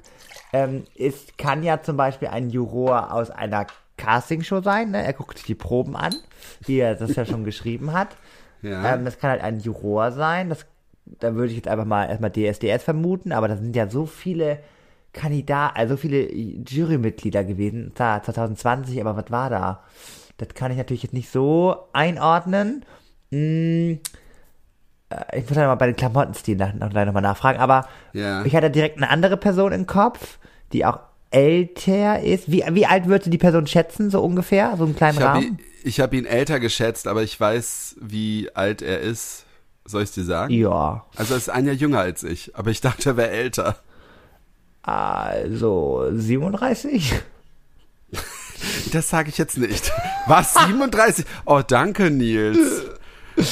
Ähm, 0.52 0.84
es 0.96 1.26
kann 1.36 1.62
ja 1.62 1.82
zum 1.82 1.96
Beispiel 1.96 2.28
ein 2.28 2.50
Juror 2.50 3.12
aus 3.12 3.30
einer 3.30 3.66
Castingshow 3.96 4.60
sein, 4.60 4.90
ne? 4.90 5.04
Er 5.04 5.12
guckt 5.12 5.38
sich 5.38 5.46
die 5.46 5.54
Proben 5.54 5.96
an, 5.96 6.14
wie 6.60 6.78
er 6.78 6.94
das 6.94 7.16
ja 7.16 7.24
schon 7.24 7.44
geschrieben 7.44 7.92
hat. 7.92 8.08
Ja. 8.62 8.94
Ähm, 8.94 9.04
das 9.04 9.18
kann 9.18 9.30
halt 9.30 9.42
ein 9.42 9.60
Juror 9.60 10.12
sein. 10.12 10.48
Das, 10.48 10.66
da 11.04 11.34
würde 11.34 11.50
ich 11.50 11.56
jetzt 11.56 11.68
einfach 11.68 11.84
mal 11.84 12.06
erstmal 12.06 12.30
DSDS 12.30 12.84
vermuten, 12.84 13.32
aber 13.32 13.48
da 13.48 13.56
sind 13.56 13.74
ja 13.74 13.88
so 13.88 14.06
viele 14.06 14.58
Kandidaten, 15.12 15.76
also 15.76 15.94
so 15.94 15.98
viele 15.98 16.30
Jurymitglieder 16.32 17.44
gewesen. 17.44 17.92
Da, 17.94 18.22
2020, 18.22 19.00
aber 19.00 19.16
was 19.16 19.30
war 19.30 19.50
da? 19.50 19.82
Das 20.38 20.48
kann 20.54 20.70
ich 20.70 20.76
natürlich 20.78 21.02
jetzt 21.02 21.12
nicht 21.14 21.30
so 21.30 21.76
einordnen. 21.92 22.84
Hm, 23.30 24.00
ich 25.34 25.48
muss 25.48 25.56
ja 25.56 25.66
mal 25.66 25.74
bei 25.76 25.86
den 25.86 25.96
Klamottenstil 25.96 26.56
nach, 26.56 26.72
noch, 26.74 26.92
noch 26.92 27.12
mal 27.12 27.20
nachfragen, 27.20 27.58
aber 27.60 27.86
Ja. 28.12 28.44
ich 28.44 28.54
hatte 28.56 28.70
direkt 28.70 28.96
eine 28.96 29.08
andere 29.08 29.36
Person 29.36 29.72
im 29.72 29.86
Kopf, 29.86 30.38
die 30.72 30.84
auch 30.84 30.98
älter 31.30 32.20
ist. 32.20 32.50
Wie, 32.50 32.64
wie 32.70 32.86
alt 32.86 33.06
würdest 33.06 33.26
du 33.26 33.30
die 33.30 33.38
Person 33.38 33.66
schätzen, 33.66 34.10
so 34.10 34.22
ungefähr? 34.22 34.74
So 34.76 34.84
einen 34.84 34.96
kleinen 34.96 35.18
Ich 35.18 35.22
habe 35.24 35.34
Rahmen? 35.38 35.46
ihn, 35.46 35.58
ich 35.84 36.00
hab 36.00 36.12
ihn 36.12 36.24
älter 36.26 36.60
geschätzt, 36.60 37.06
aber 37.08 37.22
ich 37.22 37.38
weiß, 37.38 37.96
wie 38.00 38.50
alt 38.54 38.82
er 38.82 39.00
ist. 39.00 39.44
Soll 39.84 40.02
ich 40.02 40.10
dir 40.10 40.24
sagen? 40.24 40.52
Ja. 40.52 41.04
Also 41.14 41.34
er 41.34 41.38
ist 41.38 41.48
ein 41.50 41.64
Jahr 41.66 41.74
jünger 41.74 42.00
als 42.00 42.24
ich, 42.24 42.56
aber 42.56 42.70
ich 42.70 42.80
dachte, 42.80 43.10
er 43.10 43.16
wäre 43.16 43.30
älter. 43.30 43.76
Also 44.82 46.06
37? 46.12 47.14
Das 48.92 49.08
sage 49.10 49.28
ich 49.28 49.38
jetzt 49.38 49.58
nicht. 49.58 49.92
Was? 50.26 50.54
37? 50.54 51.24
Oh, 51.44 51.60
danke, 51.66 52.10
Nils. 52.10 52.58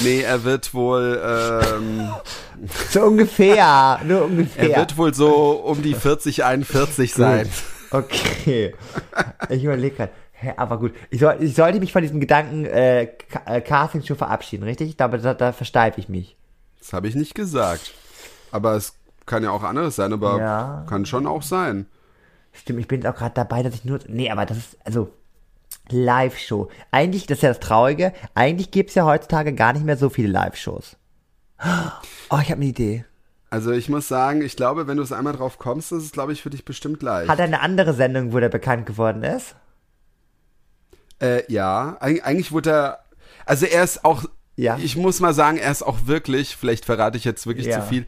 Nee, 0.02 0.22
er 0.22 0.44
wird 0.44 0.72
wohl, 0.72 1.20
ähm, 1.22 2.08
So 2.90 3.02
ungefähr, 3.02 4.00
nur 4.04 4.24
ungefähr. 4.24 4.70
er 4.70 4.76
wird 4.78 4.96
wohl 4.96 5.12
so 5.12 5.52
um 5.52 5.82
die 5.82 5.94
40, 5.94 6.44
41 6.44 7.12
sein. 7.14 7.48
Okay. 7.90 8.74
Ich 9.50 9.62
überlege 9.62 9.94
gerade. 9.96 10.12
Hä, 10.32 10.54
aber 10.56 10.78
gut. 10.78 10.94
Ich, 11.10 11.20
soll, 11.20 11.36
ich 11.40 11.54
sollte 11.54 11.80
mich 11.80 11.92
von 11.92 12.02
diesem 12.02 12.18
Gedanken 12.18 12.64
äh, 12.64 13.02
äh, 13.46 13.60
Casting 13.60 14.02
schon 14.02 14.16
verabschieden, 14.16 14.64
richtig? 14.64 14.88
Ich 14.88 14.96
glaube, 14.96 15.18
da, 15.18 15.34
da 15.34 15.52
versteife 15.52 16.00
ich 16.00 16.08
mich. 16.08 16.36
Das 16.80 16.92
habe 16.92 17.06
ich 17.08 17.14
nicht 17.14 17.34
gesagt. 17.34 17.92
Aber 18.50 18.72
es 18.74 18.94
kann 19.26 19.42
ja 19.42 19.50
auch 19.50 19.62
anderes 19.62 19.96
sein, 19.96 20.12
aber 20.12 20.38
Ja. 20.38 20.84
kann 20.88 21.06
schon 21.06 21.26
auch 21.26 21.42
sein. 21.42 21.86
Stimmt, 22.52 22.80
ich 22.80 22.88
bin 22.88 23.00
jetzt 23.02 23.10
auch 23.12 23.18
gerade 23.18 23.34
dabei, 23.34 23.62
dass 23.62 23.74
ich 23.74 23.84
nur. 23.84 23.98
Nee, 24.08 24.30
aber 24.30 24.46
das 24.46 24.56
ist. 24.58 24.76
Also. 24.84 25.10
Live-Show. 25.90 26.68
Eigentlich, 26.90 27.26
das 27.26 27.38
ist 27.38 27.42
ja 27.42 27.48
das 27.50 27.60
Traurige, 27.60 28.12
eigentlich 28.34 28.70
gibt's 28.70 28.94
ja 28.94 29.04
heutzutage 29.04 29.52
gar 29.54 29.72
nicht 29.72 29.84
mehr 29.84 29.96
so 29.96 30.08
viele 30.08 30.28
Live-Shows. 30.28 30.96
Oh, 32.30 32.38
ich 32.42 32.50
habe 32.50 32.54
eine 32.54 32.64
Idee. 32.66 33.04
Also 33.50 33.70
ich 33.70 33.88
muss 33.88 34.08
sagen, 34.08 34.42
ich 34.42 34.56
glaube, 34.56 34.86
wenn 34.88 34.96
du 34.96 35.02
es 35.02 35.12
einmal 35.12 35.34
drauf 35.34 35.58
kommst, 35.58 35.92
ist 35.92 36.02
es, 36.02 36.12
glaube 36.12 36.32
ich, 36.32 36.42
für 36.42 36.50
dich 36.50 36.64
bestimmt 36.64 37.02
leicht. 37.02 37.28
Hat 37.28 37.38
er 37.38 37.44
eine 37.44 37.60
andere 37.60 37.94
Sendung, 37.94 38.32
wo 38.32 38.40
der 38.40 38.48
bekannt 38.48 38.86
geworden 38.86 39.22
ist? 39.22 39.54
Äh, 41.22 41.50
ja, 41.52 41.96
Eig 42.00 42.26
eigentlich 42.26 42.50
wurde 42.52 42.70
er, 42.70 42.98
also 43.46 43.66
er 43.66 43.84
ist 43.84 44.04
auch, 44.04 44.24
Ja. 44.56 44.78
ich 44.82 44.96
muss 44.96 45.20
mal 45.20 45.32
sagen, 45.34 45.58
er 45.58 45.70
ist 45.70 45.82
auch 45.82 46.06
wirklich, 46.06 46.56
vielleicht 46.56 46.84
verrate 46.84 47.16
ich 47.16 47.24
jetzt 47.24 47.46
wirklich 47.46 47.66
Ja. 47.66 47.80
zu 47.80 47.86
viel, 47.86 48.06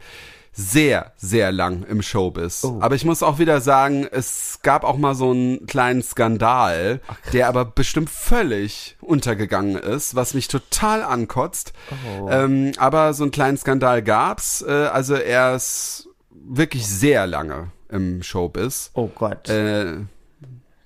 sehr, 0.59 1.11
sehr 1.17 1.51
lang 1.51 1.83
im 1.83 2.01
Showbiz. 2.01 2.63
Oh. 2.63 2.79
Aber 2.81 2.95
ich 2.95 3.05
muss 3.05 3.21
auch 3.21 3.37
wieder 3.37 3.61
sagen, 3.61 4.07
es 4.09 4.59
gab 4.63 4.83
auch 4.83 4.97
mal 4.97 5.13
so 5.13 5.29
einen 5.29 5.67
kleinen 5.67 6.01
Skandal, 6.01 6.99
der 7.31 7.47
aber 7.47 7.63
bestimmt 7.63 8.09
völlig 8.09 8.97
untergegangen 8.99 9.75
ist, 9.75 10.15
was 10.15 10.33
mich 10.33 10.47
total 10.47 11.03
ankotzt. 11.03 11.73
Oh. 12.19 12.27
Ähm, 12.31 12.71
aber 12.77 13.13
so 13.13 13.23
einen 13.23 13.31
kleinen 13.31 13.57
Skandal 13.57 14.01
gab's. 14.01 14.63
Äh, 14.63 14.71
also 14.71 15.13
er 15.13 15.55
ist 15.55 16.09
wirklich 16.31 16.87
sehr 16.87 17.27
lange 17.27 17.71
im 17.89 18.23
Showbiz. 18.23 18.89
Oh 18.95 19.11
Gott. 19.13 19.47
Äh, 19.49 19.97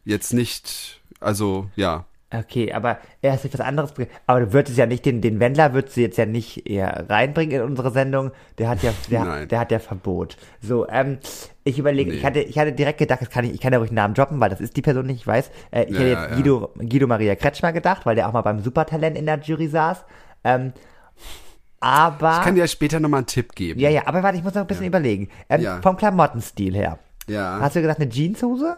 jetzt 0.03 0.33
nicht, 0.33 1.01
also 1.21 1.69
ja. 1.77 2.05
Okay, 2.33 2.71
aber 2.71 2.97
er 3.21 3.35
ist 3.35 3.43
nicht 3.43 3.53
was 3.53 3.65
anderes. 3.65 3.93
Aber 4.25 4.39
du 4.39 4.53
würdest 4.53 4.77
ja 4.77 4.85
nicht 4.85 5.05
den, 5.05 5.19
den 5.19 5.41
Wendler 5.41 5.73
würdest 5.73 5.97
du 5.97 6.01
jetzt 6.01 6.17
ja 6.17 6.25
nicht 6.25 6.69
eher 6.69 7.09
reinbringen 7.09 7.57
in 7.59 7.61
unsere 7.61 7.91
Sendung. 7.91 8.31
Der 8.57 8.69
hat 8.69 8.81
ja, 8.83 8.93
der, 9.09 9.25
Nein. 9.25 9.47
der 9.49 9.59
hat 9.59 9.71
ja 9.71 9.79
Verbot. 9.79 10.37
So, 10.61 10.87
ähm, 10.87 11.17
ich 11.65 11.77
überlege, 11.77 12.11
Nee. 12.11 12.17
ich 12.17 12.25
hatte, 12.25 12.39
ich 12.39 12.57
hatte 12.57 12.71
direkt 12.71 12.99
gedacht, 12.99 13.21
das 13.21 13.29
kann 13.29 13.43
ich, 13.43 13.53
ich 13.53 13.59
kann 13.59 13.73
ja 13.73 13.79
ruhig 13.79 13.89
einen 13.89 13.95
Namen 13.97 14.13
droppen, 14.13 14.39
weil 14.39 14.49
das 14.49 14.61
ist 14.61 14.77
die 14.77 14.81
Person 14.81 15.07
nicht, 15.07 15.17
ich 15.21 15.27
weiß. 15.27 15.51
Äh, 15.71 15.83
ich 15.83 15.89
Ja, 15.91 15.97
hätte 15.99 16.09
ja, 16.09 16.21
jetzt 16.21 16.29
ja. 16.31 16.35
Guido, 16.37 16.69
Guido 16.77 17.07
Maria 17.07 17.35
Kretschmer 17.35 17.73
gedacht, 17.73 18.05
weil 18.05 18.15
der 18.15 18.29
auch 18.29 18.33
mal 18.33 18.41
beim 18.43 18.59
Supertalent 18.61 19.17
in 19.17 19.25
der 19.25 19.39
Jury 19.39 19.67
saß. 19.67 20.05
Ähm, 20.45 20.71
aber. 21.79 22.37
Ich 22.37 22.43
kann 22.43 22.55
dir 22.55 22.67
später 22.67 22.99
nochmal 22.99 23.19
einen 23.19 23.27
Tipp 23.27 23.53
geben. 23.55 23.79
ja, 23.79 23.89
ja, 23.89 24.03
aber 24.07 24.23
warte, 24.23 24.37
ich 24.37 24.43
muss 24.43 24.53
noch 24.53 24.61
ein 24.61 24.67
bisschen 24.67 24.85
überlegen. 24.85 25.29
Ähm, 25.49 25.61
Ja. 25.61 25.81
Vom 25.81 25.97
Klamottenstil 25.97 26.75
her. 26.75 26.99
Ja, 27.27 27.59
Hast 27.59 27.75
du 27.75 27.81
gesagt, 27.81 27.99
eine 27.99 28.09
Jeanshose? 28.09 28.77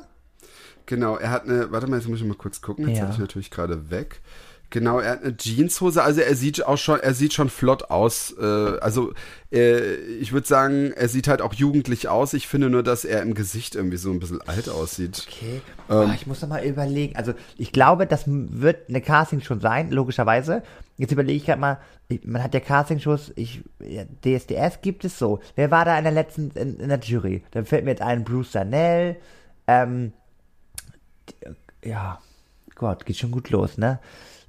Genau. 0.86 1.18
Er 1.18 1.32
hat 1.32 1.44
eine, 1.44 1.72
warte 1.72 1.88
mal, 1.88 1.98
jetzt 1.98 2.08
muss 2.10 2.20
ich 2.20 2.26
mal 2.26 2.36
kurz 2.36 2.62
gucken. 2.62 2.88
Jetzt 2.88 2.98
Ja. 2.98 3.04
habe 3.04 3.14
ich 3.14 3.20
natürlich 3.20 3.52
gerade 3.52 3.89
weg. 3.89 4.22
Genau, 4.70 4.98
er 4.98 5.12
hat 5.12 5.24
eine 5.24 5.38
Jeanshose, 5.38 6.02
also 6.02 6.22
er 6.22 6.34
sieht 6.36 6.66
auch 6.66 6.80
schon, 6.80 7.00
er 7.00 7.14
sieht 7.14 7.34
schon 7.34 7.50
flott 7.50 7.91
aus. 7.91 8.34
Äh, 8.41 8.44
also 8.82 9.14
äh, 9.52 9.94
ich 10.20 10.34
würde 10.34 10.48
sagen, 10.48 10.91
er 10.96 11.08
sieht 11.10 11.28
halt 11.28 11.44
auch 11.44 11.54
jugendlich 11.54 12.08
aus. 12.08 12.34
Ich 12.34 12.48
finde 12.48 12.72
nur, 12.72 12.82
dass 12.82 13.06
er 13.06 13.22
im 13.22 13.36
Gesicht 13.36 13.76
irgendwie 13.76 13.98
so 13.98 14.10
ein 14.10 14.20
bisschen 14.20 14.41
alt 14.48 14.70
aussieht. 14.70 15.28
Okay. 15.28 15.62
Ähm. 15.91 16.10
Ah, 16.10 16.14
ich 16.16 16.26
muss 16.26 16.41
noch 16.41 16.50
mal 16.50 16.66
überlegen. 16.66 17.16
Also 17.16 17.36
ich 17.56 17.72
glaube, 17.72 18.08
das 18.08 18.24
wird 18.26 18.89
eine 18.89 19.02
Casting 19.02 19.41
schon 19.41 19.60
sein, 19.60 19.91
logischerweise. 19.91 20.64
Jetzt 20.98 21.12
überlege 21.12 21.38
ich 21.38 21.46
gerade 21.46 21.62
mal, 21.62 21.78
man 22.24 22.41
hat 22.41 22.56
ja 22.56 22.60
Castingshows, 22.60 23.32
ich, 23.36 23.62
DSDS 24.26 24.82
gibt 24.82 25.06
es 25.06 25.20
so. 25.20 25.39
Wer 25.56 25.70
war 25.70 25.86
da 25.86 25.96
in 26.00 26.04
der 26.04 26.14
letzten, 26.14 26.50
in, 26.52 26.80
in 26.80 26.89
der 26.89 27.00
Jury? 27.00 27.44
Dann 27.52 27.66
fällt 27.68 27.84
mir 27.86 27.91
jetzt 27.91 28.02
ein 28.02 28.24
Bruce 28.24 28.52
Danell, 28.54 29.18
ähm, 29.68 30.14
ja, 31.86 32.20
Gott, 32.76 33.06
geht 33.06 33.18
schon 33.18 33.32
gut 33.32 33.50
los, 33.50 33.78
ne? 33.78 34.00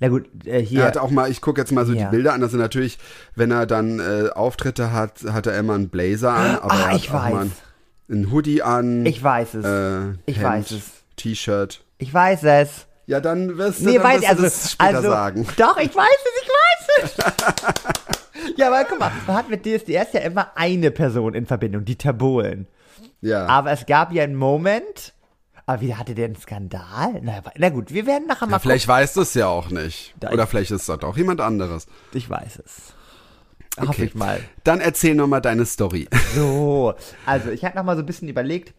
Na 0.00 0.08
gut, 0.08 0.26
äh, 0.46 0.60
hier. 0.60 0.80
Er 0.80 0.86
hat 0.88 0.98
auch 0.98 1.10
mal, 1.10 1.30
ich 1.30 1.40
gucke 1.40 1.60
jetzt 1.60 1.70
mal 1.72 1.86
so 1.86 1.92
Ja. 1.92 2.04
die 2.06 2.10
Bilder 2.16 2.32
an. 2.34 2.42
Also 2.42 2.56
natürlich, 2.56 2.98
wenn 3.36 3.50
er 3.50 3.64
dann 3.66 4.00
äh, 4.00 4.28
Auftritte 4.30 4.92
hat, 4.92 5.22
hat 5.30 5.46
er 5.46 5.56
immer 5.58 5.74
einen 5.74 5.88
Blazer 5.88 6.32
an, 6.32 6.56
aber 6.56 6.72
Ah, 6.72 6.90
er 6.90 6.96
ich 6.96 7.10
hat 7.10 7.16
auch 7.20 7.24
weiß. 7.24 7.32
mal 7.32 7.40
einen, 7.42 7.52
einen 8.10 8.30
Hoodie 8.32 8.62
an. 8.62 9.06
ich 9.06 9.22
weiß 9.22 9.54
es. 9.54 9.64
äh, 9.64 10.12
ich 10.26 10.36
Hemd, 10.38 10.44
weiß 10.48 10.70
es. 10.72 10.90
T-Shirt. 11.16 11.84
Ich 11.98 12.12
weiß 12.12 12.42
es. 12.44 12.86
Ja, 13.06 13.20
dann 13.20 13.56
wirst 13.58 13.80
du, 13.82 13.84
Nee, 13.86 13.94
dann 13.94 14.02
weiß 14.04 14.20
wirst 14.22 14.30
also, 14.30 14.42
das 14.42 14.72
später 14.72 14.96
also 14.96 15.10
sagen. 15.10 15.46
doch, 15.56 15.76
ich 15.78 15.94
weiß 15.94 16.08
es, 16.24 16.42
ich 16.42 16.48
weiß 16.48 17.14
es. 18.48 18.56
ja, 18.56 18.66
aber 18.68 18.84
guck 18.88 18.98
mal, 18.98 19.12
man 19.26 19.36
hat 19.36 19.48
mit 19.48 19.64
DSDS 19.64 20.12
ja 20.12 20.20
immer 20.20 20.50
eine 20.56 20.90
Person 20.90 21.34
in 21.34 21.46
Verbindung, 21.46 21.84
Dieter 21.84 22.12
Bohlen. 22.12 22.66
Ja. 23.20 23.46
Aber 23.46 23.70
es 23.72 23.86
gab 23.86 24.12
ja 24.12 24.24
einen 24.24 24.34
Moment, 24.34 25.12
aber 25.66 25.80
wie 25.80 25.94
hatte 25.94 26.14
der 26.14 26.26
einen 26.26 26.36
Skandal? 26.36 27.20
Na, 27.22 27.42
na 27.56 27.68
gut, 27.70 27.92
wir 27.92 28.06
werden 28.06 28.26
nachher 28.28 28.46
mal 28.46 28.52
ja 28.52 28.58
vielleicht 28.58 28.86
weißt 28.88 29.16
du 29.16 29.22
es 29.22 29.34
ja 29.34 29.46
auch 29.48 29.70
nicht. 29.70 30.14
Da 30.20 30.30
Oder 30.30 30.44
ich- 30.44 30.48
vielleicht 30.50 30.70
ist 30.70 30.88
es 30.88 30.98
doch 30.98 31.16
jemand 31.16 31.40
anderes. 31.40 31.86
gucken. 31.86 31.98
Ich 32.12 32.28
weiß 32.30 32.62
es. 32.64 32.94
Hoffe 33.80 34.04
ich 34.04 34.14
mal. 34.14 34.40
Dann 34.62 34.80
erzähl 34.80 35.14
noch 35.16 35.26
mal 35.26 35.40
deine 35.40 35.66
Story. 35.66 36.08
So, 36.34 36.94
also 37.26 37.50
ich 37.50 37.64
hatte 37.64 37.76
noch 37.76 37.84
mal 37.84 37.96
so 37.96 38.02
ein 38.02 38.06
bisschen 38.06 38.28
überlegt, 38.28 38.72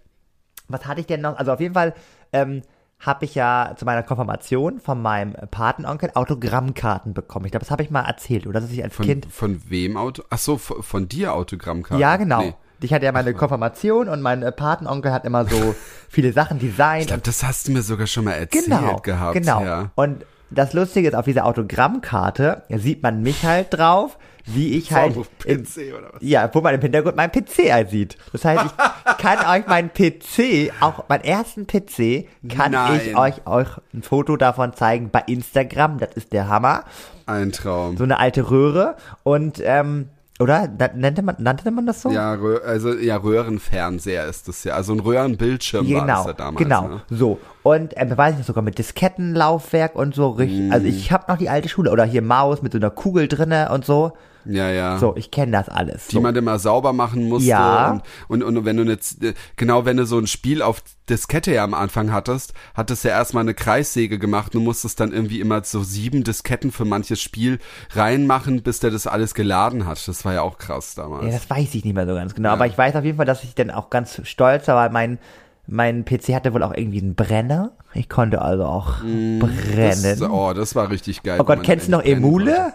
was 0.70 0.86
hatte 0.86 1.02
ich 1.02 1.08
denn 1.08 1.22
noch? 1.22 1.38
Also 1.38 1.52
auf 1.52 1.60
jeden 1.60 1.74
Fall 1.74 1.94
ähm, 2.32 2.62
habe 3.00 3.26
ich 3.26 3.36
ja 3.36 3.74
zu 3.78 3.84
meiner 3.84 4.04
Konfirmation 4.04 4.80
von 4.80 5.02
meinem 5.02 5.34
Patenonkel 5.52 6.12
Autogrammkarten 6.14 7.14
bekommen. 7.14 7.46
Ich 7.46 7.52
glaube, 7.52 7.66
das 7.66 7.72
habe 7.72 7.84
ich 7.84 7.92
mal 7.92 8.06
erzählt, 8.06 8.48
oder 8.48 8.62
dass 8.62 8.72
ich 8.72 8.82
als 8.82 8.96
Von, 8.96 9.06
Kind 9.06 9.26
von 9.30 9.70
wem 9.70 9.98
Auto? 9.98 10.24
Ach 10.30 10.38
so, 10.38 10.58
von, 10.58 10.82
von 10.82 11.10
dir 11.10 11.34
Autogrammkarte. 11.34 12.02
Ja, 12.02 12.16
genau. 12.16 12.40
Nee. 12.42 12.54
Ich 12.82 12.94
hatte 12.94 13.06
ja 13.06 13.12
meine 13.12 13.34
Konfirmation 13.34 14.10
und 14.10 14.22
mein 14.22 14.44
äh, 14.44 14.52
Patenonkel 14.52 15.12
hat 15.12 15.26
immer 15.26 15.46
so 15.46 15.76
viele 16.10 16.34
Sachen 16.34 16.60
designt. 16.60 17.02
Ich 17.02 17.08
glaube, 17.08 17.24
das 17.24 17.44
hast 17.44 17.68
du 17.68 17.72
mir 17.72 17.82
sogar 17.82 18.08
schon 18.08 18.26
mal 18.26 18.34
erzählt 18.34 18.66
genau, 18.66 18.98
gehabt. 18.98 19.34
genau. 19.34 19.64
Ja. 19.64 19.92
Und 19.96 20.26
das 20.52 20.74
Lustige 20.74 21.08
ist, 21.10 21.16
auf 21.16 21.26
dieser 21.26 21.46
Autogrammkarte 21.46 22.64
sieht 22.70 23.02
man 23.04 23.22
mich 23.22 23.44
halt 23.44 23.74
drauf, 23.74 24.18
wie 24.46 24.78
ich 24.78 24.92
halt, 24.92 25.14
Vom 25.14 25.26
im, 25.46 25.64
PC 25.64 25.94
oder 25.98 26.14
was? 26.14 26.22
ja, 26.22 26.50
wo 26.54 26.62
man 26.62 26.76
im 26.76 26.82
Hintergrund 26.82 27.16
meinen 27.16 27.32
PC 27.32 27.72
halt 27.72 27.90
sieht. 27.90 28.18
Das 28.32 28.46
heißt, 28.46 28.64
ich 28.64 29.18
kann 29.18 29.40
euch 29.40 29.68
meinen 29.68 29.90
PC, 29.92 30.72
auch 30.82 31.10
meinen 31.10 31.24
ersten 31.24 31.66
PC, 31.66 32.28
kann 32.48 32.74
Nein. 32.74 33.02
ich 33.04 33.18
euch, 33.18 33.48
euch 33.48 33.70
ein 33.94 34.04
Foto 34.04 34.38
davon 34.38 34.74
zeigen 34.74 35.10
bei 35.10 35.24
Instagram. 35.26 35.98
Das 35.98 36.14
ist 36.14 36.32
der 36.32 36.48
Hammer. 36.48 36.84
Ein 37.26 37.52
Traum. 37.52 37.98
so 37.98 38.04
eine 38.04 38.20
alte 38.20 38.52
Röhre 38.52 38.98
und 39.24 39.60
ähm, 39.64 40.10
Oder? 40.40 40.68
Nannte, 40.96 41.22
man, 41.22 41.36
nannte 41.40 41.72
man 41.72 41.86
das 41.86 42.02
so? 42.02 42.10
Ja, 42.12 42.34
Rö 42.34 42.60
also 42.66 42.94
ja, 42.94 43.16
Röhrenfernseher 43.16 44.26
ist 44.26 44.50
das 44.50 44.66
ja. 44.66 44.74
Also 44.74 44.92
ein 44.94 45.00
Röhrenbildschirm 45.00 45.88
genau, 45.88 46.00
war 46.00 46.08
das 46.08 46.26
ja 46.26 46.34
damals. 46.34 46.58
Genau, 46.58 46.88
Ne? 46.88 47.02
so. 47.10 47.40
Und 47.64 47.96
äh, 47.96 48.18
weiß 48.18 48.36
ich 48.40 48.46
sogar 48.46 48.62
mit 48.62 48.78
Diskettenlaufwerk 48.78 49.96
und 49.96 50.14
so 50.14 50.30
richtig. 50.32 50.72
Also 50.74 50.88
ich 50.88 51.12
habe 51.12 51.26
noch 51.30 51.38
die 51.38 51.50
alte 51.50 51.70
Schule. 51.70 51.92
Oder 51.92 52.04
hier 52.04 52.22
Maus 52.22 52.62
mit 52.62 52.74
so 52.74 52.78
einer 52.78 52.90
Kugel 52.90 53.30
drinne 53.30 53.70
und 53.72 53.86
so. 53.86 54.12
Ja, 54.46 54.70
ja. 54.70 54.98
So, 54.98 55.16
ich 55.16 55.32
kenne 55.32 55.52
das 55.52 55.70
alles. 55.70 56.08
die 56.08 56.16
So. 56.16 56.22
man 56.22 56.36
immer 56.36 56.60
sauber 56.60 56.94
machen 56.94 57.28
musste. 57.30 57.50
Ja. 57.50 58.02
Und, 58.28 58.44
und, 58.44 58.58
und 58.58 58.66
wenn 58.66 58.78
du 58.78 58.84
jetzt, 58.84 59.18
genau, 59.56 59.86
wenn 59.86 59.98
du 59.98 60.06
so 60.06 60.18
ein 60.18 60.28
Spiel 60.28 60.62
auf 60.62 60.82
Diskette 61.10 61.54
ja 61.54 61.64
am 61.64 61.74
Anfang 61.74 62.12
hattest, 62.12 62.54
hattest 62.74 63.04
du 63.04 63.10
ja 63.10 63.16
erstmal 63.16 63.42
eine 63.42 63.54
Kreissäge 63.54 64.20
gemacht. 64.20 64.54
Du 64.54 64.60
musstest 64.60 65.00
dann 65.00 65.12
irgendwie 65.12 65.40
immer 65.40 65.64
so 65.64 65.84
sieben 65.84 66.24
Disketten 66.24 66.72
für 66.72 66.86
manches 66.86 67.22
Spiel 67.22 67.60
reinmachen, 67.92 68.64
bis 68.64 68.80
der 68.80 68.92
das 68.92 69.08
alles 69.08 69.34
geladen 69.34 69.86
hat. 69.86 70.08
Das 70.08 70.26
war 70.26 70.34
ja 70.34 70.42
auch 70.42 70.58
krass 70.58 70.96
damals. 70.96 71.26
Ja, 71.26 71.32
das 71.32 71.50
weiß 71.50 71.76
ich 71.76 71.86
nicht 71.86 71.96
mehr 71.96 72.08
so 72.08 72.14
ganz 72.14 72.34
genau. 72.36 72.50
Aber 72.50 72.68
ich 72.68 72.78
weiß 72.78 72.96
auf 72.96 73.04
jeden 73.04 73.18
Fall, 73.18 73.26
dass 73.26 73.44
ich 73.44 73.56
dann 73.56 73.72
auch 73.72 73.90
ganz 73.90 74.22
stolz 74.24 74.68
war, 74.68 74.76
weil 74.76 74.90
mein, 74.92 75.20
mein 75.68 76.06
PC 76.06 76.34
hatte 76.34 76.54
wohl 76.54 76.64
auch 76.64 76.74
irgendwie 76.74 77.02
einen 77.02 77.16
Brenner. 77.16 77.72
Ich 77.94 78.10
konnte 78.10 78.42
also 78.42 78.66
auch 78.66 79.00
brennen. 79.00 80.02
das, 80.04 80.22
oh, 80.22 80.54
das 80.54 80.76
war 80.76 80.90
richtig 80.90 81.24
geil. 81.24 81.40
oh 81.40 81.46
Gott, 81.46 81.64
kennst 81.64 81.88
du 81.88 81.92
noch 81.92 82.04
Emule? 82.04 82.54
konnte. 82.54 82.74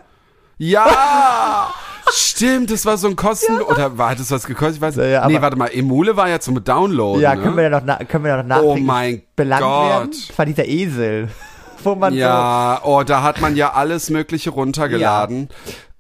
Ja! 0.62 1.72
Stimmt, 2.12 2.70
das 2.70 2.84
war 2.84 2.98
so 2.98 3.08
ein 3.08 3.16
Kosten 3.16 3.62
oder 3.62 3.96
war 3.96 4.14
das 4.14 4.30
was 4.30 4.44
gekostet? 4.46 4.76
Ich 4.76 4.80
weiß 4.82 4.96
Ja, 4.96 5.04
ja, 5.06 5.26
nee, 5.26 5.40
warte 5.40 5.56
mal, 5.56 5.68
Emule 5.72 6.16
war 6.16 6.28
ja 6.28 6.38
zum 6.38 6.62
Downloaden. 6.62 7.22
Ja, 7.22 7.34
ne? 7.34 7.42
können 7.42 7.56
wir 7.56 7.70
da 7.70 7.80
noch, 7.80 7.98
können 8.08 8.24
wir 8.24 8.36
da 8.36 8.42
noch 8.42 8.48
nachträglich 8.56 8.84
mein 8.84 9.22
belangt 9.36 9.62
Gott. 9.62 9.90
werden? 9.90 10.10
Das 10.28 10.38
war 10.38 10.44
dieser 10.46 10.66
Esel, 10.66 11.28
wo 11.84 11.94
man 11.94 12.12
Ja, 12.12 12.80
oh, 12.84 13.02
da 13.04 13.22
hat 13.22 13.40
man 13.40 13.56
ja 13.56 13.72
alles 13.72 14.10
Mögliche 14.10 14.50
runtergeladen. 14.50 15.48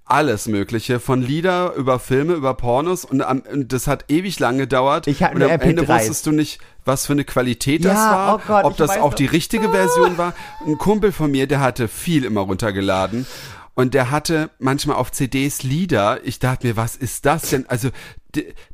Alles 0.04 0.46
Mögliche, 0.48 0.98
von 1.00 1.22
Lieder 1.22 1.72
über 1.74 1.98
Filme, 2.00 2.32
über 2.34 2.52
Pornos 2.54 3.04
und, 3.04 3.22
am, 3.22 3.42
und 3.50 3.72
das 3.72 3.86
hat 3.86 4.06
ewig 4.08 4.40
lang 4.40 4.58
gedauert. 4.58 5.06
Ich 5.06 5.22
hab 5.22 5.34
und 5.34 5.42
am 5.42 5.48
Ende 5.48 5.84
MP3. 5.84 5.88
wusstest 6.00 6.26
du 6.26 6.32
nicht, 6.32 6.58
was 6.84 7.06
für 7.06 7.12
eine 7.12 7.22
Qualität 7.24 7.84
das 7.84 7.94
Ja, 7.94 8.10
war, 8.10 8.34
oh 8.34 8.40
Gott, 8.46 8.64
ob 8.64 8.76
das 8.76 8.90
auch 8.98 9.10
noch. 9.10 9.14
die 9.14 9.26
richtige 9.26 9.70
Version 9.70 10.18
war. 10.18 10.34
Ein 10.66 10.76
Kumpel 10.76 11.12
von 11.12 11.30
mir, 11.30 11.46
der 11.46 11.60
hatte 11.60 11.86
viel 11.86 12.24
immer 12.24 12.40
runtergeladen. 12.40 13.24
Und 13.74 13.94
der 13.94 14.10
hatte 14.10 14.50
manchmal 14.58 14.96
auf 14.96 15.12
CDs 15.12 15.62
Lieder. 15.62 16.24
Ich 16.24 16.38
dachte 16.38 16.66
mir, 16.66 16.76
was 16.76 16.96
ist 16.96 17.26
das 17.26 17.50
denn? 17.50 17.68
Also, 17.68 17.90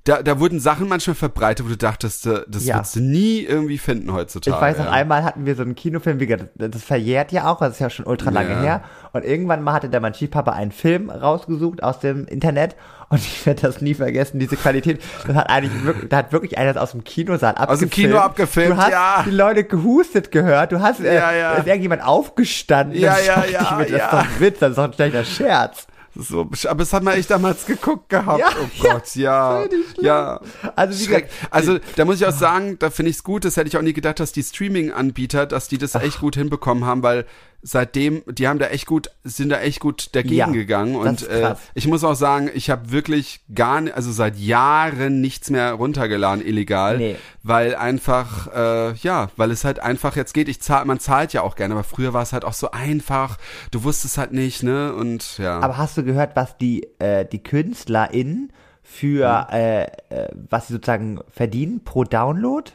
da, 0.05 0.23
da 0.23 0.41
wurden 0.41 0.61
Sachen 0.61 0.89
manchmal 0.89 1.15
verbreitet, 1.15 1.65
wo 1.65 1.71
du 1.71 1.77
dachtest, 1.77 2.27
äh, 2.27 2.41
das 2.49 2.67
Ja. 2.67 2.77
würdest 2.77 2.97
du 2.97 3.01
nie 3.01 3.41
irgendwie 3.41 3.79
finden 3.79 4.13
heutzutage. 4.13 4.55
Ich 4.57 4.61
weiß 4.61 4.79
noch, 4.79 4.91
einmal 4.91 5.25
hatten 5.25 5.47
wir 5.47 5.55
so 5.57 5.63
einen 5.63 5.75
Kinofilm, 5.75 6.21
wie 6.21 6.27
gesagt, 6.27 6.51
das 6.57 6.83
verjährt 6.83 7.33
ja 7.33 7.51
auch, 7.51 7.61
das 7.61 7.73
ist 7.75 7.79
ja 7.81 7.91
schon 7.91 8.07
ultra 8.07 8.31
lange 8.31 8.51
Ja. 8.51 8.61
her. 8.61 8.85
Und 9.13 9.25
irgendwann 9.25 9.63
mal 9.63 9.73
hatte 9.73 9.89
der 9.89 10.01
mein 10.01 10.15
Stiefpapa 10.15 10.53
einen 10.53 10.73
Film 10.73 11.09
rausgesucht 11.11 11.83
aus 11.83 12.01
dem 12.01 12.27
Internet 12.27 12.77
und 13.09 13.19
ich 13.21 13.47
werde 13.47 13.63
das 13.63 13.81
nie 13.81 13.95
vergessen, 13.95 14.39
diese 14.39 14.57
Qualität. 14.57 15.01
Das 15.27 15.35
hat 15.37 15.49
eigentlich 15.49 15.85
wirklich, 15.85 16.09
da 16.11 16.19
hat 16.19 16.33
wirklich 16.33 16.59
einer 16.59 16.81
aus 16.81 16.91
dem 16.93 17.05
Kinosaal 17.05 17.55
abgefilmt. 17.55 17.71
Aus 17.73 17.79
dem 17.81 17.91
Kino 17.91 18.19
abgefilmt, 18.19 18.73
Du 18.73 18.77
hast 18.77 18.91
ja. 18.91 19.23
die 19.27 19.31
Leute 19.31 19.65
gehustet 19.65 20.31
gehört, 20.31 20.73
du 20.73 20.81
hast, 20.81 21.01
äh, 21.01 21.15
Ja, 21.15 21.33
ja. 21.33 21.53
ist 21.55 21.67
irgendjemand 21.67 22.03
aufgestanden. 22.05 22.99
Ja, 22.99 23.17
ja, 23.19 23.45
ja, 23.51 23.77
mir, 23.77 23.85
das 23.87 23.93
ist 24.03 24.13
doch 24.13 24.19
ein 24.19 24.41
Witz, 24.41 24.59
das 24.59 24.71
ist 24.71 24.77
doch 24.79 24.85
ein 24.85 24.93
schlechter 24.93 25.25
Scherz. 25.25 25.87
So, 26.19 26.49
aber 26.69 26.83
es 26.83 26.93
hat 26.93 27.03
man 27.03 27.15
echt 27.15 27.31
damals 27.31 27.67
geguckt 27.67 28.09
gehabt. 28.09 28.41
Ja, 28.41 28.49
oh 28.61 28.83
Gott, 28.83 29.15
ja. 29.17 29.65
schlimm. 29.67 29.85
Ja. 30.01 30.41
Also, 30.75 31.05
Schreck. 31.05 31.29
Also, 31.51 31.79
da 31.97 32.05
muss 32.05 32.17
ich 32.17 32.27
auch 32.27 32.33
sagen, 32.33 32.79
da 32.79 32.91
finde 32.91 33.11
ich 33.11 33.17
es 33.17 33.23
gut, 33.23 33.45
das 33.45 33.57
hätte 33.57 33.69
ich 33.69 33.77
auch 33.77 33.83
nie 33.83 33.93
gedacht, 33.93 34.19
dass 34.21 34.33
die 34.33 34.43
Streaming-Anbieter, 34.43 35.47
dass 35.47 35.69
die 35.69 35.79
das 35.79 35.95
echt 35.95 36.21
gut 36.21 36.37
hinbekommen 36.37 36.85
haben, 36.85 37.03
weil 37.03 37.27
seitdem, 37.67 38.23
die 38.29 38.47
haben 38.47 38.61
da 38.61 38.67
echt 38.69 38.87
gut, 38.87 39.11
sind 39.25 39.49
da 39.49 39.59
echt 39.61 39.81
gut 39.81 40.15
dagegen 40.15 40.35
Ja, 40.37 40.47
gegangen. 40.47 40.95
Und 40.95 41.29
äh, 41.29 41.57
ich 41.75 41.89
muss 41.89 42.05
auch 42.05 42.15
sagen, 42.15 42.49
ich 42.55 42.71
habe 42.71 42.93
wirklich 42.93 43.41
gar 43.53 43.81
nicht, 43.81 43.95
also 43.97 44.13
seit 44.13 44.37
Jahren 44.39 45.21
nichts 45.21 45.51
mehr 45.51 45.73
runtergeladen, 45.73 46.47
illegal. 46.47 46.97
Nee. 46.99 47.17
Weil 47.43 47.75
einfach, 47.75 48.47
äh, 48.55 48.93
ja, 48.95 49.31
weil 49.37 49.51
es 49.51 49.65
halt 49.65 49.81
einfach 49.81 50.15
jetzt 50.15 50.33
geht. 50.33 50.49
Ich 50.49 50.61
zahl, 50.63 50.85
man 50.85 51.01
zahlt 51.01 51.33
ja 51.33 51.43
auch 51.43 51.57
gerne, 51.57 51.75
aber 51.75 51.83
früher 51.85 52.13
war 52.13 52.23
es 52.23 52.33
halt 52.33 52.45
auch 52.45 52.53
so 52.53 52.71
einfach. 52.71 53.37
Du 53.73 53.83
wusstest 53.83 54.17
halt 54.17 54.33
nicht, 54.33 54.63
ne? 54.63 54.95
Und 54.95 55.39
ja. 55.39 55.59
Aber 55.59 55.77
hast 55.77 55.97
du 55.97 56.05
gehört, 56.05 56.37
was 56.37 56.57
die, 56.59 56.87
äh, 57.01 57.25
die 57.27 57.43
KünstlerInnen 57.43 58.53
für, 58.83 59.49
Hm. 59.51 59.57
äh, 59.59 59.83
äh, 59.83 60.29
was 60.49 60.69
sie 60.69 60.75
sozusagen 60.75 61.19
verdienen 61.31 61.83
pro 61.83 62.05
Download? 62.05 62.71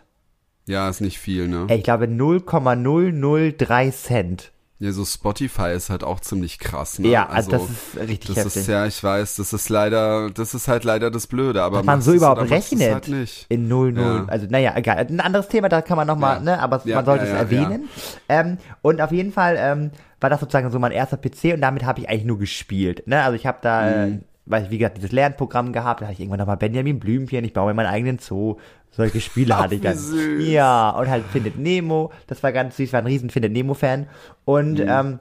Ja, 0.67 0.89
ist 0.89 0.99
nicht 0.99 1.17
viel, 1.17 1.47
ne? 1.47 1.67
Ich 1.69 1.83
glaube 1.83 2.07
0,003 2.07 3.91
Cent. 3.91 4.51
Ja, 4.83 4.91
so 4.91 5.05
Spotify 5.05 5.73
ist 5.75 5.91
halt 5.91 6.03
auch 6.03 6.19
ziemlich 6.21 6.57
krass, 6.57 6.97
ne? 6.97 7.09
Ja, 7.09 7.29
also 7.29 7.51
das 7.51 7.61
ist 7.69 7.97
richtig 8.09 8.29
das 8.35 8.45
heftig. 8.45 8.61
ist 8.63 8.67
ja, 8.67 8.87
ich 8.87 9.03
weiß, 9.03 9.35
das 9.35 9.53
ist 9.53 9.69
leider, 9.69 10.31
das 10.31 10.55
ist 10.55 10.67
halt 10.67 10.83
leider 10.85 11.11
das 11.11 11.27
Blöde, 11.27 11.61
aber 11.61 11.77
Dass 11.77 11.85
man 11.85 12.01
so 12.01 12.13
überhaupt 12.13 12.49
rechnet 12.49 12.91
Halt 12.91 13.07
nicht. 13.07 13.45
in 13.49 13.67
00. 13.67 13.95
Ja. 14.01 14.25
Also 14.25 14.47
naja, 14.49 14.73
egal. 14.75 14.97
Ein 14.97 15.19
anderes 15.19 15.49
Thema, 15.49 15.69
da 15.69 15.83
kann 15.83 15.97
man 15.97 16.07
nochmal, 16.07 16.37
Ja. 16.37 16.41
ne, 16.41 16.59
aber 16.59 16.81
Ja, 16.85 16.95
man 16.95 17.05
sollte 17.05 17.25
es 17.25 17.29
erwähnen. 17.31 17.89
Ähm, 18.27 18.57
und 18.81 19.01
auf 19.01 19.11
jeden 19.11 19.31
Fall 19.31 19.55
ähm, 19.59 19.91
war 20.19 20.31
das 20.31 20.39
sozusagen 20.39 20.71
so 20.71 20.79
mein 20.79 20.91
erster 20.91 21.17
PC 21.17 21.53
und 21.53 21.61
damit 21.61 21.85
habe 21.85 21.99
ich 21.99 22.09
eigentlich 22.09 22.25
nur 22.25 22.39
gespielt. 22.39 23.03
Ne? 23.07 23.21
Also 23.23 23.35
ich 23.35 23.45
habe 23.45 23.59
da, 23.61 24.07
Mhm. 24.07 24.23
Weil 24.45 24.63
ich 24.63 24.69
wie 24.71 24.77
gesagt 24.79 24.97
dieses 24.97 25.11
Lernprogramm 25.11 25.71
gehabt, 25.73 26.01
da 26.01 26.05
hatte 26.05 26.13
ich 26.13 26.19
irgendwann 26.19 26.39
nochmal 26.39 26.57
Benjamin 26.57 26.99
Blümchen, 26.99 27.43
ich 27.45 27.53
baue 27.53 27.67
mir 27.67 27.73
meinen 27.75 27.87
eigenen 27.93 28.19
Zoo. 28.19 28.57
Solche 28.89 29.21
Spiele 29.21 29.57
hatte 29.59 29.75
ich 29.75 29.81
dann. 29.81 29.95
süß. 29.97 30.47
Ja, 30.47 30.89
und 30.91 31.09
halt 31.09 31.23
Findet 31.31 31.57
Nemo, 31.57 32.11
das 32.27 32.43
war 32.43 32.51
ganz 32.51 32.75
süß, 32.77 32.87
ich 32.87 32.93
war 32.93 32.99
ein 33.01 33.05
riesen 33.07 33.29
Findet 33.29 33.53
Nemo-Fan. 33.53 34.07
Und 34.45 34.79
Mhm. 34.79 34.85
ähm, 34.87 35.19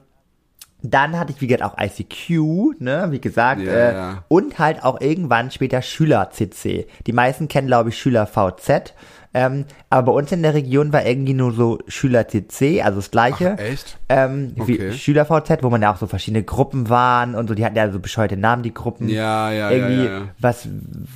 dann 0.83 1.18
hatte 1.18 1.33
ich, 1.33 1.41
wie 1.43 1.47
gesagt, 1.47 1.62
auch 1.62 1.77
ICQ, 1.79 2.81
ne, 2.81 3.09
wie 3.11 3.21
gesagt, 3.21 3.61
Ja, 3.61 3.71
äh, 3.73 3.95
ja. 3.95 4.25
und 4.29 4.59
halt 4.59 4.83
auch 4.83 4.99
irgendwann 5.01 5.51
später 5.51 5.83
Schüler-CC. 5.83 6.87
Die 7.07 7.12
meisten 7.12 7.49
kennen, 7.49 7.66
glaube 7.66 7.91
ich, 7.91 7.99
Schüler-VZ. 7.99 8.95
Ähm, 9.33 9.64
aber 9.91 10.12
bei 10.12 10.18
uns 10.18 10.33
in 10.33 10.43
der 10.43 10.55
Region 10.55 10.93
war 10.93 11.07
irgendwie 11.07 11.35
nur 11.35 11.53
so 11.53 11.78
Schüler-CC, 11.87 12.83
also 12.83 12.99
das 12.99 13.11
gleiche. 13.11 13.57
Ach, 13.59 13.62
echt? 13.62 13.97
Ähm, 14.09 14.55
Okay. 14.59 14.91
wie 14.91 14.93
Schüler-VZ, 14.93 15.62
wo 15.62 15.70
man 15.70 15.81
ja 15.83 15.93
auch 15.93 15.97
so 15.99 16.07
verschiedene 16.09 16.43
Gruppen 16.43 16.89
waren 16.89 17.35
und 17.37 17.47
so, 17.49 17.55
die 17.55 17.64
hatten 17.64 17.76
ja 17.76 17.91
so 17.93 18.01
bescheuerte 18.01 18.37
Namen, 18.37 18.62
die 18.64 18.74
Gruppen. 18.74 19.09
Ja, 19.09 19.51
ja, 19.53 19.53
ja, 19.53 19.70
Irgendwie, 19.70 20.05
ja, 20.05 20.11
ja. 20.18 20.22
was, 20.41 20.66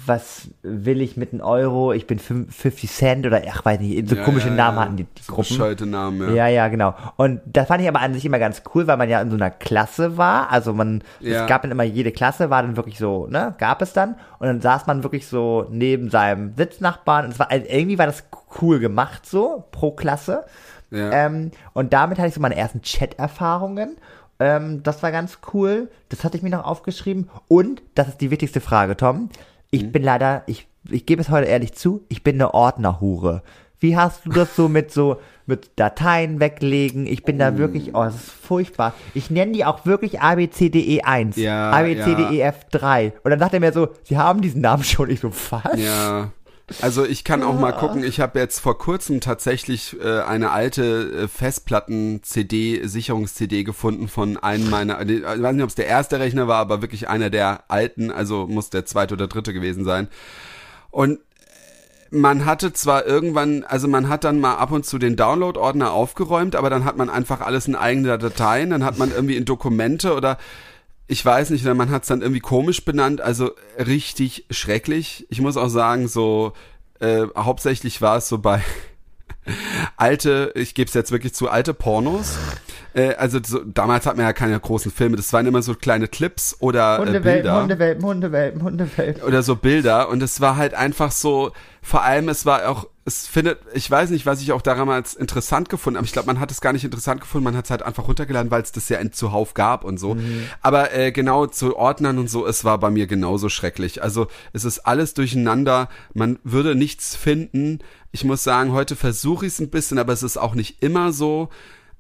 was 0.06 0.48
will 0.62 1.00
ich 1.00 1.16
mit 1.16 1.32
einem 1.32 1.42
Euro? 1.42 1.92
Ich 1.92 2.06
bin 2.06 2.18
fün- 2.20 2.50
50 2.50 2.90
Cent 2.90 3.26
oder, 3.26 3.42
ach, 3.50 3.64
weiß 3.64 3.80
nicht, 3.80 4.08
so 4.08 4.14
Ja, 4.14 4.22
komische 4.22 4.50
Namen 4.50 4.78
hatten 4.78 4.96
die, 4.96 5.04
die 5.04 5.22
Gruppen. 5.26 5.42
bescheuerte 5.48 5.86
Namen, 5.86 6.20
ja. 6.28 6.34
Ja, 6.34 6.46
ja, 6.48 6.68
genau. 6.68 6.94
Und 7.16 7.40
das 7.46 7.66
fand 7.66 7.82
ich 7.82 7.88
aber 7.88 8.00
an 8.00 8.14
sich 8.14 8.24
immer 8.24 8.38
ganz 8.38 8.62
cool, 8.74 8.86
weil 8.86 8.96
man 8.96 9.08
ja 9.10 9.20
in 9.20 9.30
so 9.30 9.36
einer 9.36 9.50
Klasse 9.50 10.16
war. 10.16 10.50
Also 10.52 10.72
man, 10.72 11.02
es 11.20 11.46
gab 11.46 11.62
dann 11.62 11.72
immer 11.72 11.82
jede 11.82 12.12
Klasse, 12.12 12.48
war 12.50 12.62
dann 12.62 12.76
wirklich 12.76 12.98
so, 12.98 13.26
ne, 13.26 13.54
gab 13.58 13.82
es 13.82 13.92
dann. 13.92 14.14
Und 14.38 14.46
dann 14.46 14.60
saß 14.60 14.86
man 14.86 15.02
wirklich 15.02 15.26
so 15.26 15.66
neben 15.70 16.10
seinem 16.10 16.54
Sitznachbarn. 16.56 17.24
Und 17.26 17.32
es 17.32 17.38
war, 17.38 17.50
also 17.50 17.66
irgendwie 17.68 17.98
war 17.98 18.03
das 18.06 18.24
cool 18.60 18.78
gemacht 18.78 19.26
so, 19.26 19.64
pro 19.72 19.90
Klasse. 19.92 20.44
Ja. 20.90 21.10
Ähm, 21.12 21.50
und 21.72 21.92
damit 21.92 22.18
hatte 22.18 22.28
ich 22.28 22.34
so 22.34 22.40
meine 22.40 22.56
ersten 22.56 22.82
Chat-Erfahrungen. 22.82 23.96
Ähm, 24.38 24.82
das 24.82 25.02
war 25.02 25.10
ganz 25.12 25.38
cool. 25.52 25.88
Das 26.08 26.24
hatte 26.24 26.36
ich 26.36 26.42
mir 26.42 26.50
noch 26.50 26.64
aufgeschrieben. 26.64 27.28
Und, 27.48 27.82
das 27.94 28.08
ist 28.08 28.20
die 28.20 28.30
wichtigste 28.30 28.60
Frage, 28.60 28.96
Tom. 28.96 29.28
Ich 29.70 29.84
Mhm. 29.84 29.92
bin 29.92 30.02
leider, 30.02 30.42
ich, 30.46 30.66
ich 30.90 31.06
gebe 31.06 31.20
es 31.22 31.30
heute 31.30 31.46
ehrlich 31.48 31.72
zu, 31.74 32.04
ich 32.08 32.22
bin 32.22 32.36
eine 32.36 32.54
Ordnerhure. 32.54 33.42
Wie 33.80 33.96
hast 33.96 34.24
du 34.24 34.30
das 34.30 34.54
so 34.56 34.68
mit 34.68 34.92
so, 34.92 35.16
mit 35.46 35.70
Dateien 35.76 36.40
weglegen? 36.40 37.06
Ich 37.06 37.22
bin 37.24 37.36
Mhm. 37.36 37.40
da 37.40 37.58
wirklich, 37.58 37.94
oh, 37.94 38.02
das 38.04 38.14
ist 38.14 38.30
furchtbar. 38.30 38.94
Ich 39.14 39.30
nenne 39.30 39.52
die 39.52 39.64
auch 39.64 39.84
wirklich 39.84 40.20
ABCDE1, 40.22 41.38
Ja, 41.40 41.70
ABCDEF3. 41.72 43.12
Und 43.22 43.30
dann 43.30 43.40
sagt 43.40 43.54
er 43.54 43.60
mir 43.60 43.72
so, 43.72 43.88
sie 44.04 44.16
haben 44.16 44.40
diesen 44.42 44.60
Namen 44.60 44.84
schon. 44.84 45.10
Ich 45.10 45.20
so, 45.20 45.30
was? 45.50 45.78
Ja. 45.80 46.30
Also 46.80 47.04
ich 47.04 47.24
kann 47.24 47.42
auch 47.42 47.58
mal 47.58 47.72
gucken, 47.72 48.02
ich 48.02 48.20
habe 48.20 48.38
jetzt 48.38 48.58
vor 48.58 48.78
kurzem 48.78 49.20
tatsächlich 49.20 49.96
äh, 50.00 50.20
eine 50.20 50.50
alte 50.50 51.24
äh, 51.24 51.28
Festplatten-CD, 51.28 52.86
Sicherungs-CD 52.86 53.64
gefunden 53.64 54.08
von 54.08 54.38
einem 54.38 54.70
meiner, 54.70 55.00
ich 55.02 55.22
weiß 55.22 55.52
nicht, 55.54 55.62
ob 55.62 55.68
es 55.68 55.74
der 55.74 55.86
erste 55.86 56.20
Rechner 56.20 56.48
war, 56.48 56.60
aber 56.60 56.80
wirklich 56.80 57.08
einer 57.08 57.28
der 57.28 57.64
alten, 57.68 58.10
also 58.10 58.46
muss 58.46 58.70
der 58.70 58.86
zweite 58.86 59.12
oder 59.12 59.26
dritte 59.26 59.52
gewesen 59.52 59.84
sein. 59.84 60.08
Und 60.90 61.20
man 62.10 62.46
hatte 62.46 62.72
zwar 62.72 63.04
irgendwann, 63.04 63.64
also 63.64 63.86
man 63.86 64.08
hat 64.08 64.24
dann 64.24 64.40
mal 64.40 64.54
ab 64.54 64.70
und 64.70 64.86
zu 64.86 64.98
den 64.98 65.16
Download-Ordner 65.16 65.92
aufgeräumt, 65.92 66.56
aber 66.56 66.70
dann 66.70 66.86
hat 66.86 66.96
man 66.96 67.10
einfach 67.10 67.42
alles 67.42 67.66
in 67.66 67.74
eigene 67.74 68.16
Dateien, 68.16 68.70
dann 68.70 68.84
hat 68.84 68.96
man 68.96 69.10
irgendwie 69.10 69.36
in 69.36 69.44
Dokumente 69.44 70.14
oder 70.14 70.38
ich 71.06 71.24
weiß 71.24 71.50
nicht, 71.50 71.64
man 71.64 71.90
hat 71.90 72.02
es 72.02 72.08
dann 72.08 72.22
irgendwie 72.22 72.40
komisch 72.40 72.84
benannt, 72.84 73.20
also 73.20 73.52
richtig 73.78 74.46
schrecklich. 74.50 75.26
Ich 75.28 75.40
muss 75.40 75.56
auch 75.56 75.68
sagen, 75.68 76.08
so 76.08 76.52
äh, 77.00 77.26
hauptsächlich 77.36 78.00
war 78.00 78.16
es 78.16 78.28
so 78.28 78.38
bei 78.38 78.62
alte, 79.96 80.52
ich 80.54 80.74
gebe 80.74 80.88
es 80.88 80.94
jetzt 80.94 81.12
wirklich 81.12 81.34
zu, 81.34 81.48
alte 81.48 81.74
Pornos. 81.74 82.36
Äh, 82.94 83.14
also 83.14 83.40
so, 83.44 83.60
damals 83.64 84.06
hat 84.06 84.16
man 84.16 84.26
ja 84.26 84.32
keine 84.32 84.58
großen 84.58 84.90
Filme, 84.90 85.16
das 85.16 85.32
waren 85.32 85.46
immer 85.46 85.62
so 85.62 85.74
kleine 85.74 86.08
Clips 86.08 86.56
oder 86.60 86.96
äh, 86.96 86.98
Hundewelpen, 86.98 87.22
Bilder. 87.22 87.62
Hundewelpen, 87.62 88.04
Hundewelpen, 88.04 88.62
Hundewelpen. 88.62 89.22
oder 89.22 89.42
so 89.42 89.56
Bilder. 89.56 90.08
Und 90.08 90.22
es 90.22 90.40
war 90.40 90.56
halt 90.56 90.74
einfach 90.74 91.10
so, 91.10 91.52
vor 91.82 92.02
allem 92.02 92.28
es 92.28 92.46
war 92.46 92.68
auch, 92.68 92.88
es 93.04 93.26
findet, 93.26 93.58
ich 93.74 93.90
weiß 93.90 94.08
nicht, 94.10 94.24
was 94.24 94.40
ich 94.40 94.52
auch 94.52 94.62
damals 94.62 95.14
interessant 95.14 95.68
gefunden 95.68 95.98
habe, 95.98 96.06
ich 96.06 96.12
glaube, 96.12 96.26
man 96.26 96.40
hat 96.40 96.50
es 96.50 96.62
gar 96.62 96.72
nicht 96.72 96.84
interessant 96.84 97.20
gefunden, 97.20 97.44
man 97.44 97.56
hat 97.56 97.66
es 97.66 97.70
halt 97.70 97.82
einfach 97.82 98.08
runtergeladen, 98.08 98.50
weil 98.50 98.62
es 98.62 98.72
das 98.72 98.88
ja 98.88 98.98
zuhauf 99.10 99.52
gab 99.52 99.84
und 99.84 100.00
so, 100.00 100.16
aber 100.62 100.94
äh, 100.94 101.12
genau 101.12 101.46
zu 101.46 101.76
Ordnern 101.76 102.16
und 102.16 102.30
so, 102.30 102.46
es 102.46 102.64
war 102.64 102.78
bei 102.78 102.90
mir 102.90 103.06
genauso 103.06 103.50
schrecklich, 103.50 104.02
also 104.02 104.28
es 104.54 104.64
ist 104.64 104.80
alles 104.80 105.12
durcheinander, 105.12 105.90
man 106.14 106.38
würde 106.44 106.74
nichts 106.74 107.14
finden, 107.14 107.80
ich 108.10 108.24
muss 108.24 108.44
sagen, 108.44 108.72
heute 108.72 108.96
versuche 108.96 109.33
ich 109.42 109.52
es 109.54 109.60
ein 109.60 109.70
bisschen, 109.70 109.98
aber 109.98 110.12
es 110.12 110.22
ist 110.22 110.36
auch 110.36 110.54
nicht 110.54 110.82
immer 110.82 111.12
so, 111.12 111.48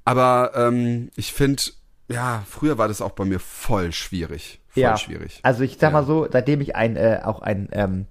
aber 0.04 0.52
ähm, 0.54 1.10
ich 1.16 1.32
finde, 1.32 1.62
ja, 2.08 2.44
früher 2.48 2.76
war 2.78 2.88
das 2.88 3.00
auch 3.00 3.12
bei 3.12 3.24
mir 3.24 3.40
voll 3.40 3.92
schwierig, 3.92 4.60
voll 4.68 4.82
ja. 4.82 4.96
schwierig. 4.96 5.40
Also 5.42 5.62
ich 5.64 5.72
sag 5.80 5.92
Ja. 5.92 6.00
mal 6.00 6.04
so, 6.06 6.26
seitdem 6.30 6.60
ich 6.60 6.76
ein, 6.76 6.96
äh, 6.96 7.20
auch 7.24 7.40
ein 7.42 7.68
ähm, 7.72 8.06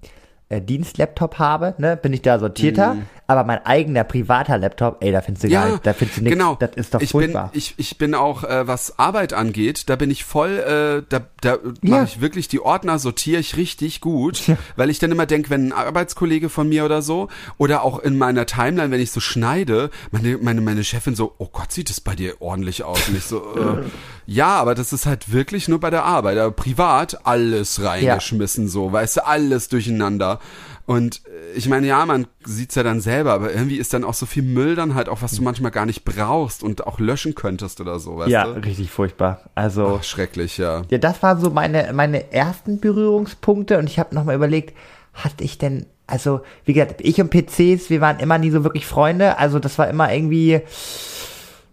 äh, 0.48 0.60
Dienstlaptop 0.60 1.38
habe, 1.38 1.74
ne, 1.78 1.96
bin 1.96 2.12
ich 2.12 2.22
da 2.22 2.38
sortierter. 2.38 2.96
Aber 3.26 3.44
mein 3.44 3.64
eigener 3.64 4.04
privater 4.04 4.58
Laptop, 4.58 4.98
ey, 5.02 5.10
da 5.10 5.22
findest 5.22 5.44
du 5.44 5.48
gar 5.48 5.70
nicht, 5.70 5.86
da 5.86 5.94
findest 5.94 6.18
du 6.18 6.24
nichts. 6.24 6.38
Genau. 6.38 6.56
Das 6.56 6.72
ist 6.74 6.92
doch 6.92 7.00
ich 7.00 7.10
furchtbar. 7.12 7.48
Bin, 7.52 7.58
ich, 7.58 7.72
ich 7.78 7.96
bin 7.96 8.14
auch, 8.14 8.44
äh, 8.44 8.66
was 8.68 8.98
Arbeit 8.98 9.32
angeht, 9.32 9.88
da 9.88 9.96
bin 9.96 10.10
ich 10.10 10.24
voll, 10.24 10.58
äh, 10.58 11.02
da, 11.08 11.20
da 11.40 11.54
Ja. 11.80 11.96
mache 11.96 12.04
ich 12.04 12.20
wirklich 12.20 12.48
die 12.48 12.60
Ordner, 12.60 12.98
sortiere 12.98 13.40
ich 13.40 13.56
richtig 13.56 14.02
gut, 14.02 14.42
weil 14.76 14.90
ich 14.90 14.98
dann 14.98 15.10
immer 15.10 15.24
denke, 15.24 15.48
wenn 15.48 15.68
ein 15.68 15.72
Arbeitskollege 15.72 16.50
von 16.50 16.68
mir 16.68 16.84
oder 16.84 17.00
so, 17.00 17.28
oder 17.56 17.82
auch 17.82 17.98
in 17.98 18.18
meiner 18.18 18.44
Timeline, 18.44 18.90
wenn 18.90 19.00
ich 19.00 19.10
so 19.10 19.20
schneide, 19.20 19.88
meine, 20.10 20.36
meine, 20.36 20.60
meine 20.60 20.84
Chefin 20.84 21.14
so, 21.14 21.32
oh 21.38 21.48
Gott, 21.50 21.72
sieht 21.72 21.88
das 21.88 22.02
bei 22.02 22.14
dir 22.14 22.42
ordentlich 22.42 22.84
aus. 22.84 23.08
Und 23.08 23.16
ich 23.16 23.24
so, 23.24 23.38
äh, 23.56 23.84
ja, 24.26 24.56
aber 24.56 24.74
das 24.74 24.92
ist 24.92 25.06
halt 25.06 25.32
wirklich 25.32 25.68
nur 25.68 25.80
bei 25.80 25.90
der 25.90 26.04
Arbeit. 26.04 26.38
Aber 26.38 26.52
privat 26.52 27.26
alles 27.26 27.82
reingeschmissen, 27.82 28.68
so, 28.68 28.92
weißt 28.92 29.18
du, 29.18 29.26
alles 29.26 29.68
durcheinander. 29.68 30.40
Und 30.86 31.22
äh, 31.26 31.56
ich 31.56 31.68
meine, 31.68 31.86
ja, 31.86 32.04
man 32.04 32.26
sieht's 32.44 32.74
ja 32.74 32.82
dann 32.82 33.00
selber, 33.00 33.32
aber 33.32 33.52
irgendwie 33.52 33.76
ist 33.76 33.94
dann 33.94 34.04
auch 34.04 34.14
so 34.14 34.26
viel 34.26 34.42
Müll 34.42 34.74
dann 34.74 34.94
halt 34.94 35.08
auch, 35.08 35.22
was 35.22 35.32
du 35.32 35.42
manchmal 35.42 35.70
gar 35.70 35.86
nicht 35.86 36.04
brauchst 36.04 36.62
und 36.62 36.86
auch 36.86 36.98
löschen 36.98 37.34
könntest 37.34 37.80
oder 37.80 37.98
so, 37.98 38.18
weißt 38.18 38.30
ja, 38.30 38.44
du? 38.44 38.64
richtig 38.64 38.90
furchtbar. 38.90 39.40
Also, 39.54 39.98
Ach, 40.00 40.04
schrecklich, 40.04 40.58
ja. 40.58 40.82
ja, 40.90 40.98
das 40.98 41.22
waren 41.22 41.40
so 41.40 41.50
meine, 41.50 41.92
meine 41.94 42.32
ersten 42.32 42.80
Berührungspunkte 42.80 43.78
und 43.78 43.88
ich 43.88 43.98
habe 43.98 44.14
nochmal 44.14 44.34
überlegt, 44.34 44.76
hatte 45.14 45.44
ich 45.44 45.58
denn, 45.58 45.86
also, 46.06 46.42
wie 46.64 46.74
gesagt, 46.74 47.00
ich 47.00 47.20
und 47.20 47.30
PCs, 47.30 47.88
wir 47.88 48.00
waren 48.02 48.18
immer 48.18 48.36
nie 48.36 48.50
so 48.50 48.62
wirklich 48.62 48.86
Freunde, 48.86 49.38
also 49.38 49.58
das 49.58 49.78
war 49.78 49.88
immer 49.88 50.12
irgendwie, 50.12 50.60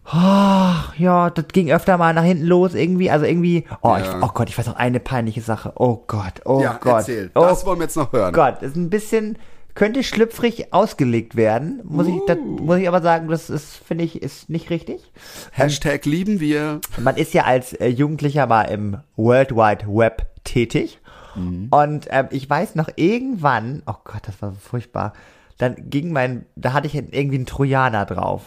oh, 0.06 0.74
ja, 0.98 1.30
das 1.30 1.48
ging 1.50 1.72
öfter 1.72 1.98
mal 1.98 2.14
nach 2.14 2.24
hinten 2.24 2.46
los 2.46 2.74
irgendwie, 2.74 3.10
also 3.12 3.26
irgendwie, 3.26 3.66
oh, 3.82 3.90
Ja. 3.90 4.00
ich, 4.00 4.24
oh 4.24 4.30
Gott, 4.34 4.50
ich 4.50 4.58
weiß 4.58 4.68
noch 4.68 4.76
eine 4.76 5.00
peinliche 5.00 5.42
Sache, 5.42 5.74
oh 5.76 6.04
Gott, 6.08 6.42
oh 6.46 6.62
ja, 6.62 6.78
Gott, 6.82 7.00
erzähl. 7.00 7.32
oh 7.36 7.42
Das 7.42 7.66
wollen 7.66 7.80
wir 7.80 7.84
jetzt 7.86 7.98
noch 7.98 8.12
hören. 8.14 8.34
Gott, 8.34 8.62
ist 8.62 8.76
ein 8.76 8.90
bisschen, 8.90 9.38
könnte 9.74 10.04
schlüpfrig 10.04 10.74
ausgelegt 10.74 11.36
werden, 11.36 11.82
muss 11.84 12.08
ich, 12.08 12.16
das 12.28 12.38
Uh. 12.38 12.62
muss 12.64 12.78
ich 12.80 12.88
aber 12.88 13.02
sagen, 13.02 13.28
das 13.30 13.50
ist, 13.50 13.76
finde 13.76 14.04
ich, 14.04 14.22
ist 14.22 14.50
nicht 14.50 14.70
richtig. 14.70 15.12
Hashtag 15.52 16.06
lieben 16.06 16.40
wir. 16.40 16.82
Man 17.00 17.16
ist 17.16 17.34
ja 17.34 17.44
als 17.46 17.74
äh, 17.74 17.88
Jugendlicher 17.88 18.48
mal 18.48 18.64
im 18.64 18.98
World 19.16 19.52
Wide 19.56 19.86
Web 19.88 20.28
tätig. 20.44 21.00
Mhm. 21.36 21.68
Und 21.72 22.08
ähm, 22.10 22.28
ich 22.32 22.50
weiß 22.50 22.76
noch 22.76 22.90
irgendwann, 22.98 23.84
oh 23.86 23.94
Gott, 24.04 24.24
das 24.28 24.42
war 24.42 24.52
so 24.52 24.58
furchtbar. 24.60 25.14
Dann 25.58 25.76
ging 25.90 26.12
mein, 26.12 26.46
da 26.58 26.74
hatte 26.74 26.88
ich 26.88 26.96
irgendwie 26.96 27.36
einen 27.36 27.46
Trojaner 27.46 28.06
drauf. 28.06 28.42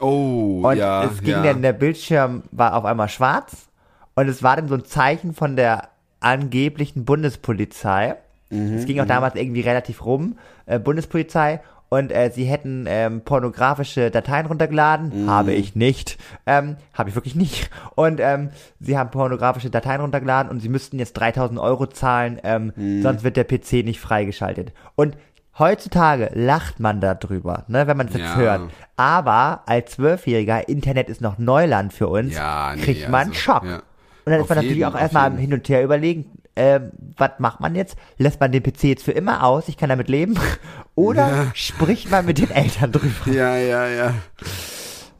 Oh, 0.00 0.60
Und 0.68 0.76
ja. 0.76 1.04
es 1.04 1.20
ging 1.20 1.30
ja. 1.30 1.42
dann, 1.42 1.62
der 1.62 1.72
Bildschirm 1.72 2.42
war 2.50 2.74
auf 2.76 2.84
einmal 2.84 3.08
schwarz. 3.08 3.68
Und 4.14 4.28
es 4.28 4.42
war 4.42 4.56
dann 4.56 4.68
so 4.68 4.74
ein 4.74 4.84
Zeichen 4.84 5.34
von 5.34 5.56
der 5.56 5.88
angeblichen 6.20 7.04
Bundespolizei. 7.04 8.16
Mhm, 8.50 8.74
es 8.78 8.86
ging 8.86 9.00
auch 9.00 9.06
damals 9.06 9.34
irgendwie 9.36 9.60
relativ 9.60 10.04
rum, 10.04 10.38
äh, 10.66 10.78
Bundespolizei. 10.78 11.60
Und 11.90 12.12
äh, 12.12 12.30
sie 12.34 12.44
hätten 12.44 12.84
ähm, 12.86 13.22
pornografische 13.22 14.10
Dateien 14.10 14.44
runtergeladen. 14.44 15.24
Mhm. 15.24 15.30
Habe 15.30 15.52
ich 15.54 15.74
nicht. 15.74 16.18
Ähm, 16.44 16.76
Habe 16.92 17.08
ich 17.08 17.14
wirklich 17.14 17.34
nicht. 17.34 17.70
Und 17.94 18.20
ähm, 18.20 18.50
sie 18.78 18.98
haben 18.98 19.10
pornografische 19.10 19.70
Dateien 19.70 20.02
runtergeladen 20.02 20.50
und 20.50 20.60
sie 20.60 20.68
müssten 20.68 20.98
jetzt 20.98 21.14
3000 21.14 21.58
Euro 21.58 21.86
zahlen, 21.86 22.40
ähm, 22.44 22.72
Mhm. 22.76 23.00
sonst 23.02 23.24
wird 23.24 23.38
der 23.38 23.44
PC 23.44 23.84
nicht 23.86 24.00
freigeschaltet. 24.00 24.72
Und 24.96 25.16
heutzutage 25.58 26.30
lacht 26.34 26.80
man 26.80 27.00
darüber, 27.00 27.64
ne, 27.68 27.86
wenn 27.86 27.96
man 27.96 28.08
es 28.08 28.14
jetzt 28.14 28.24
Ja. 28.24 28.36
hört. 28.36 28.60
Aber 28.96 29.62
als 29.66 29.92
Zwölfjähriger, 29.92 30.68
Internet 30.68 31.08
ist 31.08 31.20
noch 31.20 31.38
Neuland 31.38 31.92
für 31.92 32.08
uns, 32.08 32.34
Ja, 32.34 32.74
nee, 32.74 32.82
kriegt 32.82 33.08
man 33.08 33.20
einen 33.22 33.30
also, 33.30 33.40
Schock. 33.40 33.64
ja. 33.64 33.76
Und 33.76 34.32
dann 34.32 34.34
ist 34.34 34.42
Auf 34.42 34.48
man 34.50 34.56
natürlich 34.58 34.76
jeden, 34.78 34.88
auch 34.90 34.94
auf 34.94 35.00
erstmal 35.00 35.30
jeden. 35.30 35.38
hin 35.38 35.52
und 35.54 35.68
her 35.68 35.82
überlegen, 35.84 36.26
ähm, 36.56 36.90
was 37.16 37.30
macht 37.38 37.60
man 37.60 37.74
jetzt? 37.74 37.96
Lässt 38.18 38.40
man 38.40 38.50
den 38.52 38.62
PC 38.62 38.84
jetzt 38.84 39.04
für 39.04 39.12
immer 39.12 39.44
aus, 39.44 39.68
ich 39.68 39.76
kann 39.76 39.88
damit 39.88 40.08
leben? 40.08 40.34
Oder 40.96 41.46
spricht 41.54 42.10
man 42.10 42.26
mit 42.26 42.38
den 42.38 42.50
Eltern 42.50 42.90
drüber? 42.92 43.30
Ja, 43.32 43.56
ja, 43.56 43.86
ja. 43.86 44.14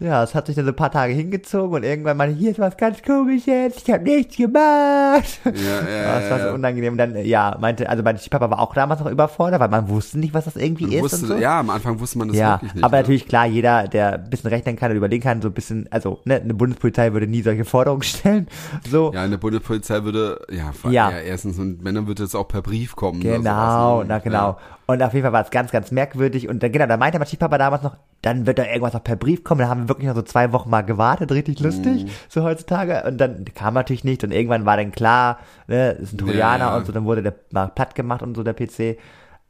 Ja, 0.01 0.23
es 0.23 0.33
hat 0.35 0.47
sich 0.47 0.55
dann 0.55 0.65
so 0.65 0.71
ein 0.71 0.77
paar 0.77 0.93
Tage 0.93 1.13
hingezogen 1.13 1.75
und 1.75 1.83
irgendwann 1.83 2.17
meinte, 2.17 2.37
hier 2.39 2.53
ist 2.53 2.61
was 2.61 2.77
ganz 2.77 3.03
komisches, 3.03 3.83
ich 3.85 3.91
habe 3.93 4.05
nichts 4.05 4.37
gemacht. 4.37 5.41
Ja, 5.45 5.51
ja, 5.53 5.89
Ja, 5.91 6.21
das 6.21 6.31
war 6.31 6.39
so 6.39 6.47
ja. 6.47 6.53
unangenehm. 6.55 6.93
Und 6.93 6.99
dann, 6.99 7.17
äh, 7.17 7.23
ja, 7.25 7.57
meinte, 7.61 7.89
also 7.89 8.03
mein 8.05 8.17
Papa 8.31 8.49
war 8.49 8.61
auch 8.61 8.75
damals 8.75 9.01
noch 9.01 9.11
überfordert, 9.11 9.59
weil 9.61 9.69
man 9.69 9.89
wusste 9.89 10.19
nicht, 10.21 10.35
was 10.35 10.45
das 10.45 10.55
irgendwie 10.57 10.95
ist. 10.95 11.03
Wusste, 11.03 11.17
und 11.23 11.27
so. 11.27 11.37
Ja, 11.37 11.59
am 11.61 11.71
Anfang 11.71 11.99
wusste 11.99 12.19
man 12.19 12.29
das 12.29 12.37
Ja, 12.37 12.53
wirklich 12.53 12.75
nicht. 12.75 12.85
aber 12.85 12.97
ne? 12.97 13.03
natürlich 13.03 13.27
klar, 13.27 13.47
jeder, 13.47 13.89
der 13.89 14.15
ein 14.15 14.31
bisschen 14.31 14.51
rechnen 14.51 14.77
kann 14.77 14.91
oder 14.91 14.99
überlegen 14.99 15.23
kann, 15.25 15.43
so 15.43 15.49
ein 15.49 15.55
bisschen, 15.55 15.89
also 15.91 16.21
ne, 16.25 16.37
eine 16.43 16.55
Bundespolizei 16.55 17.13
würde 17.13 17.27
nie 17.27 17.43
solche 17.43 17.65
Forderungen 17.65 18.03
stellen. 18.05 18.47
So, 18.89 19.11
Ja, 19.13 19.23
eine 19.23 19.37
Bundespolizei 19.39 20.05
würde, 20.05 20.41
ja, 20.51 20.71
vor- 20.73 20.93
Ja. 20.93 21.11
ja. 21.11 21.19
erstens, 21.19 21.59
und 21.59 21.83
dann 21.85 22.07
würde 22.07 22.23
es 22.23 22.35
auch 22.37 22.47
per 22.47 22.63
Brief 22.63 22.95
kommen. 22.95 23.21
genau, 23.21 23.99
ne? 24.01 24.05
na 24.09 24.19
genau. 24.21 24.59
Und 24.87 25.03
auf 25.03 25.13
jeden 25.13 25.25
Fall 25.25 25.33
war 25.33 25.43
es 25.45 25.51
ganz, 25.51 25.71
ganz 25.71 25.91
merkwürdig. 25.91 26.49
Und 26.49 26.63
dann, 26.63 26.73
genau, 26.73 26.87
da 26.87 26.97
meinte 26.97 27.19
mein 27.19 27.27
Stiefpapa 27.27 27.59
damals 27.59 27.83
noch, 27.83 27.97
dann 28.23 28.47
wird 28.47 28.59
da 28.59 28.65
irgendwas 28.65 28.95
auch 28.97 29.05
per 29.05 29.15
Brief 29.17 29.45
kommen. 29.45 29.61
Da 29.61 29.69
haben 29.69 29.83
wir 29.83 29.89
wirklich 29.91 30.09
noch 30.09 30.15
so 30.17 30.23
zwei 30.23 30.53
Wochen 30.53 30.71
mal 30.71 30.83
gewartet, 30.83 31.31
richtig 31.31 31.61
lustig, 31.61 32.05
Mhm. 32.05 32.11
so 32.29 32.43
heutzutage. 32.43 33.05
Und 33.07 33.19
dann 33.19 33.45
kam 33.55 33.75
natürlich 33.75 34.03
nicht. 34.05 34.25
Und 34.25 34.33
irgendwann 34.33 34.67
war 34.67 34.77
dann 34.77 34.91
klar, 34.91 35.39
ne, 35.69 35.91
ist 35.93 36.15
ein 36.15 36.19
Trojaner 36.19 36.65
Ja. 36.67 36.77
und 36.77 36.87
so, 36.87 36.93
dann 36.93 37.05
wurde 37.05 37.23
der 37.23 37.35
mal 37.53 37.69
platt 37.69 37.95
gemacht 37.95 38.23
und 38.23 38.35
so, 38.37 38.43
der 38.43 38.55
PC. 38.55 38.99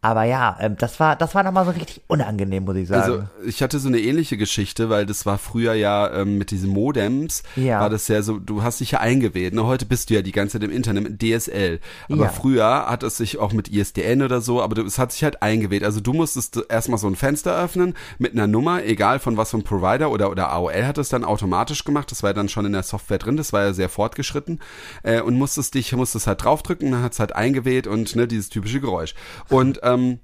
Aber 0.01 0.23
ja, 0.23 0.57
ähm, 0.61 0.77
das 0.79 1.01
war, 1.01 1.17
das 1.17 1.35
war 1.35 1.43
nochmal 1.43 1.65
so 1.65 1.73
richtig 1.73 2.03
unangenehm, 2.07 2.65
muss 2.65 2.77
ich 2.77 2.87
sagen. 2.87 3.03
Also 3.03 3.23
ich 3.45 3.63
hatte 3.63 3.81
so 3.81 3.89
eine 3.89 3.99
ähnliche 3.99 4.37
Geschichte, 4.37 4.89
weil 4.91 5.07
das 5.07 5.27
war 5.27 5.39
früher 5.39 5.75
ja 5.75 6.09
ähm, 6.13 6.39
mit 6.39 6.53
diesen 6.53 6.71
Modems, 6.71 7.43
Ja. 7.57 7.81
war 7.81 7.91
das 7.91 8.07
ja 8.07 8.23
so, 8.23 8.39
du 8.39 8.63
hast 8.63 8.79
dich 8.79 8.93
ja 8.93 9.01
eingewählt. 9.01 9.55
Ne? 9.55 9.67
Heute 9.67 9.87
bist 9.87 10.11
du 10.11 10.15
ja 10.15 10.23
die 10.23 10.31
ganze 10.31 10.53
Zeit 10.61 10.63
im 10.69 10.71
Internet 10.75 11.03
mit 11.03 11.21
DSL. 11.21 11.81
Aber 12.09 12.25
Ja. 12.27 12.29
früher 12.31 12.87
hat 12.89 13.03
es 13.03 13.17
sich 13.17 13.39
auch 13.39 13.53
mit 13.53 13.69
ISDN 13.71 14.23
oder 14.23 14.41
so, 14.41 14.63
aber 14.63 14.81
es 14.85 14.99
hat 15.01 15.11
sich 15.11 15.25
halt 15.25 15.43
eingewählt. 15.43 15.83
Also 15.83 15.99
du 16.01 16.13
musstest 16.13 16.63
erstmal 16.69 16.99
so 16.99 17.09
ein 17.09 17.17
Fenster 17.17 17.57
öffnen 17.61 17.95
mit 18.19 18.35
einer 18.35 18.47
Nummer, 18.47 18.85
egal 18.85 19.19
von 19.19 19.37
was 19.37 19.51
für 19.51 19.57
einem 19.57 19.65
Provider 19.65 20.13
oder, 20.13 20.31
oder 20.31 20.53
AOL 20.53 20.87
hat 20.87 20.99
es 20.99 21.09
dann 21.09 21.25
automatisch 21.25 21.85
gemacht. 21.85 22.11
Das 22.13 22.23
war 22.23 22.31
ja 22.31 22.35
dann 22.35 22.49
schon 22.49 22.65
in 22.67 22.73
der 22.73 22.85
Software 22.85 23.19
drin, 23.19 23.37
das 23.37 23.53
war 23.53 23.65
ja 23.65 23.73
sehr 23.73 23.89
fortgeschritten. 23.89 24.61
Äh, 25.03 25.23
und 25.23 25.37
musstest 25.37 25.75
dich, 25.75 25.93
musstest 25.97 26.29
halt 26.29 26.45
draufdrücken, 26.45 26.93
dann 26.93 27.03
hat 27.03 27.15
es 27.15 27.19
halt 27.19 27.35
eingewählt 27.35 27.89
und 27.89 28.15
ne, 28.15 28.29
dieses 28.29 28.49
typische 28.49 28.81
Geräusch. 28.81 29.15
Und 29.49 29.81
ähm, 29.95 30.21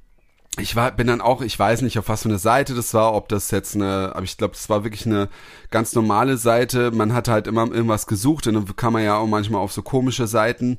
ich 0.56 0.76
war, 0.76 0.92
bin 0.92 1.08
dann 1.08 1.20
auch, 1.20 1.42
ich 1.42 1.58
weiß 1.58 1.82
nicht, 1.82 1.98
auf 1.98 2.08
was 2.08 2.22
für 2.22 2.28
eine 2.28 2.38
Seite 2.38 2.74
das 2.74 2.94
war, 2.94 3.14
ob 3.14 3.28
das 3.28 3.50
jetzt 3.50 3.74
eine, 3.74 4.12
aber 4.14 4.22
ich 4.22 4.36
glaube, 4.36 4.54
das 4.54 4.68
war 4.68 4.84
wirklich 4.84 5.04
eine 5.04 5.28
ganz 5.70 5.94
normale 5.96 6.36
Seite. 6.36 6.92
Man 6.92 7.12
hat 7.12 7.26
halt 7.26 7.48
immer 7.48 7.66
irgendwas 7.66 8.06
gesucht 8.06 8.46
und 8.46 8.54
dann 8.54 8.76
kam 8.76 8.92
man 8.92 9.02
ja 9.02 9.16
auch 9.16 9.26
manchmal 9.26 9.60
auf 9.60 9.72
so 9.72 9.82
komische 9.82 10.28
Seiten. 10.28 10.78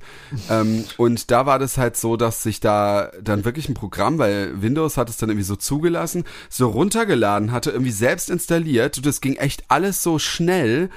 ähm, 0.49 0.85
und 0.95 1.29
da 1.29 1.45
war 1.45 1.59
das 1.59 1.77
halt 1.77 1.97
so, 1.97 2.15
dass 2.15 2.41
sich 2.41 2.61
da 2.61 3.11
dann 3.21 3.43
wirklich 3.43 3.67
ein 3.67 3.73
Programm, 3.73 4.17
weil 4.17 4.61
Windows 4.61 4.95
hat 4.95 5.09
es 5.09 5.17
dann 5.17 5.29
irgendwie 5.29 5.45
so 5.45 5.57
zugelassen, 5.57 6.23
so 6.49 6.69
runtergeladen 6.69 7.51
hatte, 7.51 7.71
irgendwie 7.71 7.91
selbst 7.91 8.29
installiert. 8.29 8.95
Und 8.95 9.05
das 9.05 9.19
ging 9.19 9.35
echt 9.35 9.65
alles 9.67 10.01
so 10.01 10.19
schnell. 10.19 10.89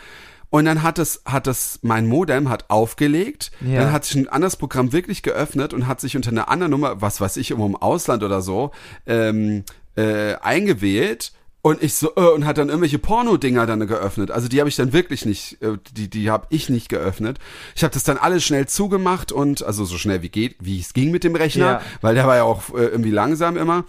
Und 0.50 0.64
dann 0.64 0.82
hat 0.82 0.98
es, 0.98 1.22
hat 1.26 1.46
es, 1.46 1.78
mein 1.82 2.06
Modem 2.06 2.48
hat 2.48 2.70
aufgelegt, 2.70 3.50
Ja. 3.60 3.82
dann 3.82 3.92
hat 3.92 4.04
sich 4.06 4.16
ein 4.16 4.28
anderes 4.28 4.56
Programm 4.56 4.92
wirklich 4.92 5.22
geöffnet 5.22 5.74
und 5.74 5.86
hat 5.86 6.00
sich 6.00 6.16
unter 6.16 6.30
einer 6.30 6.48
anderen 6.48 6.70
Nummer, 6.70 7.02
was 7.02 7.20
weiß 7.20 7.36
ich, 7.36 7.50
irgendwo 7.50 7.66
im 7.68 7.76
Ausland 7.76 8.22
oder 8.22 8.40
so, 8.40 8.70
ähm, 9.06 9.64
äh, 9.96 10.34
eingewählt. 10.36 11.32
Und 11.60 11.82
ich 11.82 11.94
so, 11.94 12.12
äh, 12.16 12.20
und 12.20 12.46
hat 12.46 12.56
dann 12.56 12.68
irgendwelche 12.68 13.00
Porno-Dinger 13.00 13.66
dann 13.66 13.86
geöffnet. 13.86 14.30
Also 14.30 14.48
die 14.48 14.60
habe 14.60 14.68
ich 14.70 14.76
dann 14.76 14.92
wirklich 14.94 15.26
nicht, 15.26 15.60
äh, 15.60 15.76
die, 15.92 16.08
die 16.08 16.30
habe 16.30 16.46
ich 16.50 16.68
nicht 16.70 16.88
geöffnet. 16.88 17.38
Ich 17.74 17.82
habe 17.82 17.92
das 17.92 18.04
dann 18.04 18.16
alles 18.16 18.44
schnell 18.44 18.66
zugemacht 18.68 19.32
und, 19.32 19.62
also 19.64 19.84
so 19.84 19.98
schnell 19.98 20.22
wie 20.22 20.28
geht, 20.30 20.56
wie 20.60 20.80
es 20.80 20.94
ging 20.94 21.10
mit 21.10 21.24
dem 21.24 21.34
Rechner, 21.34 21.66
Ja. 21.66 21.82
weil 22.00 22.14
der 22.14 22.26
war 22.26 22.36
ja 22.36 22.44
auch 22.44 22.70
äh, 22.70 22.84
irgendwie 22.84 23.10
langsam 23.10 23.56
immer. 23.56 23.84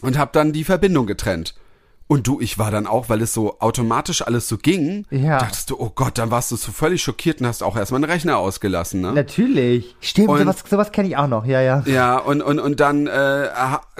Und 0.00 0.18
habe 0.18 0.30
dann 0.32 0.52
die 0.52 0.64
Verbindung 0.64 1.06
getrennt. 1.06 1.54
Und 2.08 2.28
du, 2.28 2.40
ich 2.40 2.56
war 2.56 2.70
dann 2.70 2.86
auch, 2.86 3.08
weil 3.08 3.20
es 3.20 3.34
so 3.34 3.58
automatisch 3.58 4.22
alles 4.22 4.46
so 4.46 4.58
ging, 4.58 5.06
Ja. 5.10 5.38
dachtest 5.38 5.70
du, 5.70 5.76
oh 5.80 5.90
Gott, 5.92 6.18
dann 6.18 6.30
warst 6.30 6.52
du 6.52 6.56
so 6.56 6.70
völlig 6.70 7.02
schockiert 7.02 7.40
und 7.40 7.48
hast 7.48 7.64
auch 7.64 7.76
erstmal 7.76 8.00
einen 8.02 8.08
Rechner 8.10 8.38
ausgelassen, 8.38 9.00
ne? 9.00 9.12
Natürlich. 9.12 9.96
Stimmt, 10.00 10.28
Und- 10.28 10.38
sowas, 10.38 10.56
sowas 10.70 10.92
kenne 10.92 11.08
ich 11.08 11.16
auch 11.16 11.26
noch, 11.26 11.44
ja, 11.46 11.60
ja. 11.60 11.82
Ja, 11.86 12.16
und, 12.18 12.42
und, 12.42 12.60
und 12.60 12.78
dann, 12.78 13.08
äh, 13.08 13.48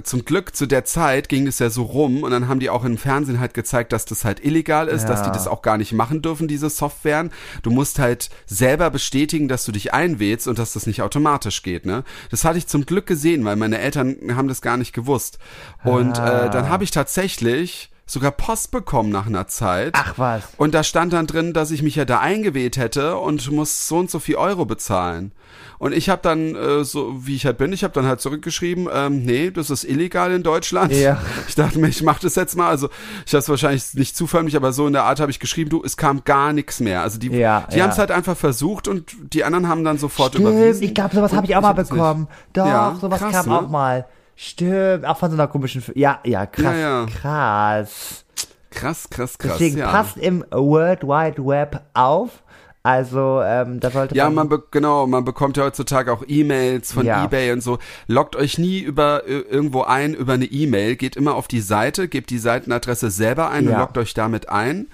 zum 0.05 0.25
Glück 0.25 0.55
zu 0.55 0.67
der 0.67 0.85
Zeit 0.85 1.29
ging 1.29 1.47
das 1.47 1.59
ja 1.59 1.69
so 1.69 1.83
rum 1.83 2.23
und 2.23 2.31
dann 2.31 2.47
haben 2.47 2.61
die 2.61 2.71
auch 2.71 2.85
im 2.85 2.97
Fernsehen 2.97 3.41
halt 3.41 3.55
gezeigt, 3.55 3.93
dass 3.93 4.05
das 4.05 4.25
halt 4.25 4.45
illegal 4.45 4.87
ist, 4.87 5.03
Ja. 5.03 5.09
dass 5.09 5.23
die 5.25 5.31
das 5.33 5.49
auch 5.49 5.63
gar 5.63 5.77
nicht 5.77 5.93
machen 5.93 6.23
dürfen, 6.23 6.47
diese 6.47 6.71
Softwaren. 6.71 7.33
Du 7.65 7.71
musst 7.73 7.99
halt 7.99 8.31
selber 8.47 8.91
bestätigen, 8.91 9.49
dass 9.49 9.65
du 9.65 9.73
dich 9.73 9.93
einwählst 9.93 10.47
und 10.47 10.61
dass 10.61 10.75
das 10.75 10.87
nicht 10.87 11.03
automatisch 11.03 11.65
geht, 11.65 11.85
ne? 11.87 12.05
Das 12.31 12.45
hatte 12.45 12.59
ich 12.59 12.69
zum 12.69 12.87
Glück 12.87 13.07
gesehen, 13.07 13.45
weil 13.45 13.57
meine 13.57 13.79
Eltern 13.79 14.17
haben 14.37 14.47
das 14.47 14.63
gar 14.63 14.77
nicht 14.77 14.93
gewusst. 14.93 15.39
Und 15.83 16.21
Ah. 16.21 16.47
äh, 16.47 16.51
dann 16.51 16.69
habe 16.69 16.85
ich 16.85 16.93
tatsächlich 16.93 17.91
sogar 18.07 18.31
Post 18.31 18.71
bekommen 18.71 19.11
nach 19.11 19.27
einer 19.27 19.49
Zeit. 19.49 19.95
Ach 19.97 20.15
was. 20.17 20.43
Und 20.57 20.75
da 20.75 20.85
stand 20.85 21.13
dann 21.13 21.27
drin, 21.27 21.53
dass 21.53 21.73
ich 21.73 21.83
mich 21.83 21.97
ja 21.97 22.05
da 22.05 22.21
eingewählt 22.21 22.77
hätte 22.77 23.17
und 23.17 23.51
muss 23.51 23.89
so 23.89 23.99
und 23.99 24.11
so 24.11 24.21
viel 24.21 24.37
Euro 24.37 24.65
bezahlen. 24.65 25.33
Und 25.79 25.93
ich 25.93 26.09
habe 26.09 26.23
dann, 26.23 26.55
äh, 26.55 26.85
so 26.85 27.27
wie 27.27 27.35
ich 27.37 27.45
halt 27.45 27.59
bin, 27.59 27.73
ich 27.73 27.83
habe 27.85 27.93
dann 27.93 28.07
halt 28.07 28.21
zurückgeschrieben, 28.21 28.89
ähm, 28.93 29.25
nee, 29.25 29.51
das 29.51 29.69
ist 29.71 29.85
illegal 29.85 30.33
in 30.33 30.43
Deutschland. 30.43 30.93
Ja. 30.93 31.21
Ich 31.49 31.55
dachte 31.57 31.79
mir, 31.79 31.89
ich 31.89 32.03
mache 32.03 32.21
das 32.23 32.35
jetzt 32.37 32.57
mal. 32.57 32.69
Also 32.69 32.89
ich 33.27 33.33
habe 33.35 33.41
es 33.41 33.49
wahrscheinlich 33.49 33.93
nicht 33.95 34.17
zufällig, 34.17 34.57
aber 34.57 34.73
so 34.73 34.87
in 34.87 34.93
der 34.95 35.05
Art 35.05 35.21
habe 35.21 35.31
ich 35.31 35.39
geschrieben, 35.41 35.69
du, 35.71 35.83
es 35.85 35.97
kam 35.97 36.23
gar 36.25 36.53
nichts 36.53 36.81
mehr. 36.81 37.03
Also 37.03 37.19
die, 37.19 37.29
Ja, 37.29 37.67
die 37.73 37.79
ja. 37.79 37.85
haben 37.85 37.91
es 37.91 37.99
halt 37.99 38.11
einfach 38.11 38.37
versucht 38.37 38.89
und 38.89 39.13
die 39.35 39.45
anderen 39.45 39.69
haben 39.69 39.85
dann 39.85 39.99
sofort 39.99 40.35
Stimmt, 40.35 40.49
überwiesen. 40.49 40.83
ich 40.85 40.95
glaube, 40.95 41.15
sowas 41.15 41.33
habe 41.33 41.47
ich 41.47 41.57
auch 41.57 41.61
mal 41.61 41.75
nicht. 41.75 41.91
bekommen. 41.91 42.29
Doch, 42.53 42.67
Ja, 42.67 42.97
sowas 43.01 43.19
krass, 43.21 43.33
kam 43.33 43.49
ne? 43.49 43.59
auch 43.59 43.69
mal. 43.69 44.07
Stimmt, 44.37 45.05
auch 45.07 45.17
von 45.17 45.31
so 45.31 45.37
einer 45.37 45.49
komischen. 45.49 45.81
F 45.81 45.93
ja, 45.95 46.21
ja, 46.25 46.45
krass. 46.47 46.75
Ja, 46.75 46.79
ja. 46.79 47.07
Krass. 47.07 48.25
Krass, 48.71 49.09
krass, 49.09 49.39
krass. 49.39 49.53
Deswegen 49.55 49.79
ja. 49.79 49.91
passt 49.91 50.19
im 50.19 50.45
World 50.51 51.03
Wide 51.05 51.45
Web 51.45 51.81
auf. 51.95 52.43
Also, 52.83 53.41
ähm, 53.43 53.81
da 53.81 53.91
sollte 53.91 54.15
Ja, 54.15 54.27
man. 54.27 54.35
man 54.35 54.49
be 54.49 54.63
genau, 54.71 55.09
man 55.09 55.25
bekommt 55.25 55.57
ja 55.57 55.65
heutzutage 55.65 56.13
auch 56.13 56.23
E-Mails 56.29 56.93
von 56.93 57.05
Ja. 57.05 57.25
eBay 57.25 57.51
und 57.51 57.61
so. 57.61 57.79
Loggt 58.07 58.37
euch 58.37 58.59
nie 58.59 58.79
über 58.79 59.25
äh, 59.27 59.39
irgendwo 59.41 59.83
ein 59.83 60.15
über 60.15 60.35
eine 60.35 60.45
E-Mail, 60.45 60.95
geht 60.95 61.17
immer 61.17 61.35
auf 61.35 61.49
die 61.49 61.61
Seite, 61.63 62.07
gebt 62.07 62.31
die 62.31 62.39
Seitenadresse 62.39 63.11
selber 63.11 63.51
ein 63.51 63.67
und 63.67 63.73
Ja. 63.73 63.81
loggt 63.81 63.99
euch 63.99 64.15
damit 64.15 64.51
ein. 64.51 64.87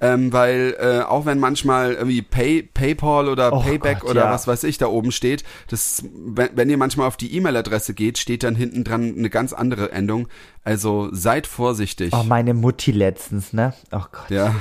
Ähm, 0.00 0.32
weil 0.32 0.76
äh, 0.80 1.00
auch 1.02 1.26
wenn 1.26 1.38
manchmal 1.38 1.92
irgendwie 1.92 2.22
Pay, 2.22 2.62
PayPal 2.62 3.28
oder 3.28 3.52
Oh 3.52 3.60
Payback 3.60 4.00
Gott, 4.00 4.10
oder 4.10 4.24
ja. 4.24 4.30
was 4.30 4.46
weiß 4.46 4.64
ich 4.64 4.78
da 4.78 4.86
oben 4.86 5.12
steht, 5.12 5.44
das, 5.68 6.04
wenn, 6.14 6.50
wenn 6.54 6.70
ihr 6.70 6.78
manchmal 6.78 7.06
auf 7.06 7.16
die 7.16 7.34
E-Mail-Adresse 7.36 7.92
geht, 7.92 8.18
steht 8.18 8.42
dann 8.42 8.54
hinten 8.54 8.84
dran 8.84 9.14
eine 9.16 9.28
ganz 9.28 9.52
andere 9.52 9.92
Endung. 9.92 10.28
Also 10.64 11.08
seid 11.12 11.46
vorsichtig. 11.46 12.12
oh, 12.14 12.22
meine 12.24 12.54
Mutti 12.54 12.92
letztens, 12.92 13.52
ne? 13.52 13.74
Oh 13.92 14.04
Gott. 14.10 14.30
ja. 14.30 14.54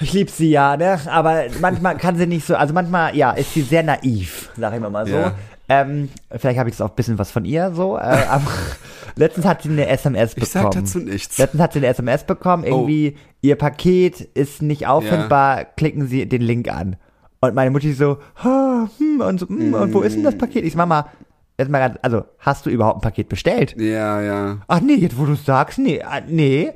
Ich 0.00 0.14
lieb 0.14 0.30
sie 0.30 0.50
ja, 0.50 0.76
ne? 0.76 0.98
Aber 1.06 1.44
manchmal 1.60 1.98
kann 1.98 2.16
sie 2.16 2.26
nicht 2.26 2.46
so, 2.46 2.56
also 2.56 2.72
manchmal, 2.72 3.14
ja, 3.14 3.32
ist 3.32 3.52
sie 3.52 3.62
sehr 3.62 3.82
naiv, 3.82 4.50
sag 4.56 4.72
ich 4.74 4.80
mal 4.80 4.90
mal 4.90 5.06
so. 5.06 5.14
Ja. 5.14 5.34
Ähm, 5.68 6.08
vielleicht 6.30 6.58
habe 6.58 6.68
ich 6.68 6.74
jetzt 6.74 6.80
auch 6.82 6.90
ein 6.90 6.96
bisschen 6.96 7.18
was 7.18 7.30
von 7.30 7.44
ihr 7.44 7.72
so, 7.74 7.96
äh, 7.96 8.00
aber 8.28 8.46
letztens 9.16 9.46
hat 9.46 9.62
sie 9.62 9.70
eine 9.70 9.88
SMS 9.88 10.36
Ich 10.36 10.48
sag 10.48 10.70
bekommen. 10.70 10.84
dazu 10.84 10.98
nichts. 11.00 11.38
Letztens 11.38 11.62
hat 11.62 11.72
sie 11.72 11.80
eine 11.80 11.88
SMS 11.88 12.24
bekommen, 12.24 12.64
irgendwie, 12.64 13.16
ihr 13.40 13.56
Paket 13.56 14.20
ist 14.20 14.62
nicht 14.62 14.86
auffindbar, 14.86 15.64
klicken 15.64 16.06
Sie 16.06 16.26
den 16.28 16.42
Link 16.42 16.68
an. 16.68 16.96
Und 17.40 17.54
meine 17.54 17.70
Mutti 17.70 17.92
so, 17.92 18.18
hm, 18.42 19.20
und 19.20 19.40
so, 19.40 19.48
hm, 19.48 19.74
und 19.74 19.92
wo 19.94 20.00
ist 20.02 20.14
denn 20.16 20.24
das 20.24 20.38
Paket? 20.38 20.64
Ich 20.64 20.72
so, 20.72 20.78
Mama, 20.78 21.08
jetzt 21.58 21.70
mal 21.70 21.78
ganz, 21.80 21.98
also, 22.02 22.24
hast 22.38 22.66
du 22.66 22.70
überhaupt 22.70 22.98
ein 22.98 23.02
Paket 23.02 23.28
bestellt? 23.28 23.74
Ja, 23.78 24.20
ja. 24.22 24.58
Ach 24.68 24.80
nee, 24.80 24.94
jetzt 24.94 25.18
wo 25.18 25.26
du 25.26 25.34
sagst, 25.34 25.78
nee, 25.78 26.02
ah, 26.02 26.20
nee, 26.26 26.72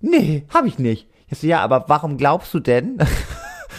nee, 0.00 0.44
hab 0.52 0.66
ich 0.66 0.78
nicht. 0.78 1.08
Ich 1.28 1.38
so, 1.38 1.46
ja, 1.46 1.60
aber 1.60 1.86
warum 1.88 2.16
glaubst 2.16 2.52
du 2.54 2.60
denn? 2.60 2.98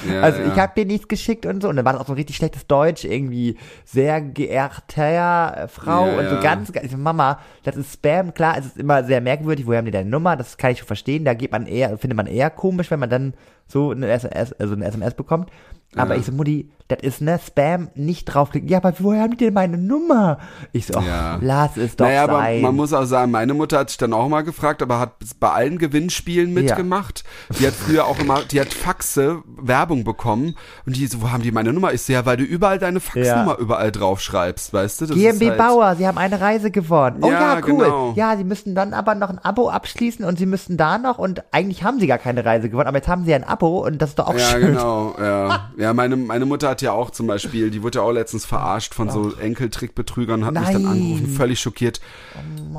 Ja 0.10 0.22
also 0.22 0.42
ja. 0.42 0.48
ich 0.48 0.60
habe 0.60 0.74
dir 0.76 0.86
nichts 0.86 1.08
geschickt 1.08 1.46
und 1.46 1.62
so. 1.62 1.70
Und 1.70 1.76
dann 1.76 1.86
war 1.86 1.94
das 1.94 2.02
auch 2.02 2.08
so 2.08 2.14
richtig 2.14 2.36
schlechtes 2.36 2.68
Deutsch, 2.68 3.04
irgendwie 3.04 3.58
sehr 3.84 4.22
geehrter 4.22 5.68
Frau 5.68 6.08
Ja, 6.08 6.20
und 6.20 6.30
so 6.30 6.40
ganz, 6.42 6.72
ganz, 6.72 6.96
Mama, 6.96 7.40
das 7.64 7.76
ist 7.76 7.94
Spam, 7.94 8.34
klar, 8.34 8.58
es 8.58 8.66
ist 8.66 8.78
immer 8.78 9.04
sehr 9.04 9.22
merkwürdig, 9.22 9.66
woher 9.66 9.80
haben 9.80 9.86
die 9.86 9.92
deine 9.92 10.10
Nummer, 10.10 10.36
das 10.36 10.58
kann 10.58 10.72
ich 10.72 10.80
schon 10.80 10.88
verstehen, 10.88 11.26
da 11.26 11.34
geht 11.34 11.52
man 11.52 11.66
eher, 11.66 11.98
findet 11.98 12.18
man 12.18 12.28
eher 12.28 12.50
komisch, 12.50 12.92
wenn 12.92 13.00
man 13.00 13.10
dann 13.10 13.34
so 13.68 13.92
eine 13.92 14.08
SMS, 14.08 14.54
also 14.54 14.74
eine 14.76 14.86
SMS 14.86 15.14
bekommt. 15.14 15.50
Aber 15.96 16.14
Ja. 16.16 16.20
ich 16.20 16.26
so, 16.26 16.32
Mutti, 16.34 16.72
das 16.90 17.00
ist 17.02 17.20
ne 17.22 17.40
Spam, 17.44 17.90
nicht 17.96 18.26
draufklicken. 18.26 18.70
Ja, 18.70 18.78
aber 18.78 18.94
woher 19.00 19.24
haben 19.24 19.32
die 19.32 19.46
denn 19.46 19.54
meine 19.56 19.76
Nummer? 19.78 20.38
Ich 20.72 20.86
so, 20.86 21.00
Ja. 21.00 21.40
lass 21.42 21.78
es 21.78 21.96
doch 21.96 22.06
naja, 22.06 22.26
aber 22.26 22.34
sein. 22.40 22.62
man 22.62 22.76
muss 22.76 22.94
auch 22.94 23.06
sagen, 23.06 23.32
meine 23.32 23.56
Mutter 23.56 23.80
hat 23.80 23.90
sich 23.90 23.98
dann 23.98 24.14
auch 24.14 24.28
mal 24.30 24.42
gefragt, 24.42 24.84
aber 24.84 25.00
hat 25.00 25.14
bei 25.40 25.50
allen 25.50 25.80
Gewinnspielen 25.80 26.54
mitgemacht. 26.54 27.24
Die 27.60 27.66
hat 27.66 27.74
früher 27.74 28.06
auch 28.06 28.20
immer, 28.20 28.42
die 28.44 28.60
hat 28.62 28.72
Faxe, 28.72 29.42
Werbung 29.58 30.04
bekommen 30.04 30.56
und 30.86 30.96
die 30.96 31.08
so, 31.08 31.24
wo 31.24 31.32
haben 31.32 31.42
die 31.42 31.52
meine 31.52 31.74
Nummer? 31.74 31.92
Ich 31.94 32.04
so, 32.04 32.14
ja, 32.14 32.24
weil 32.28 32.38
du 32.38 32.44
überall 32.44 32.78
deine 32.78 33.00
Faxnummer 33.00 33.58
überall 33.58 33.92
draufschreibst, 33.92 34.72
weißt 34.74 35.02
du? 35.02 35.06
Das 35.08 35.18
ist 35.18 35.42
halt, 35.42 35.58
Bauer, 35.58 35.96
Sie 35.96 36.06
haben 36.08 36.20
eine 36.20 36.40
Reise 36.40 36.70
gewonnen. 36.70 37.18
Oh 37.24 37.32
ja, 37.32 37.56
Ja, 37.56 37.56
cool. 37.68 37.84
genau. 37.86 38.14
Ja, 38.16 38.38
Sie 38.38 38.44
müssten 38.44 38.76
dann 38.76 38.94
aber 38.94 39.16
noch 39.16 39.30
ein 39.32 39.40
Abo 39.40 39.70
abschließen 39.70 40.24
und 40.24 40.38
Sie 40.38 40.46
müssten 40.46 40.78
da 40.78 41.00
noch 41.00 41.18
und 41.18 41.42
eigentlich 41.52 41.84
haben 41.84 42.00
Sie 42.00 42.06
gar 42.06 42.20
keine 42.20 42.46
Reise 42.46 42.70
gewonnen, 42.70 42.88
aber 42.90 42.98
jetzt 42.98 43.08
haben 43.08 43.26
Sie 43.26 43.34
ein 43.34 43.44
Abo 43.44 43.84
und 43.88 44.00
das 44.04 44.10
ist 44.10 44.20
doch 44.20 44.28
auch 44.28 44.34
Ja, 44.38 44.50
schön. 44.52 44.68
genau, 44.74 45.16
ja. 45.20 45.72
Ja, 45.78 45.94
meine, 45.94 46.16
meine 46.16 46.46
Mutter 46.46 46.70
hat 46.70 46.82
ja 46.82 46.92
auch 46.92 47.10
zum 47.10 47.28
Beispiel, 47.28 47.70
die 47.70 47.84
wurde 47.84 48.00
ja 48.00 48.04
auch 48.06 48.12
letztens 48.12 48.46
verarscht 48.46 48.94
von 48.94 49.10
so 49.10 49.34
Enkeltrickbetrügern, 49.36 50.46
hat 50.46 50.54
mich 50.54 50.64
dann 50.70 50.84
Nein. 50.84 50.92
angerufen, 50.92 51.28
völlig 51.36 51.60
schockiert. 51.60 52.00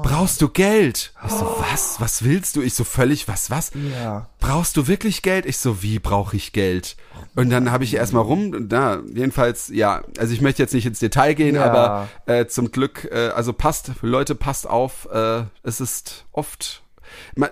Brauchst 0.03 0.41
du 0.43 0.49
Geld? 0.49 1.13
Ich 1.25 1.33
so, 1.33 1.57
was? 1.71 2.01
Was 2.01 2.25
willst 2.25 2.57
du? 2.57 2.63
Ich 2.63 2.75
so, 2.75 2.85
völlig, 2.85 3.29
was, 3.29 3.51
was? 3.51 3.73
Ja. 4.03 4.29
brauchst 4.41 4.77
du 4.77 4.87
wirklich 4.87 5.23
Geld? 5.23 5.47
Ich 5.47 5.59
so, 5.59 5.83
wie 5.83 5.99
brauche 5.99 6.37
ich 6.37 6.53
Geld? 6.53 6.97
Und 7.35 7.51
dann 7.51 7.71
habe 7.71 7.85
ich 7.85 7.95
erstmal 7.95 8.23
rum, 8.23 8.67
na, 8.71 9.01
jedenfalls, 9.13 9.69
ja, 9.69 10.03
also 10.19 10.33
ich 10.33 10.41
möchte 10.41 10.63
jetzt 10.63 10.73
nicht 10.75 10.87
ins 10.87 10.99
Detail 10.99 11.35
gehen, 11.35 11.57
Ja. 11.57 11.65
aber 11.65 12.09
äh, 12.27 12.47
zum 12.47 12.71
Glück, 12.71 13.09
äh, 13.11 13.29
also 13.29 13.53
passt, 13.53 13.91
Leute, 14.03 14.35
passt 14.35 14.67
auf, 14.69 15.09
äh, 15.13 15.43
es 15.63 15.81
ist 15.81 16.25
oft, 16.33 16.83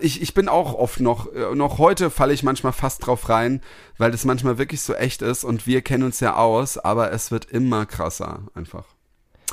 ich, 0.00 0.20
ich 0.22 0.34
bin 0.34 0.48
auch 0.48 0.74
oft 0.74 1.00
noch, 1.00 1.32
äh, 1.32 1.54
noch 1.54 1.78
heute 1.78 2.10
falle 2.10 2.32
ich 2.32 2.42
manchmal 2.42 2.72
fast 2.72 3.06
drauf 3.06 3.28
rein, 3.28 3.60
weil 3.98 4.10
das 4.10 4.24
manchmal 4.24 4.58
wirklich 4.58 4.80
so 4.82 4.94
echt 4.94 5.22
ist 5.22 5.44
und 5.44 5.66
wir 5.66 5.82
kennen 5.82 6.02
uns 6.04 6.20
ja 6.20 6.36
aus, 6.36 6.78
aber 6.78 7.12
es 7.12 7.30
wird 7.30 7.46
immer 7.46 7.86
krasser, 7.86 8.40
einfach. 8.54 8.84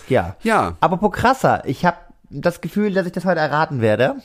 Ja. 0.08 0.36
Ja, 0.44 0.78
Apropos 0.80 1.12
krasser, 1.12 1.64
ich 1.66 1.86
habe 1.86 1.98
das 2.30 2.62
Gefühl, 2.62 2.94
dass 2.94 3.06
ich 3.06 3.12
das 3.12 3.26
heute 3.26 3.40
erraten 3.40 3.82
werde. 3.82 4.16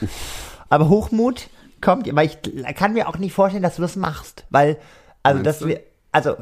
aber 0.68 0.88
Hochmut 0.88 1.48
kommt, 1.80 2.14
weil 2.14 2.26
ich 2.26 2.74
kann 2.76 2.92
mir 2.92 3.08
auch 3.08 3.18
nicht 3.18 3.32
vorstellen, 3.34 3.62
dass 3.62 3.76
du 3.76 3.82
das 3.82 3.96
machst, 3.96 4.44
weil 4.50 4.76
also 5.22 5.36
Meinst 5.42 5.46
dass 5.46 5.58
du? 5.60 5.68
wir 5.68 5.80
also 6.12 6.36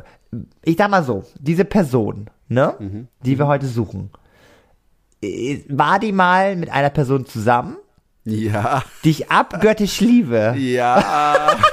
ich 0.62 0.76
sag 0.76 0.90
mal 0.90 1.04
so, 1.04 1.24
diese 1.38 1.64
Person, 1.64 2.30
ne, 2.48 2.74
Mhm. 2.78 3.08
die 3.24 3.38
wir 3.38 3.46
heute 3.46 3.66
suchen, 3.66 4.10
war 5.68 5.98
die 5.98 6.12
mal 6.12 6.54
mit 6.56 6.70
einer 6.70 6.90
Person 6.90 7.26
zusammen, 7.26 7.76
ja, 8.28 8.82
die 9.04 9.10
ich 9.10 9.30
abgöttisch 9.30 10.00
liebe? 10.00 10.54
ja, 10.58 11.56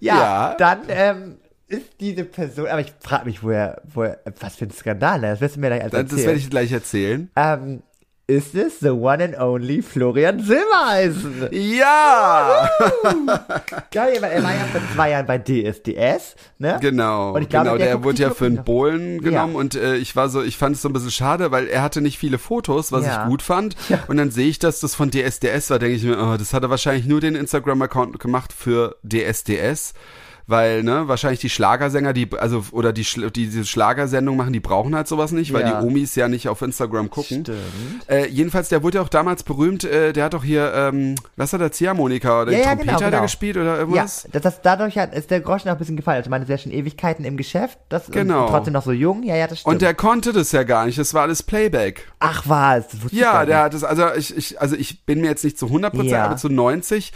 Ja, 0.00 0.16
Ja. 0.16 0.54
dann 0.58 0.80
ähm, 0.88 1.36
ist 1.66 1.86
diese 2.00 2.24
Person, 2.24 2.66
aber 2.66 2.80
ich 2.80 2.92
frage 3.00 3.24
mich, 3.26 3.42
woher, 3.42 3.80
woher, 3.92 4.18
was 4.40 4.56
für 4.56 4.64
ein 4.66 4.70
Skandal, 4.70 5.20
ne? 5.20 5.30
das 5.30 5.40
wirst 5.40 5.56
du 5.56 5.60
mir 5.60 5.68
gleich 5.68 5.82
alles 5.82 5.92
das 5.92 6.00
erzählen. 6.02 6.26
werde 6.26 6.38
ich 6.38 6.50
gleich 6.50 6.72
erzählen. 6.72 7.30
ähm, 7.36 7.82
ist 8.30 8.54
es 8.54 8.78
the 8.80 8.90
one 8.90 9.24
and 9.24 9.38
only 9.40 9.80
Florian 9.80 10.38
Silbereisen? 10.40 11.48
Ja! 11.50 12.68
Geil, 13.90 14.18
weil 14.20 14.32
er 14.32 14.42
war 14.42 14.52
ja 14.52 14.64
vor 14.70 14.80
zwei 14.94 15.10
Jahren 15.10 15.24
bei 15.26 15.38
DSDS, 15.38 16.36
ne? 16.58 16.76
Genau, 16.80 17.32
Und 17.34 17.40
ich 17.42 17.48
glaube, 17.48 17.64
genau, 17.66 17.78
der 17.78 17.86
der, 17.86 18.04
wurde 18.04 18.22
ja 18.22 18.30
für 18.30 18.44
einen 18.44 18.62
Bohlen 18.64 19.22
genommen 19.22 19.54
Ja. 19.54 19.58
und 19.58 19.74
äh, 19.76 19.96
ich 19.96 20.14
war 20.14 20.28
so, 20.28 20.42
ich 20.42 20.58
fand 20.58 20.76
es 20.76 20.82
so 20.82 20.90
ein 20.90 20.92
bisschen 20.92 21.10
schade, 21.10 21.50
weil 21.52 21.68
er 21.68 21.80
hatte 21.82 22.02
nicht 22.02 22.18
viele 22.18 22.36
Fotos, 22.38 22.92
was 22.92 23.06
Ja. 23.06 23.22
ich 23.24 23.28
gut 23.30 23.40
fand. 23.40 23.76
Ja. 23.88 24.00
Und 24.08 24.18
dann 24.18 24.30
sehe 24.30 24.48
ich, 24.48 24.58
dass 24.58 24.80
das 24.80 24.94
von 24.94 25.10
DSDS 25.10 25.70
war, 25.70 25.78
denke 25.78 25.96
ich 25.96 26.04
mir, 26.04 26.18
oh, 26.18 26.36
das 26.36 26.52
hat 26.52 26.62
er 26.62 26.68
wahrscheinlich 26.70 27.06
nur 27.06 27.20
den 27.22 27.34
Instagram-Account 27.34 28.18
gemacht 28.20 28.52
für 28.52 28.96
DSDS. 29.02 29.94
Weil, 30.50 30.82
ne, 30.82 31.06
wahrscheinlich 31.08 31.40
die 31.40 31.50
Schlagersänger, 31.50 32.14
die, 32.14 32.26
also, 32.38 32.64
oder 32.72 32.94
die, 32.94 33.02
die 33.04 33.30
diese 33.46 33.66
Schlagersendung 33.66 34.34
machen, 34.34 34.54
die 34.54 34.60
brauchen 34.60 34.96
halt 34.96 35.06
sowas 35.06 35.30
nicht, 35.30 35.52
weil 35.52 35.60
Ja. 35.60 35.80
die 35.82 35.86
Omis 35.86 36.14
ja 36.14 36.26
nicht 36.26 36.48
auf 36.48 36.62
Instagram 36.62 37.10
gucken. 37.10 37.42
Stimmt. 37.44 37.50
Äh, 38.08 38.28
jedenfalls, 38.28 38.70
der 38.70 38.82
wurde 38.82 38.96
ja 38.96 39.02
auch 39.04 39.10
damals 39.10 39.42
berühmt, 39.42 39.84
äh, 39.84 40.14
der 40.14 40.24
hat 40.24 40.32
doch 40.32 40.42
hier, 40.42 40.72
ähm, 40.74 41.16
was 41.36 41.52
hat 41.52 41.60
der 41.60 41.70
Ziehharmonika 41.70 42.42
oder 42.42 42.52
Ja, 42.52 42.56
den 42.56 42.62
ja, 42.62 42.68
Trompeter 42.70 42.86
genau, 42.86 42.94
hat 42.96 43.02
er 43.02 43.10
genau. 43.10 43.22
gespielt 43.24 43.56
oder 43.58 43.66
Ja, 43.74 43.76
irgendwas? 43.76 44.26
das, 44.32 44.40
das, 44.42 44.62
dadurch 44.62 44.96
hat, 44.96 45.12
ist 45.14 45.30
der 45.30 45.40
Groschen 45.40 45.68
auch 45.68 45.72
ein 45.74 45.78
bisschen 45.78 45.98
gefallen. 45.98 46.16
Also 46.16 46.30
meine 46.30 46.46
sehr 46.46 46.56
schon 46.56 46.72
Ewigkeiten 46.72 47.26
im 47.26 47.36
Geschäft, 47.36 47.78
das 47.90 48.10
Genau. 48.10 48.44
und 48.46 48.50
trotzdem 48.50 48.72
noch 48.72 48.84
so 48.84 48.92
jung. 48.92 49.24
Ja, 49.24 49.36
ja, 49.36 49.48
das 49.48 49.60
stimmt. 49.60 49.74
Und 49.74 49.82
der 49.82 49.92
konnte 49.92 50.32
das 50.32 50.50
ja 50.52 50.62
gar 50.62 50.86
nicht, 50.86 50.96
das 50.96 51.12
war 51.12 51.22
alles 51.24 51.42
Playback. 51.42 52.10
Ach 52.20 52.44
was, 52.46 52.86
das 52.88 53.12
Ja, 53.12 53.44
der 53.44 53.64
hat 53.64 53.74
es, 53.74 53.84
also 53.84 54.06
ich, 54.16 54.34
ich, 54.34 54.58
also 54.62 54.76
ich 54.76 55.04
bin 55.04 55.20
mir 55.20 55.26
jetzt 55.28 55.44
nicht 55.44 55.58
zu 55.58 55.66
100%, 55.66 56.04
Ja. 56.04 56.24
aber 56.24 56.36
zu 56.38 56.48
90. 56.48 57.12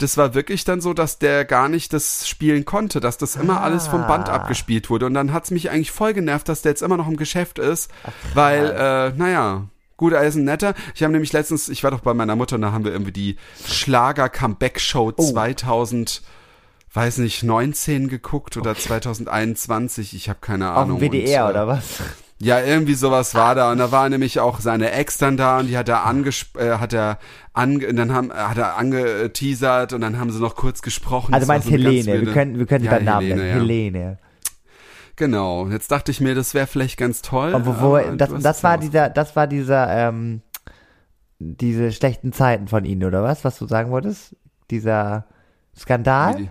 Das 0.00 0.16
war 0.16 0.34
wirklich 0.34 0.64
dann 0.64 0.80
so, 0.80 0.94
dass 0.94 1.18
der 1.18 1.44
gar 1.44 1.68
nicht 1.68 1.92
das 1.92 2.26
spielen 2.28 2.64
konnte, 2.64 3.00
dass 3.00 3.18
das 3.18 3.36
immer 3.36 3.60
alles 3.60 3.86
vom 3.86 4.06
Band 4.06 4.28
Ah. 4.28 4.32
abgespielt 4.34 4.88
wurde. 4.90 5.06
Und 5.06 5.14
dann 5.14 5.32
hat's 5.32 5.50
mich 5.50 5.70
eigentlich 5.70 5.90
voll 5.90 6.14
genervt, 6.14 6.48
dass 6.48 6.62
der 6.62 6.72
jetzt 6.72 6.82
immer 6.82 6.96
noch 6.96 7.06
im 7.08 7.16
Geschäft 7.16 7.58
ist, 7.58 7.90
weil, 8.34 8.70
äh, 8.70 9.12
naja, 9.16 9.64
Guteisen 9.98 10.44
netter. 10.44 10.74
Ich 10.94 11.02
habe 11.02 11.12
nämlich 11.12 11.32
letztens, 11.34 11.68
ich 11.68 11.84
war 11.84 11.90
doch 11.90 12.00
bei 12.00 12.14
meiner 12.14 12.34
Mutter 12.34 12.56
und 12.56 12.62
da 12.62 12.72
haben 12.72 12.84
wir 12.84 12.92
irgendwie 12.92 13.12
die 13.12 13.36
Schlager-Comeback-Show 13.66 15.12
Oh. 15.16 15.30
2000, 15.32 16.22
weiß 16.94 17.18
nicht, 17.18 17.42
19 17.42 18.08
geguckt 18.08 18.56
oder 18.56 18.74
2021. 18.74 20.14
Ich 20.14 20.28
habe 20.28 20.38
keine 20.40 20.72
Auf 20.72 20.78
Ahnung. 20.84 20.98
dem 21.00 21.12
WDR 21.12 21.44
und, 21.44 21.50
äh, 21.50 21.52
oder 21.52 21.66
was? 21.68 21.84
Ja, 22.42 22.58
irgendwie 22.60 22.94
sowas 22.94 23.34
war 23.34 23.54
da 23.54 23.70
und 23.70 23.76
da 23.78 23.92
war 23.92 24.08
nämlich 24.08 24.40
auch 24.40 24.60
seine 24.60 24.92
Ex 24.92 25.18
dann 25.18 25.36
da 25.36 25.58
und 25.58 25.66
die 25.66 25.76
hat 25.76 25.90
er 25.90 26.06
angesp 26.06 26.56
äh, 26.56 26.78
hat 26.78 26.94
er 26.94 27.18
ange 27.52 27.92
dann 27.92 28.14
haben 28.14 28.32
hat 28.32 28.56
er 28.56 28.78
angeteasert 28.78 29.92
und 29.92 30.00
dann 30.00 30.18
haben 30.18 30.30
sie 30.30 30.40
noch 30.40 30.56
kurz 30.56 30.80
gesprochen. 30.80 31.34
Also 31.34 31.46
meinst 31.46 31.66
so 31.66 31.72
Helene, 31.72 32.24
wir 32.24 32.32
können, 32.32 32.58
wir 32.58 32.64
können 32.66 32.84
Ja, 32.86 32.92
beim 32.92 33.04
Namen 33.04 33.26
Helene, 33.26 33.42
nennen. 33.42 33.56
ja. 33.56 33.60
Helene. 33.62 34.18
Genau. 35.16 35.66
Jetzt 35.68 35.90
dachte 35.90 36.10
ich 36.12 36.20
mir, 36.22 36.34
das 36.34 36.54
wäre 36.54 36.66
vielleicht 36.66 36.96
ganz 36.96 37.20
toll. 37.20 37.52
Und 37.52 37.66
wo, 37.66 37.78
wo, 37.78 37.98
das, 38.16 38.30
das 38.42 38.64
war 38.64 38.76
raus- 38.76 38.80
dieser, 38.80 39.10
das 39.10 39.36
war 39.36 39.46
dieser, 39.46 40.08
ähm, 40.08 40.40
diese 41.38 41.92
schlechten 41.92 42.32
Zeiten 42.32 42.68
von 42.68 42.86
ihnen, 42.86 43.04
oder 43.04 43.22
was? 43.22 43.44
Was 43.44 43.58
du 43.58 43.66
sagen 43.66 43.90
wolltest? 43.90 44.34
Dieser 44.70 45.26
Skandal? 45.78 46.34
Nee, 46.36 46.38
die- 46.44 46.50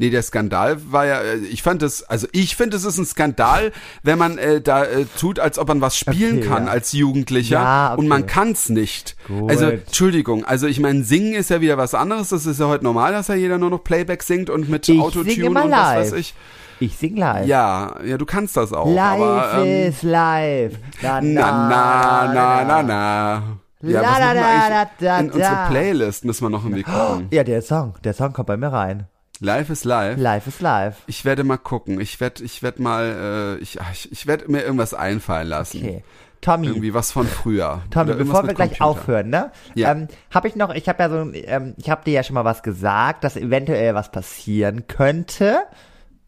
Nee, 0.00 0.08
der 0.08 0.22
Skandal 0.22 0.78
war 0.90 1.04
ja, 1.04 1.20
äh, 1.20 1.36
ich 1.36 1.62
fand 1.62 1.82
es, 1.82 2.02
also 2.02 2.26
ich 2.32 2.56
finde, 2.56 2.74
es 2.78 2.84
ist 2.86 2.96
ein 2.96 3.04
Skandal, 3.04 3.70
wenn 4.02 4.18
man 4.18 4.38
äh, 4.38 4.62
da 4.62 4.82
äh, 4.84 5.04
tut, 5.18 5.38
als 5.38 5.58
ob 5.58 5.68
man 5.68 5.82
was 5.82 5.94
spielen 5.94 6.38
Okay, 6.38 6.48
kann 6.48 6.64
ja. 6.66 6.72
als 6.72 6.92
Jugendlicher 6.92 7.60
Ja, 7.60 7.92
okay. 7.92 8.00
und 8.00 8.08
man 8.08 8.24
kann's 8.24 8.70
nicht. 8.70 9.14
Gut. 9.28 9.50
Also, 9.50 9.66
Entschuldigung, 9.66 10.46
also 10.46 10.66
ich 10.66 10.80
meine, 10.80 11.04
singen 11.04 11.34
ist 11.34 11.50
ja 11.50 11.60
wieder 11.60 11.76
was 11.76 11.92
anderes, 11.94 12.30
das 12.30 12.46
ist 12.46 12.58
ja 12.58 12.66
heute 12.66 12.82
normal, 12.82 13.12
dass 13.12 13.28
ja 13.28 13.34
jeder 13.34 13.58
nur 13.58 13.68
noch 13.68 13.84
Playback 13.84 14.22
singt 14.22 14.48
und 14.48 14.70
mit 14.70 14.88
Ich 14.88 14.98
Autotune 14.98 15.30
singe 15.32 15.48
und 15.50 15.54
was 15.56 15.66
live. 15.68 15.98
weiß 15.98 16.12
ich. 16.14 16.34
Ich 16.82 16.96
sing 16.96 17.16
live. 17.16 17.46
Ja, 17.46 17.94
ja, 18.02 18.16
du 18.16 18.24
kannst 18.24 18.56
das 18.56 18.72
auch, 18.72 18.86
Live 18.90 19.20
aber 19.20 19.64
ähm, 19.66 19.88
is 19.90 20.02
live. 20.02 20.72
Na, 21.02 21.20
na, 21.20 21.68
na, 21.68 22.32
na, 22.32 22.64
na, 22.64 22.82
na. 22.82 23.42
Ja, 23.82 24.00
La, 24.00 24.08
was 24.12 24.18
la, 24.18 24.32
la, 24.32 24.68
da, 24.68 24.90
da, 24.98 25.18
In 25.20 25.30
unsere. 25.30 25.66
Playlist 25.68 26.24
müssen 26.24 26.42
wir 26.46 26.48
noch 26.48 26.64
irgendwie 26.64 26.84
gucken. 26.84 27.28
Ja, 27.30 27.44
der 27.44 27.60
Song, 27.60 27.92
der 28.02 28.14
Song 28.14 28.32
kommt 28.32 28.46
bei 28.46 28.56
mir 28.56 28.68
rein. 28.72 29.06
Live 29.42 29.70
ist 29.70 29.84
live. 29.84 30.18
Live 30.18 30.46
is 30.46 30.60
live. 30.60 30.96
Ich 31.06 31.24
werde 31.24 31.44
mal 31.44 31.56
gucken. 31.56 31.98
Ich 31.98 32.20
werde, 32.20 32.44
ich 32.44 32.62
werde 32.62 32.82
mal, 32.82 33.56
äh, 33.58 33.62
ich, 33.62 33.78
ich, 33.92 34.12
ich 34.12 34.26
werde 34.26 34.50
mir 34.50 34.62
irgendwas 34.62 34.92
einfallen 34.92 35.48
lassen. 35.48 35.78
Okay. 35.78 36.04
Tommy, 36.42 36.68
Irgendwie 36.68 36.92
was 36.92 37.10
von 37.12 37.26
früher. 37.26 37.82
Tommy, 37.90 38.14
bevor 38.14 38.46
wir 38.46 38.54
gleich 38.54 38.78
Computer. 38.78 38.84
aufhören, 38.84 39.30
ne? 39.30 39.50
Ja. 39.74 39.92
Ähm, 39.92 40.08
habe 40.30 40.48
ich 40.48 40.56
noch, 40.56 40.74
ich 40.74 40.88
habe 40.88 41.02
ja 41.02 41.08
so, 41.10 41.32
ähm, 41.34 41.74
ich 41.78 41.88
habe 41.88 42.04
dir 42.04 42.12
ja 42.12 42.22
schon 42.22 42.34
mal 42.34 42.44
was 42.44 42.62
gesagt, 42.62 43.24
dass 43.24 43.36
eventuell 43.36 43.94
was 43.94 44.10
passieren 44.10 44.86
könnte 44.86 45.62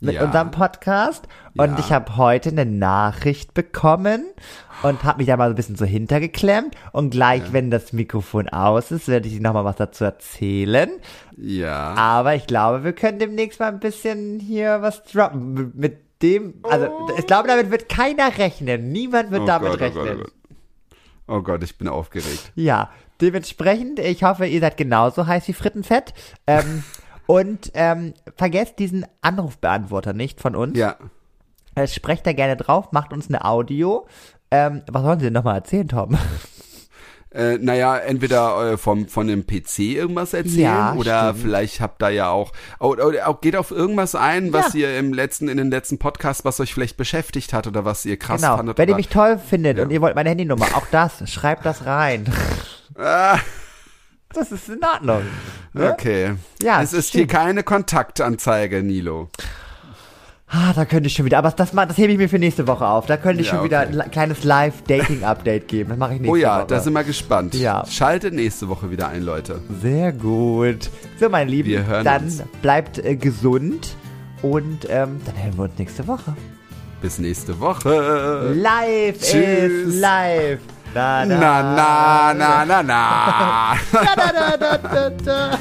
mit 0.03 0.17
Ja. 0.17 0.25
unserem 0.25 0.51
Podcast. 0.51 1.27
Und 1.57 1.71
Ja. 1.73 1.79
ich 1.79 1.93
habe 1.93 2.17
heute 2.17 2.51
eine 2.51 2.67
Nachricht 2.67 3.55
bekommen 3.55 4.25
und 4.83 5.05
habe 5.05 5.19
mich 5.19 5.27
da 5.29 5.37
mal 5.37 5.49
so 5.49 5.53
ein 5.53 5.57
bisschen 5.57 5.77
so 5.77 5.85
hintergeklemmt. 5.85 6.75
Und 6.93 7.11
gleich, 7.11 7.53
wenn 7.53 7.71
das 7.71 7.93
Mikrofon 7.93 8.49
aus 8.49 8.91
ist, 8.91 9.09
werde 9.09 9.29
ich 9.29 9.41
noch 9.41 9.55
mal 9.55 9.65
was 9.65 9.77
dazu 9.77 10.05
erzählen. 10.05 10.91
Ja. 11.37 11.95
Aber 11.95 12.35
ich 12.35 12.47
glaube, 12.47 12.85
wir 12.85 12.93
können 12.93 13.19
demnächst 13.19 13.61
mal 13.61 13.69
ein 13.69 13.81
bisschen 13.81 14.41
hier 14.41 14.83
was 14.83 15.03
droppen. 15.05 15.73
Mit- 15.75 15.99
dem, 16.23 16.55
also 16.63 17.09
ich 17.19 17.27
glaube, 17.27 17.49
damit 17.49 17.73
wird 17.73 17.89
keiner 17.89 18.39
rechnen. 18.39 18.93
Niemand 18.93 19.33
wird 19.33 19.43
Oh 19.43 19.47
damit 19.47 19.71
Gott, 19.73 19.81
oh 19.81 19.85
rechnen. 19.85 20.05
Gott, 20.05 20.15
oh 20.17 20.23
Gott. 20.23 20.33
Oh 21.27 21.43
Gott, 21.43 21.65
ich 21.65 21.77
bin 21.79 21.89
aufgeregt. 21.89 22.53
Ja, 22.55 22.91
dementsprechend, 23.21 23.99
ich 23.99 24.23
hoffe, 24.23 24.47
ihr 24.47 24.61
seid 24.61 24.77
genauso 24.77 25.27
heiß 25.27 25.49
wie 25.49 25.53
Frittenfett. 25.53 26.15
Ähm, 26.47 26.85
und 27.27 27.71
ähm, 27.75 28.15
vergesst 28.37 28.79
diesen 28.79 29.07
Anrufbeantworter 29.21 30.13
nicht 30.13 30.41
von 30.41 30.57
uns. 30.57 30.77
Ja. 30.79 30.97
Äh, 31.75 31.87
sprecht 31.87 32.27
da 32.27 32.33
gerne 32.33 32.57
drauf, 32.57 32.93
macht 32.93 33.13
uns 33.13 33.29
eine 33.29 33.45
Audio. 33.45 34.07
Ähm, 34.51 34.83
was 34.91 35.03
wollen 35.03 35.19
Sie 35.21 35.25
denn 35.27 35.33
nochmal 35.33 35.57
erzählen, 35.57 35.89
Tom? 35.89 36.19
Äh, 37.35 37.57
naja, 37.57 37.97
entweder 37.97 38.73
äh, 38.73 38.77
vom, 38.77 39.09
von 39.09 39.27
dem 39.27 39.47
PC 39.47 39.79
irgendwas 39.79 40.35
erzählen 40.35 40.59
Ja, 40.61 40.95
oder 40.95 41.31
stimmt. 41.31 41.39
vielleicht 41.39 41.81
habt 41.81 42.03
ihr 42.03 42.11
ja 42.11 42.29
auch, 42.29 42.53
oder, 42.79 43.07
oder 43.07 43.27
auch 43.27 43.41
geht 43.41 43.57
auf 43.57 43.71
irgendwas 43.71 44.15
ein, 44.15 44.53
was 44.53 44.75
Ja. 44.75 44.81
ihr 44.81 44.99
im 44.99 45.15
letzten, 45.15 45.49
in 45.49 45.57
den 45.57 45.71
letzten 45.71 45.99
Podcast, 45.99 46.45
was 46.45 46.61
euch 46.61 46.75
vielleicht 46.75 46.99
beschäftigt 46.99 47.55
hat 47.55 47.67
oder 47.67 47.87
was 47.87 48.05
ihr 48.05 48.19
krass 48.19 48.43
genau. 48.43 48.59
fandet. 48.59 48.77
Wenn 48.77 48.87
ihr 48.87 48.93
oder, 48.93 48.97
mich 48.99 49.09
toll 49.09 49.39
findet 49.39 49.79
Ja. 49.79 49.85
und 49.85 49.91
ihr 49.93 50.03
wollt 50.03 50.15
meine 50.15 50.29
Handynummer, 50.29 50.67
auch 50.75 50.85
das, 50.91 51.27
schreibt 51.31 51.65
das 51.65 51.87
rein. 51.87 52.31
ah, 52.99 53.39
Das 54.35 54.51
ist 54.53 54.69
in 54.69 54.81
Ordnung. 54.85 55.23
Ne? 55.75 55.91
okay. 55.93 56.35
Ja, 56.63 56.83
es 56.83 56.93
ist 56.93 57.09
stimmt. 57.11 57.31
hier 57.31 57.39
keine 57.39 57.63
Kontaktanzeige, 57.63 58.83
Nilo. 58.83 59.29
Ah, 60.55 60.75
da 60.75 60.85
könnte 60.85 61.07
ich 61.07 61.15
schon 61.15 61.25
wieder, 61.25 61.39
aber 61.39 61.51
das, 61.51 61.71
das 61.71 61.97
hebe 61.97 62.13
ich 62.13 62.19
mir 62.19 62.29
für 62.29 62.39
nächste 62.39 62.67
Woche 62.67 62.87
auf. 62.87 63.07
Da 63.07 63.17
könnte 63.17 63.41
ich 63.41 63.47
Ja, 63.49 63.55
schon 63.55 63.65
wieder 63.65 63.87
okay. 63.89 64.01
ein 64.03 64.11
kleines 64.11 64.45
Live-Dating-Update 64.45 65.67
geben. 65.67 65.89
Das 65.91 65.99
mache 65.99 66.13
ich 66.15 66.21
nächste 66.21 66.31
Oh 66.33 66.37
ja, 66.37 66.59
Woche. 66.59 66.67
da 66.67 66.81
sind 66.81 66.93
wir 66.93 67.05
gespannt. 67.05 67.55
Ja. 67.55 67.87
Schaltet 67.87 68.35
nächste 68.35 68.69
Woche 68.69 68.91
wieder 68.91 69.09
ein, 69.09 69.23
Leute. 69.23 69.63
Sehr 69.81 70.13
gut. 70.13 70.91
So, 71.19 71.31
meine 71.31 71.51
Lieben, 71.51 71.71
Wir 71.71 71.87
hören 71.87 72.05
dann 72.05 72.25
uns. 72.25 72.43
bleibt 72.61 72.99
äh, 72.99 73.17
gesund 73.17 73.97
und 74.43 74.87
ähm, 74.91 75.23
dann 75.25 75.43
hören 75.43 75.57
wir 75.57 75.63
uns 75.65 75.79
nächste 75.79 76.07
Woche. 76.07 76.37
Bis 77.01 77.19
nächste 77.19 77.59
Woche. 77.59 78.53
Live 78.55 79.21
Tschüss. 79.21 79.33
ist 79.89 80.01
live. 80.01 80.61
Na, 80.95 81.25
Na, 81.25 81.63
na, 81.63 82.35
na, 82.35 82.65
na, 82.65 82.83
na. 82.83 83.03
na, 83.93 84.15
na, 84.15 84.57
na, 84.57 84.77
na, 84.77 85.09
na. 85.25 85.59